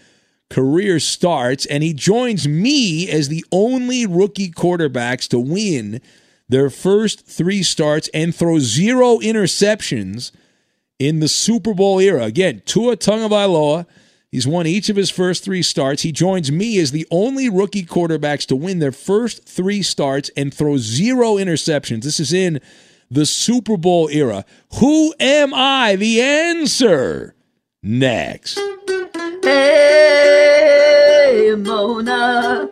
career 0.49 0.99
starts, 0.99 1.65
and 1.67 1.83
he 1.83 1.93
joins 1.93 2.47
me 2.47 3.09
as 3.09 3.27
the 3.29 3.45
only 3.51 4.05
rookie 4.05 4.51
quarterbacks 4.51 5.27
to 5.29 5.39
win 5.39 6.01
their 6.49 6.69
first 6.69 7.25
three 7.25 7.63
starts 7.63 8.09
and 8.13 8.35
throw 8.35 8.59
zero 8.59 9.19
interceptions 9.19 10.31
in 10.99 11.19
the 11.19 11.27
Super 11.27 11.73
Bowl 11.73 11.99
era. 11.99 12.23
Again, 12.23 12.61
Tua 12.65 12.97
Tagovailoa. 12.97 13.85
He's 14.31 14.47
won 14.47 14.65
each 14.65 14.89
of 14.89 14.95
his 14.95 15.11
first 15.11 15.43
three 15.43 15.61
starts. 15.61 16.01
He 16.01 16.11
joins 16.11 16.51
me 16.51 16.79
as 16.79 16.91
the 16.91 17.05
only 17.11 17.49
rookie 17.49 17.85
quarterbacks 17.85 18.47
to 18.47 18.55
win 18.55 18.79
their 18.79 18.91
first 18.91 19.47
three 19.47 19.83
starts 19.83 20.31
and 20.35 20.51
throw 20.51 20.77
zero 20.77 21.35
interceptions. 21.35 22.03
This 22.03 22.19
is 22.19 22.33
in 22.33 22.59
the 23.11 23.27
Super 23.27 23.77
Bowl 23.77 24.09
era. 24.09 24.43
Who 24.79 25.13
am 25.19 25.53
I? 25.53 25.95
The 25.95 26.19
answer 26.19 27.35
next. 27.83 28.59
Hey, 29.43 31.53
Mona. 31.55 32.71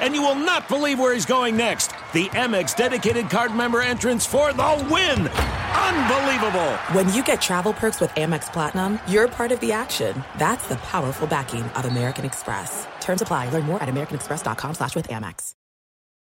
And 0.00 0.14
you 0.14 0.22
will 0.22 0.34
not 0.34 0.68
believe 0.68 0.98
where 0.98 1.14
he's 1.14 1.26
going 1.26 1.56
next. 1.56 1.88
The 2.12 2.28
Amex 2.30 2.76
dedicated 2.76 3.30
card 3.30 3.54
member 3.54 3.80
entrance 3.80 4.26
for 4.26 4.52
the 4.52 4.86
win! 4.90 5.28
Unbelievable! 5.28 6.72
When 6.92 7.12
you 7.12 7.22
get 7.22 7.40
travel 7.40 7.72
perks 7.72 8.00
with 8.00 8.10
Amex 8.10 8.52
Platinum, 8.52 8.98
you're 9.08 9.28
part 9.28 9.52
of 9.52 9.60
the 9.60 9.72
action. 9.72 10.22
That's 10.38 10.66
the 10.68 10.76
powerful 10.76 11.26
backing 11.26 11.62
of 11.62 11.84
American 11.84 12.24
Express. 12.24 12.86
Terms 13.00 13.22
apply. 13.22 13.50
Learn 13.50 13.64
more 13.64 13.82
at 13.82 13.88
americanexpress.com 13.88 14.74
slash 14.74 14.94
with 14.94 15.08
Amex. 15.08 15.52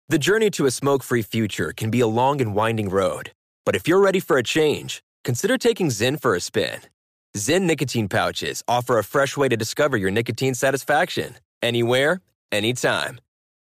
The 0.10 0.20
journey 0.20 0.50
to 0.52 0.66
a 0.66 0.72
smoke 0.72 1.02
free 1.02 1.22
future 1.22 1.72
can 1.72 1.90
be 1.90 2.02
a 2.02 2.08
long 2.08 2.42
and 2.42 2.54
winding 2.54 2.90
road. 2.90 3.32
But 3.66 3.76
if 3.76 3.88
you're 3.88 4.02
ready 4.02 4.20
for 4.20 4.38
a 4.38 4.44
change, 4.44 5.02
consider 5.24 5.58
taking 5.58 5.88
Zyn 5.88 6.22
for 6.22 6.36
a 6.36 6.42
spin. 6.42 6.82
Zyn 7.38 7.64
nicotine 7.64 8.10
pouches 8.10 8.64
offer 8.68 9.00
a 9.00 9.04
fresh 9.04 9.38
way 9.38 9.48
to 9.48 9.58
discover 9.58 9.96
your 9.98 10.12
nicotine 10.12 10.54
satisfaction 10.54 11.38
anywhere, 11.62 12.22
anytime. 12.52 13.20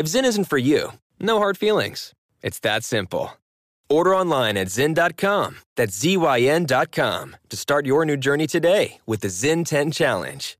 If 0.00 0.06
Zyn 0.06 0.24
isn't 0.24 0.46
for 0.46 0.56
you, 0.56 0.92
no 1.20 1.36
hard 1.36 1.58
feelings. 1.58 2.14
It's 2.40 2.58
that 2.60 2.84
simple. 2.84 3.32
Order 3.90 4.14
online 4.14 4.56
at 4.56 4.68
Zyn.com. 4.68 5.58
That's 5.76 5.94
Z-Y-N.com 5.94 7.36
to 7.50 7.56
start 7.58 7.84
your 7.84 8.06
new 8.06 8.16
journey 8.16 8.46
today 8.46 9.00
with 9.04 9.20
the 9.20 9.28
Zyn 9.28 9.62
10 9.62 9.90
Challenge. 9.92 10.56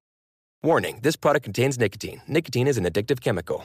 Warning, 0.62 1.00
this 1.00 1.16
product 1.16 1.44
contains 1.44 1.78
nicotine. 1.78 2.20
Nicotine 2.28 2.68
is 2.68 2.76
an 2.76 2.84
addictive 2.84 3.22
chemical. 3.22 3.64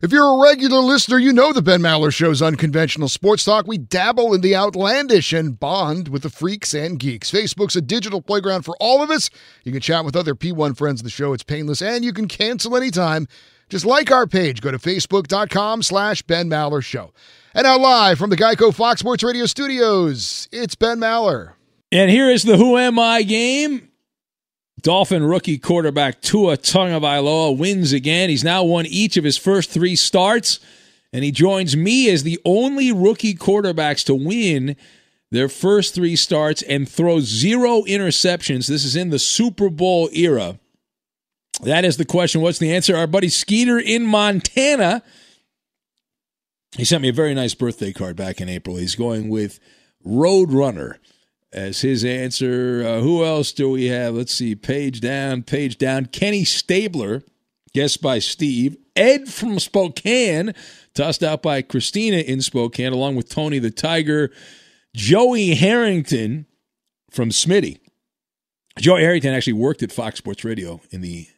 If 0.00 0.12
you're 0.12 0.38
a 0.38 0.40
regular 0.40 0.78
listener, 0.78 1.18
you 1.18 1.32
know 1.32 1.52
the 1.52 1.60
Ben 1.60 1.80
Maller 1.80 2.14
Show's 2.14 2.40
unconventional 2.40 3.08
sports 3.08 3.44
talk. 3.44 3.66
We 3.66 3.78
dabble 3.78 4.32
in 4.32 4.42
the 4.42 4.54
outlandish 4.54 5.32
and 5.32 5.58
bond 5.58 6.06
with 6.06 6.22
the 6.22 6.30
freaks 6.30 6.72
and 6.72 7.00
geeks. 7.00 7.32
Facebook's 7.32 7.74
a 7.74 7.80
digital 7.80 8.22
playground 8.22 8.62
for 8.62 8.76
all 8.78 9.02
of 9.02 9.10
us. 9.10 9.28
You 9.64 9.72
can 9.72 9.80
chat 9.80 10.04
with 10.04 10.14
other 10.14 10.36
P1 10.36 10.76
friends 10.76 11.00
of 11.00 11.04
the 11.04 11.10
show. 11.10 11.32
It's 11.32 11.42
painless, 11.42 11.82
and 11.82 12.04
you 12.04 12.12
can 12.12 12.28
cancel 12.28 12.76
anytime. 12.76 13.26
Just 13.68 13.84
like 13.84 14.12
our 14.12 14.28
page. 14.28 14.60
Go 14.60 14.70
to 14.70 14.78
facebook.com 14.78 15.82
slash 15.82 16.22
Ben 16.22 16.48
Maller 16.48 16.82
Show. 16.82 17.12
And 17.52 17.64
now 17.64 17.76
live 17.76 18.18
from 18.18 18.30
the 18.30 18.36
Geico 18.36 18.72
Fox 18.72 19.00
Sports 19.00 19.24
Radio 19.24 19.46
studios, 19.46 20.48
it's 20.52 20.76
Ben 20.76 21.00
Maller. 21.00 21.54
And 21.90 22.08
here 22.08 22.30
is 22.30 22.44
the 22.44 22.56
Who 22.56 22.78
Am 22.78 23.00
I 23.00 23.24
game. 23.24 23.87
Dolphin 24.80 25.24
rookie 25.24 25.58
quarterback 25.58 26.20
Tua 26.20 26.56
Tagovailoa 26.56 27.56
wins 27.56 27.92
again. 27.92 28.28
He's 28.30 28.44
now 28.44 28.62
won 28.62 28.86
each 28.86 29.16
of 29.16 29.24
his 29.24 29.36
first 29.36 29.70
three 29.70 29.96
starts, 29.96 30.60
and 31.12 31.24
he 31.24 31.32
joins 31.32 31.76
me 31.76 32.08
as 32.10 32.22
the 32.22 32.38
only 32.44 32.92
rookie 32.92 33.34
quarterbacks 33.34 34.04
to 34.06 34.14
win 34.14 34.76
their 35.30 35.48
first 35.48 35.94
three 35.94 36.16
starts 36.16 36.62
and 36.62 36.88
throw 36.88 37.20
zero 37.20 37.82
interceptions. 37.82 38.66
This 38.66 38.84
is 38.84 38.96
in 38.96 39.10
the 39.10 39.18
Super 39.18 39.68
Bowl 39.68 40.08
era. 40.12 40.58
That 41.62 41.84
is 41.84 41.96
the 41.96 42.04
question. 42.04 42.40
What's 42.40 42.58
the 42.58 42.72
answer? 42.72 42.96
Our 42.96 43.06
buddy 43.06 43.28
Skeeter 43.28 43.78
in 43.78 44.06
Montana. 44.06 45.02
He 46.76 46.84
sent 46.84 47.02
me 47.02 47.08
a 47.08 47.12
very 47.12 47.34
nice 47.34 47.54
birthday 47.54 47.92
card 47.92 48.14
back 48.16 48.40
in 48.40 48.48
April. 48.48 48.76
He's 48.76 48.94
going 48.94 49.28
with 49.28 49.58
Roadrunner 50.06 50.98
as 51.52 51.80
his 51.80 52.04
answer. 52.04 52.84
Uh, 52.86 53.00
who 53.00 53.24
else 53.24 53.52
do 53.52 53.70
we 53.70 53.86
have? 53.86 54.14
Let's 54.14 54.34
see. 54.34 54.54
Page 54.54 55.00
down, 55.00 55.42
page 55.42 55.78
down. 55.78 56.06
Kenny 56.06 56.44
Stabler, 56.44 57.22
guessed 57.74 58.02
by 58.02 58.18
Steve. 58.18 58.76
Ed 58.96 59.28
from 59.28 59.58
Spokane, 59.58 60.54
tossed 60.94 61.22
out 61.22 61.42
by 61.42 61.62
Christina 61.62 62.18
in 62.18 62.42
Spokane, 62.42 62.92
along 62.92 63.16
with 63.16 63.28
Tony 63.28 63.58
the 63.58 63.70
Tiger. 63.70 64.30
Joey 64.94 65.54
Harrington 65.54 66.46
from 67.10 67.30
Smitty. 67.30 67.78
Joey 68.78 69.02
Harrington 69.02 69.34
actually 69.34 69.52
worked 69.54 69.82
at 69.82 69.92
Fox 69.92 70.18
Sports 70.18 70.44
Radio 70.44 70.80
in 70.90 71.00
the 71.00 71.28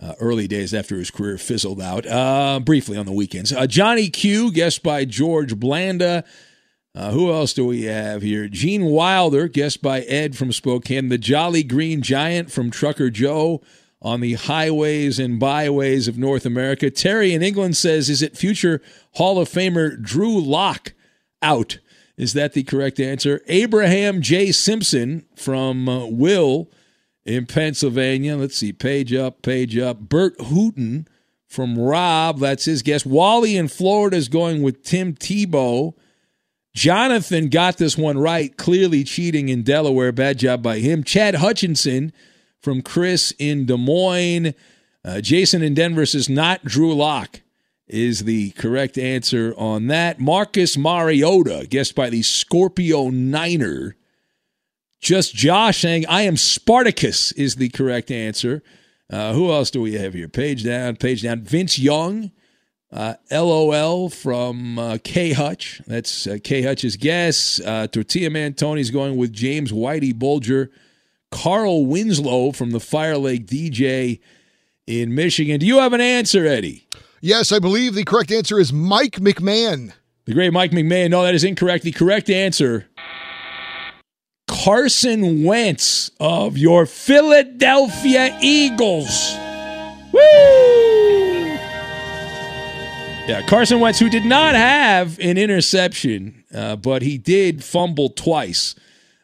uh, 0.00 0.14
early 0.18 0.48
days 0.48 0.72
after 0.72 0.96
his 0.96 1.10
career 1.10 1.36
fizzled 1.36 1.80
out, 1.80 2.06
uh, 2.06 2.60
briefly 2.60 2.96
on 2.96 3.06
the 3.06 3.12
weekends. 3.12 3.52
Uh, 3.52 3.66
Johnny 3.66 4.08
Q, 4.08 4.50
guessed 4.50 4.82
by 4.82 5.04
George 5.04 5.58
Blanda. 5.58 6.24
Uh, 7.00 7.12
who 7.12 7.32
else 7.32 7.54
do 7.54 7.64
we 7.64 7.84
have 7.84 8.20
here? 8.20 8.46
Gene 8.46 8.84
Wilder, 8.84 9.48
guest 9.48 9.80
by 9.80 10.00
Ed 10.00 10.36
from 10.36 10.52
Spokane. 10.52 11.08
The 11.08 11.16
Jolly 11.16 11.62
Green 11.62 12.02
Giant 12.02 12.52
from 12.52 12.70
Trucker 12.70 13.08
Joe 13.08 13.62
on 14.02 14.20
the 14.20 14.34
highways 14.34 15.18
and 15.18 15.40
byways 15.40 16.08
of 16.08 16.18
North 16.18 16.44
America. 16.44 16.90
Terry 16.90 17.32
in 17.32 17.42
England 17.42 17.78
says, 17.78 18.10
Is 18.10 18.20
it 18.20 18.36
future 18.36 18.82
Hall 19.12 19.38
of 19.38 19.48
Famer 19.48 19.98
Drew 19.98 20.38
Lock 20.38 20.92
out? 21.40 21.78
Is 22.18 22.34
that 22.34 22.52
the 22.52 22.64
correct 22.64 23.00
answer? 23.00 23.40
Abraham 23.46 24.20
J. 24.20 24.52
Simpson 24.52 25.24
from 25.34 25.88
uh, 25.88 26.04
Will 26.04 26.70
in 27.24 27.46
Pennsylvania. 27.46 28.36
Let's 28.36 28.58
see. 28.58 28.74
Page 28.74 29.14
up, 29.14 29.40
page 29.40 29.78
up. 29.78 30.00
Burt 30.00 30.36
Hooton 30.36 31.06
from 31.46 31.78
Rob. 31.78 32.40
That's 32.40 32.66
his 32.66 32.82
guess. 32.82 33.06
Wally 33.06 33.56
in 33.56 33.68
Florida 33.68 34.18
is 34.18 34.28
going 34.28 34.60
with 34.60 34.82
Tim 34.82 35.14
Tebow. 35.14 35.94
Jonathan 36.74 37.48
got 37.48 37.78
this 37.78 37.98
one 37.98 38.18
right, 38.18 38.56
clearly 38.56 39.04
cheating 39.04 39.48
in 39.48 39.62
Delaware. 39.62 40.12
Bad 40.12 40.38
job 40.38 40.62
by 40.62 40.78
him. 40.78 41.02
Chad 41.02 41.36
Hutchinson 41.36 42.12
from 42.60 42.82
Chris 42.82 43.32
in 43.38 43.66
Des 43.66 43.76
Moines. 43.76 44.54
Uh, 45.04 45.20
Jason 45.20 45.62
in 45.62 45.74
Denver 45.74 46.06
says 46.06 46.28
not 46.28 46.64
Drew 46.64 46.94
Lock 46.94 47.40
is 47.88 48.24
the 48.24 48.50
correct 48.52 48.96
answer 48.98 49.52
on 49.56 49.88
that. 49.88 50.20
Marcus 50.20 50.76
Mariota, 50.76 51.66
guessed 51.68 51.94
by 51.94 52.08
the 52.08 52.22
Scorpio 52.22 53.10
Niner. 53.10 53.96
Just 55.00 55.34
Josh 55.34 55.80
saying 55.80 56.04
I 56.08 56.22
am 56.22 56.36
Spartacus 56.36 57.32
is 57.32 57.56
the 57.56 57.70
correct 57.70 58.10
answer. 58.10 58.62
Uh, 59.10 59.32
who 59.32 59.50
else 59.50 59.70
do 59.70 59.80
we 59.80 59.94
have 59.94 60.14
here? 60.14 60.28
Page 60.28 60.62
down, 60.62 60.96
page 60.96 61.22
down. 61.22 61.40
Vince 61.40 61.78
Young 61.78 62.30
Uh, 62.92 63.14
LOL 63.30 64.08
from 64.08 64.78
uh, 64.78 64.98
K 65.04 65.32
Hutch. 65.32 65.80
That's 65.86 66.26
uh, 66.26 66.38
K 66.42 66.62
Hutch's 66.62 66.96
guess. 66.96 67.60
Uh, 67.60 67.86
Tortilla 67.86 68.30
Man 68.30 68.54
Tony's 68.54 68.90
going 68.90 69.16
with 69.16 69.32
James 69.32 69.70
Whitey 69.72 70.16
Bulger. 70.16 70.70
Carl 71.30 71.86
Winslow 71.86 72.50
from 72.52 72.72
the 72.72 72.80
Fire 72.80 73.16
Lake 73.16 73.46
DJ 73.46 74.18
in 74.86 75.14
Michigan. 75.14 75.60
Do 75.60 75.66
you 75.66 75.78
have 75.78 75.92
an 75.92 76.00
answer, 76.00 76.46
Eddie? 76.46 76.88
Yes, 77.20 77.52
I 77.52 77.60
believe 77.60 77.94
the 77.94 78.04
correct 78.04 78.32
answer 78.32 78.58
is 78.58 78.72
Mike 78.72 79.16
McMahon. 79.16 79.92
The 80.24 80.34
great 80.34 80.52
Mike 80.52 80.72
McMahon. 80.72 81.10
No, 81.10 81.22
that 81.22 81.34
is 81.34 81.44
incorrect. 81.44 81.84
The 81.84 81.92
correct 81.92 82.28
answer 82.28 82.86
Carson 84.48 85.44
Wentz 85.44 86.10
of 86.18 86.58
your 86.58 86.86
Philadelphia 86.86 88.36
Eagles. 88.42 89.36
Woo! 90.12 90.69
Yeah, 93.30 93.42
Carson 93.42 93.78
Wentz, 93.78 94.00
who 94.00 94.10
did 94.10 94.24
not 94.24 94.56
have 94.56 95.16
an 95.20 95.38
interception, 95.38 96.42
uh, 96.52 96.74
but 96.74 97.02
he 97.02 97.16
did 97.16 97.62
fumble 97.62 98.08
twice 98.08 98.74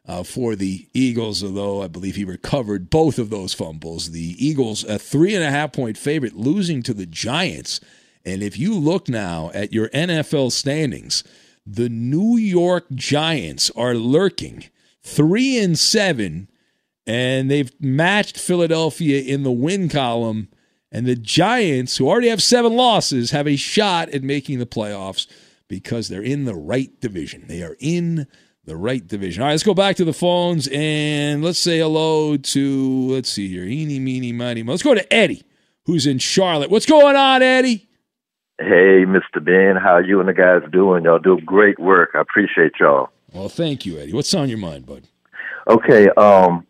uh, 0.06 0.22
for 0.22 0.54
the 0.54 0.86
Eagles, 0.94 1.42
although 1.42 1.82
I 1.82 1.88
believe 1.88 2.14
he 2.14 2.24
recovered 2.24 2.88
both 2.88 3.18
of 3.18 3.30
those 3.30 3.52
fumbles. 3.52 4.12
The 4.12 4.36
Eagles, 4.38 4.84
a 4.84 5.00
three 5.00 5.34
and 5.34 5.42
a 5.42 5.50
half 5.50 5.72
point 5.72 5.98
favorite, 5.98 6.36
losing 6.36 6.84
to 6.84 6.94
the 6.94 7.04
Giants. 7.04 7.80
And 8.24 8.44
if 8.44 8.56
you 8.56 8.78
look 8.78 9.08
now 9.08 9.50
at 9.52 9.72
your 9.72 9.88
NFL 9.88 10.52
standings, 10.52 11.24
the 11.66 11.88
New 11.88 12.36
York 12.36 12.86
Giants 12.94 13.72
are 13.74 13.96
lurking 13.96 14.66
three 15.02 15.58
and 15.58 15.76
seven, 15.76 16.48
and 17.08 17.50
they've 17.50 17.72
matched 17.80 18.38
Philadelphia 18.38 19.20
in 19.20 19.42
the 19.42 19.50
win 19.50 19.88
column. 19.88 20.46
And 20.96 21.04
the 21.04 21.14
Giants, 21.14 21.98
who 21.98 22.08
already 22.08 22.30
have 22.30 22.42
seven 22.42 22.74
losses, 22.74 23.30
have 23.30 23.46
a 23.46 23.56
shot 23.56 24.08
at 24.14 24.22
making 24.22 24.60
the 24.60 24.64
playoffs 24.64 25.26
because 25.68 26.08
they're 26.08 26.22
in 26.22 26.46
the 26.46 26.54
right 26.54 26.98
division. 27.02 27.44
They 27.48 27.62
are 27.62 27.76
in 27.80 28.26
the 28.64 28.78
right 28.78 29.06
division. 29.06 29.42
All 29.42 29.48
right, 29.48 29.52
let's 29.52 29.62
go 29.62 29.74
back 29.74 29.96
to 29.96 30.06
the 30.06 30.14
phones 30.14 30.70
and 30.72 31.44
let's 31.44 31.58
say 31.58 31.80
hello 31.80 32.38
to, 32.38 33.08
let's 33.10 33.28
see 33.28 33.46
here, 33.46 33.64
eeny, 33.64 33.98
meeny, 33.98 34.32
miny, 34.32 34.62
mo. 34.62 34.72
Let's 34.72 34.82
go 34.82 34.94
to 34.94 35.12
Eddie, 35.12 35.42
who's 35.84 36.06
in 36.06 36.18
Charlotte. 36.18 36.70
What's 36.70 36.86
going 36.86 37.14
on, 37.14 37.42
Eddie? 37.42 37.90
Hey, 38.58 39.04
Mr. 39.04 39.44
Ben, 39.44 39.76
how 39.76 39.98
you 39.98 40.18
and 40.20 40.30
the 40.30 40.32
guys 40.32 40.62
doing? 40.72 41.04
Y'all 41.04 41.18
do 41.18 41.38
great 41.44 41.78
work. 41.78 42.12
I 42.14 42.22
appreciate 42.22 42.72
y'all. 42.80 43.10
Well, 43.34 43.50
thank 43.50 43.84
you, 43.84 43.98
Eddie. 43.98 44.14
What's 44.14 44.32
on 44.32 44.48
your 44.48 44.56
mind, 44.56 44.86
bud? 44.86 45.02
Okay, 45.68 46.08
um, 46.16 46.66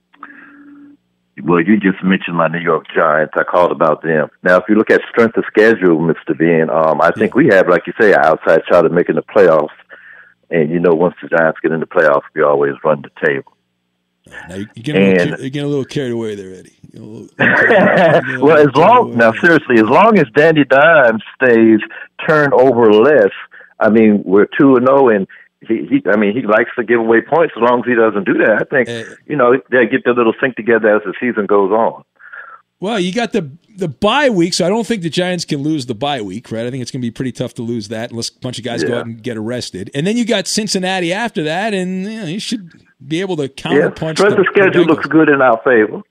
well, 1.43 1.61
you 1.61 1.79
just 1.79 2.03
mentioned 2.03 2.37
my 2.37 2.49
New 2.49 2.61
York 2.61 2.87
Giants. 2.95 3.35
I 3.37 3.45
called 3.45 3.71
about 3.71 4.03
them. 4.03 4.29
Now, 4.43 4.57
if 4.57 4.65
you 4.69 4.75
look 4.75 4.91
at 4.91 5.03
strength 5.11 5.37
of 5.37 5.45
schedule, 5.47 5.99
Mr. 5.99 6.37
Ben, 6.37 6.71
um, 6.71 7.01
I 7.01 7.11
think 7.11 7.35
we 7.35 7.49
have, 7.49 7.69
like 7.69 7.87
you 7.87 7.93
say, 8.01 8.13
an 8.13 8.21
outside 8.21 8.63
shot 8.71 8.87
at 8.87 8.93
making 8.93 9.17
the 9.17 9.23
playoffs. 9.23 9.69
And 10.51 10.71
you 10.71 10.81
know, 10.81 10.95
once 10.95 11.15
the 11.21 11.29
Giants 11.29 11.59
get 11.61 11.73
in 11.73 11.81
the 11.81 11.87
playoffs, 11.87 12.23
we 12.35 12.43
always 12.43 12.73
run 12.85 13.03
the 13.03 13.27
table. 13.27 13.53
Now 14.49 14.57
you're 14.57 14.67
getting, 14.83 15.03
a 15.03 15.11
little, 15.11 15.41
you're 15.41 15.51
getting 15.51 15.67
a 15.67 15.69
little 15.69 15.85
carried 15.85 16.13
away 16.13 16.35
there, 16.35 16.55
Eddie. 16.55 16.77
Little, 16.95 17.29
well, 18.45 18.59
as 18.59 18.75
long 18.75 19.17
now, 19.17 19.33
seriously, 19.33 19.77
as 19.77 19.85
long 19.85 20.19
as 20.19 20.27
Danny 20.35 20.65
Dimes 20.65 21.23
stays 21.41 21.81
turnover 22.27 22.93
less, 22.93 23.31
I 23.79 23.91
mean, 23.91 24.23
we're 24.25 24.49
two 24.59 24.77
and 24.77 24.87
zero, 24.87 25.11
and 25.11 25.29
he, 25.69 25.87
he, 25.87 26.03
I 26.11 26.17
mean, 26.17 26.35
he 26.37 26.43
likes 26.43 26.71
to 26.77 26.85
give 26.85 27.01
away 27.01 27.21
points. 27.21 27.55
As 27.57 27.63
long 27.63 27.81
as 27.81 27.87
he 27.87 27.95
doesn't 27.95 28.25
do 28.25 28.35
that, 28.45 28.63
I 28.63 28.65
think 28.65 28.89
Uh, 28.89 29.15
you 29.27 29.37
know 29.37 29.55
they 29.71 29.87
get 29.87 30.05
their 30.05 30.15
little 30.15 30.35
sync 30.41 30.57
together 30.57 30.97
as 30.97 31.03
the 31.05 31.15
season 31.21 31.47
goes 31.47 31.71
on. 31.71 32.05
Well, 32.79 33.01
you 33.01 33.13
got 33.13 33.33
the 33.33 33.51
the 33.77 33.89
bye 33.89 34.29
week, 34.31 34.53
so 34.55 34.67
I 34.67 34.69
don't 34.69 34.87
think 34.87 35.03
the 35.03 35.11
Giants 35.11 35.45
can 35.45 35.63
lose 35.63 35.87
the 35.87 35.95
bye 35.95 36.21
week, 36.21 36.51
right? 36.51 36.67
I 36.67 36.71
think 36.71 36.83
it's 36.83 36.91
going 36.91 37.01
to 37.01 37.07
be 37.07 37.11
pretty 37.11 37.33
tough 37.33 37.55
to 37.55 37.63
lose 37.63 37.89
that 37.89 38.11
unless 38.11 38.29
a 38.31 38.39
bunch 38.41 38.59
of 38.59 38.65
guys 38.65 38.85
go 38.85 38.99
out 38.99 39.07
and 39.07 39.23
get 39.23 39.37
arrested. 39.37 39.91
And 39.95 40.07
then 40.07 40.17
you 40.17 40.25
got 40.25 40.47
Cincinnati 40.47 41.13
after 41.13 41.43
that, 41.45 41.73
and 41.75 42.05
you, 42.05 42.21
know, 42.21 42.27
you 42.27 42.39
should 42.39 42.71
be 43.07 43.21
able 43.21 43.37
to 43.37 43.45
Yeah, 43.45 43.49
counterpunch. 43.49 44.17
strength 44.19 44.37
the, 44.37 44.41
of 44.43 44.47
schedule 44.53 44.85
the 44.85 44.93
looks 44.93 45.07
good 45.07 45.29
in 45.29 45.41
our 45.43 45.59
favor. 45.65 46.03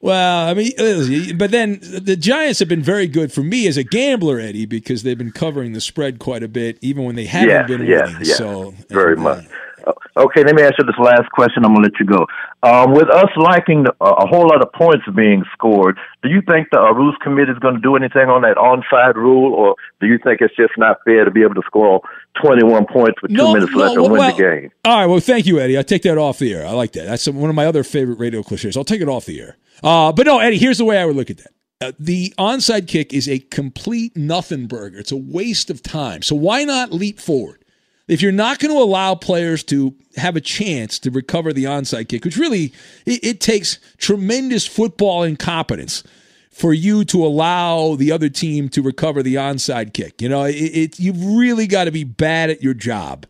Well, 0.00 0.48
I 0.48 0.54
mean, 0.54 0.72
uh, 0.78 1.34
but 1.36 1.50
then 1.50 1.80
the 1.80 2.16
Giants 2.16 2.60
have 2.60 2.68
been 2.68 2.82
very 2.82 3.08
good 3.08 3.32
for 3.32 3.42
me 3.42 3.66
as 3.66 3.76
a 3.76 3.82
gambler, 3.82 4.38
Eddie, 4.38 4.64
because 4.66 5.02
they've 5.02 5.18
been 5.18 5.32
covering 5.32 5.72
the 5.72 5.80
spread 5.80 6.20
quite 6.20 6.42
a 6.44 6.48
bit, 6.48 6.78
even 6.80 7.04
when 7.04 7.16
they 7.16 7.26
haven't 7.26 7.66
been 7.66 7.84
yes, 7.86 8.06
winning. 8.12 8.24
So 8.24 8.74
very 8.88 9.16
much. 9.16 9.44
Uh, 9.86 9.92
Okay, 10.18 10.42
let 10.42 10.56
me 10.56 10.62
ask 10.62 10.74
you 10.78 10.84
this 10.84 10.98
last 10.98 11.30
question. 11.30 11.64
I'm 11.64 11.74
gonna 11.74 11.84
let 11.86 12.00
you 12.00 12.06
go. 12.06 12.26
Um, 12.64 12.92
with 12.92 13.08
us 13.08 13.30
liking 13.36 13.84
the, 13.84 13.94
a 14.00 14.26
whole 14.26 14.48
lot 14.48 14.60
of 14.60 14.72
points 14.72 15.04
being 15.14 15.44
scored, 15.52 15.96
do 16.24 16.28
you 16.28 16.42
think 16.42 16.68
the 16.72 16.80
uh, 16.80 16.90
rules 16.92 17.14
committee 17.22 17.52
is 17.52 17.58
going 17.60 17.74
to 17.76 17.80
do 17.80 17.94
anything 17.94 18.28
on 18.28 18.42
that 18.42 18.56
onside 18.56 19.14
rule, 19.14 19.54
or 19.54 19.76
do 20.00 20.08
you 20.08 20.18
think 20.18 20.40
it's 20.40 20.56
just 20.56 20.72
not 20.76 20.98
fair 21.04 21.24
to 21.24 21.30
be 21.30 21.42
able 21.42 21.54
to 21.54 21.62
score 21.66 22.00
21 22.42 22.86
points 22.86 23.22
with 23.22 23.30
two 23.30 23.36
No, 23.36 23.54
minutes 23.54 23.70
no, 23.72 23.78
left 23.78 23.94
and 23.94 24.02
win 24.02 24.12
well- 24.12 24.36
the 24.36 24.42
game? 24.42 24.70
All 24.84 24.96
right. 24.98 25.06
Well, 25.06 25.20
thank 25.20 25.46
you, 25.46 25.60
Eddie. 25.60 25.78
I 25.78 25.82
take 25.82 26.02
that 26.02 26.18
off 26.18 26.40
the 26.40 26.52
air. 26.52 26.66
I 26.66 26.72
like 26.72 26.92
that. 26.92 27.06
That's 27.06 27.28
one 27.28 27.48
of 27.48 27.54
my 27.54 27.66
other 27.66 27.84
favorite 27.84 28.18
radio 28.18 28.42
cliches. 28.42 28.76
I'll 28.76 28.84
take 28.84 29.00
it 29.00 29.08
off 29.08 29.24
the 29.24 29.40
air. 29.40 29.56
Uh, 29.82 30.12
but 30.12 30.26
no, 30.26 30.38
Eddie. 30.38 30.58
Here's 30.58 30.78
the 30.78 30.84
way 30.84 30.98
I 30.98 31.04
would 31.04 31.16
look 31.16 31.30
at 31.30 31.38
that. 31.38 31.52
Uh, 31.80 31.92
the 31.98 32.34
onside 32.38 32.88
kick 32.88 33.12
is 33.12 33.28
a 33.28 33.38
complete 33.38 34.16
nothing 34.16 34.66
burger. 34.66 34.98
It's 34.98 35.12
a 35.12 35.16
waste 35.16 35.70
of 35.70 35.82
time. 35.82 36.22
So 36.22 36.34
why 36.34 36.64
not 36.64 36.92
leap 36.92 37.20
forward? 37.20 37.64
If 38.08 38.22
you're 38.22 38.32
not 38.32 38.58
going 38.58 38.74
to 38.74 38.82
allow 38.82 39.14
players 39.14 39.62
to 39.64 39.94
have 40.16 40.34
a 40.34 40.40
chance 40.40 40.98
to 41.00 41.10
recover 41.10 41.52
the 41.52 41.64
onside 41.64 42.08
kick, 42.08 42.24
which 42.24 42.38
really 42.38 42.72
it, 43.06 43.22
it 43.22 43.40
takes 43.40 43.78
tremendous 43.98 44.66
football 44.66 45.22
incompetence 45.22 46.02
for 46.50 46.72
you 46.72 47.04
to 47.04 47.24
allow 47.24 47.94
the 47.94 48.10
other 48.10 48.28
team 48.28 48.68
to 48.70 48.82
recover 48.82 49.22
the 49.22 49.36
onside 49.36 49.92
kick. 49.92 50.20
You 50.20 50.30
know, 50.30 50.44
it, 50.44 50.54
it 50.54 50.98
you've 50.98 51.22
really 51.24 51.68
got 51.68 51.84
to 51.84 51.92
be 51.92 52.02
bad 52.02 52.50
at 52.50 52.62
your 52.62 52.74
job. 52.74 53.26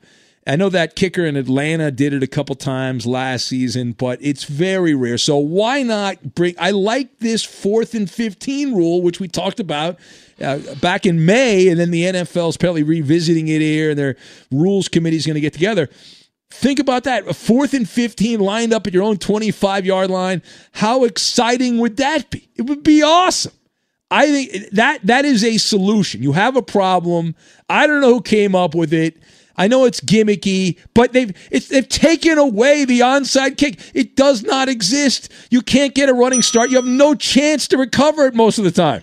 I 0.49 0.57
know 0.57 0.71
that 0.71 0.97
kicker 0.97 1.27
in 1.27 1.37
Atlanta 1.37 1.91
did 1.91 2.15
it 2.15 2.23
a 2.23 2.27
couple 2.27 2.55
times 2.55 3.07
last 3.07 3.47
season, 3.47 3.93
but 3.93 4.19
it's 4.23 4.45
very 4.45 4.95
rare. 4.95 5.19
So 5.19 5.37
why 5.37 5.83
not 5.83 6.35
bring? 6.35 6.55
I 6.59 6.71
like 6.71 7.19
this 7.19 7.45
fourth 7.45 7.93
and 7.95 8.11
fifteen 8.11 8.75
rule, 8.75 9.03
which 9.03 9.21
we 9.21 9.29
talked 9.29 9.61
about 9.61 9.99
uh, 10.41 10.59
back 10.81 11.05
in 11.05 11.27
May, 11.27 11.69
and 11.69 11.79
then 11.79 11.91
the 11.91 12.05
NFL 12.05 12.49
is 12.49 12.57
apparently 12.57 12.83
revisiting 12.83 13.49
it 13.49 13.61
here, 13.61 13.91
and 13.91 13.99
their 13.99 14.17
rules 14.51 14.89
committee 14.89 15.17
is 15.17 15.27
going 15.27 15.35
to 15.35 15.41
get 15.41 15.53
together. 15.53 15.91
Think 16.51 16.79
about 16.79 17.05
that. 17.05 17.29
A 17.29 17.35
fourth 17.35 17.75
and 17.75 17.87
15 17.87 18.41
lined 18.41 18.73
up 18.73 18.87
at 18.87 18.95
your 18.95 19.03
own 19.03 19.19
25 19.19 19.85
yard 19.85 20.11
line. 20.11 20.43
How 20.73 21.05
exciting 21.05 21.77
would 21.77 21.99
that 21.99 22.31
be? 22.31 22.49
It 22.57 22.63
would 22.63 22.83
be 22.83 23.03
awesome. 23.03 23.53
I 24.11 24.27
think 24.27 24.71
that 24.71 25.01
that 25.05 25.27
is 25.27 25.45
a 25.45 25.59
solution. 25.59 26.23
You 26.23 26.33
have 26.33 26.57
a 26.57 26.63
problem. 26.63 27.35
I 27.69 27.87
don't 27.87 28.01
know 28.01 28.15
who 28.15 28.23
came 28.23 28.55
up 28.55 28.75
with 28.75 28.95
it. 28.95 29.19
I 29.59 29.67
know 29.69 29.85
it's 29.85 30.01
gimmicky, 30.01 30.79
but 30.95 31.13
they've 31.13 31.35
they've 31.51 31.89
taken 31.89 32.39
away 32.39 32.85
the 32.85 33.01
onside 33.01 33.59
kick. 33.59 33.81
It 33.93 34.15
does 34.17 34.45
not 34.45 34.69
exist. 34.69 35.31
You 35.51 35.61
can't 35.61 35.95
get 35.95 36.09
a 36.09 36.15
running 36.15 36.43
start. 36.43 36.71
You 36.71 36.77
have 36.77 36.87
no 36.87 37.15
chance 37.15 37.69
to 37.69 37.77
recover 37.77 38.27
it 38.27 38.35
most 38.35 38.59
of 38.59 38.65
the 38.65 38.71
time. 38.71 39.03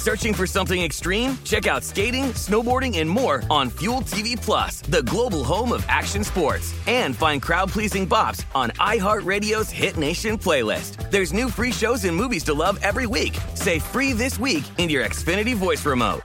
Searching 0.00 0.32
for 0.32 0.46
something 0.46 0.80
extreme? 0.80 1.36
Check 1.44 1.66
out 1.66 1.84
skating, 1.84 2.32
snowboarding, 2.32 2.98
and 3.00 3.10
more 3.10 3.42
on 3.50 3.68
Fuel 3.68 4.00
TV 4.00 4.34
Plus, 4.34 4.80
the 4.80 5.02
global 5.02 5.44
home 5.44 5.72
of 5.72 5.84
action 5.90 6.24
sports. 6.24 6.74
And 6.86 7.14
find 7.14 7.42
crowd-pleasing 7.42 8.08
bops 8.08 8.42
on 8.54 8.70
iHeartRadio's 8.80 9.68
Hit 9.68 9.98
Nation 9.98 10.38
playlist. 10.38 11.10
There's 11.10 11.34
new 11.34 11.50
free 11.50 11.70
shows 11.70 12.04
and 12.04 12.16
movies 12.16 12.44
to 12.44 12.54
love 12.54 12.78
every 12.82 13.06
week. 13.06 13.36
Say 13.52 13.78
free 13.78 14.14
this 14.14 14.38
week 14.38 14.64
in 14.78 14.88
your 14.88 15.04
Xfinity 15.04 15.54
voice 15.54 15.84
remote. 15.84 16.22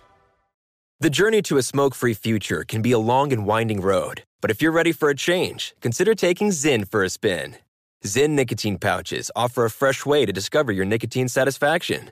The 1.02 1.10
journey 1.10 1.42
to 1.42 1.58
a 1.58 1.62
smoke 1.62 1.96
free 1.96 2.14
future 2.14 2.64
can 2.64 2.82
be 2.82 2.94
a 2.94 2.98
long 2.98 3.34
and 3.34 3.46
winding 3.46 3.82
road, 3.82 4.24
but 4.40 4.52
if 4.52 4.62
you're 4.62 4.72
ready 4.72 4.94
for 4.94 5.10
a 5.10 5.16
change, 5.16 5.76
consider 5.82 6.16
taking 6.16 6.52
Zyn 6.52 6.88
for 6.88 7.04
a 7.04 7.10
spin. 7.10 7.58
Zyn 8.06 8.30
nicotine 8.30 8.78
pouches 8.78 9.30
offer 9.36 9.66
a 9.66 9.70
fresh 9.70 10.06
way 10.06 10.26
to 10.26 10.32
discover 10.32 10.72
your 10.72 10.86
nicotine 10.86 11.28
satisfaction 11.28 12.12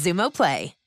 Xumo 0.00 0.30
Play. 0.30 0.79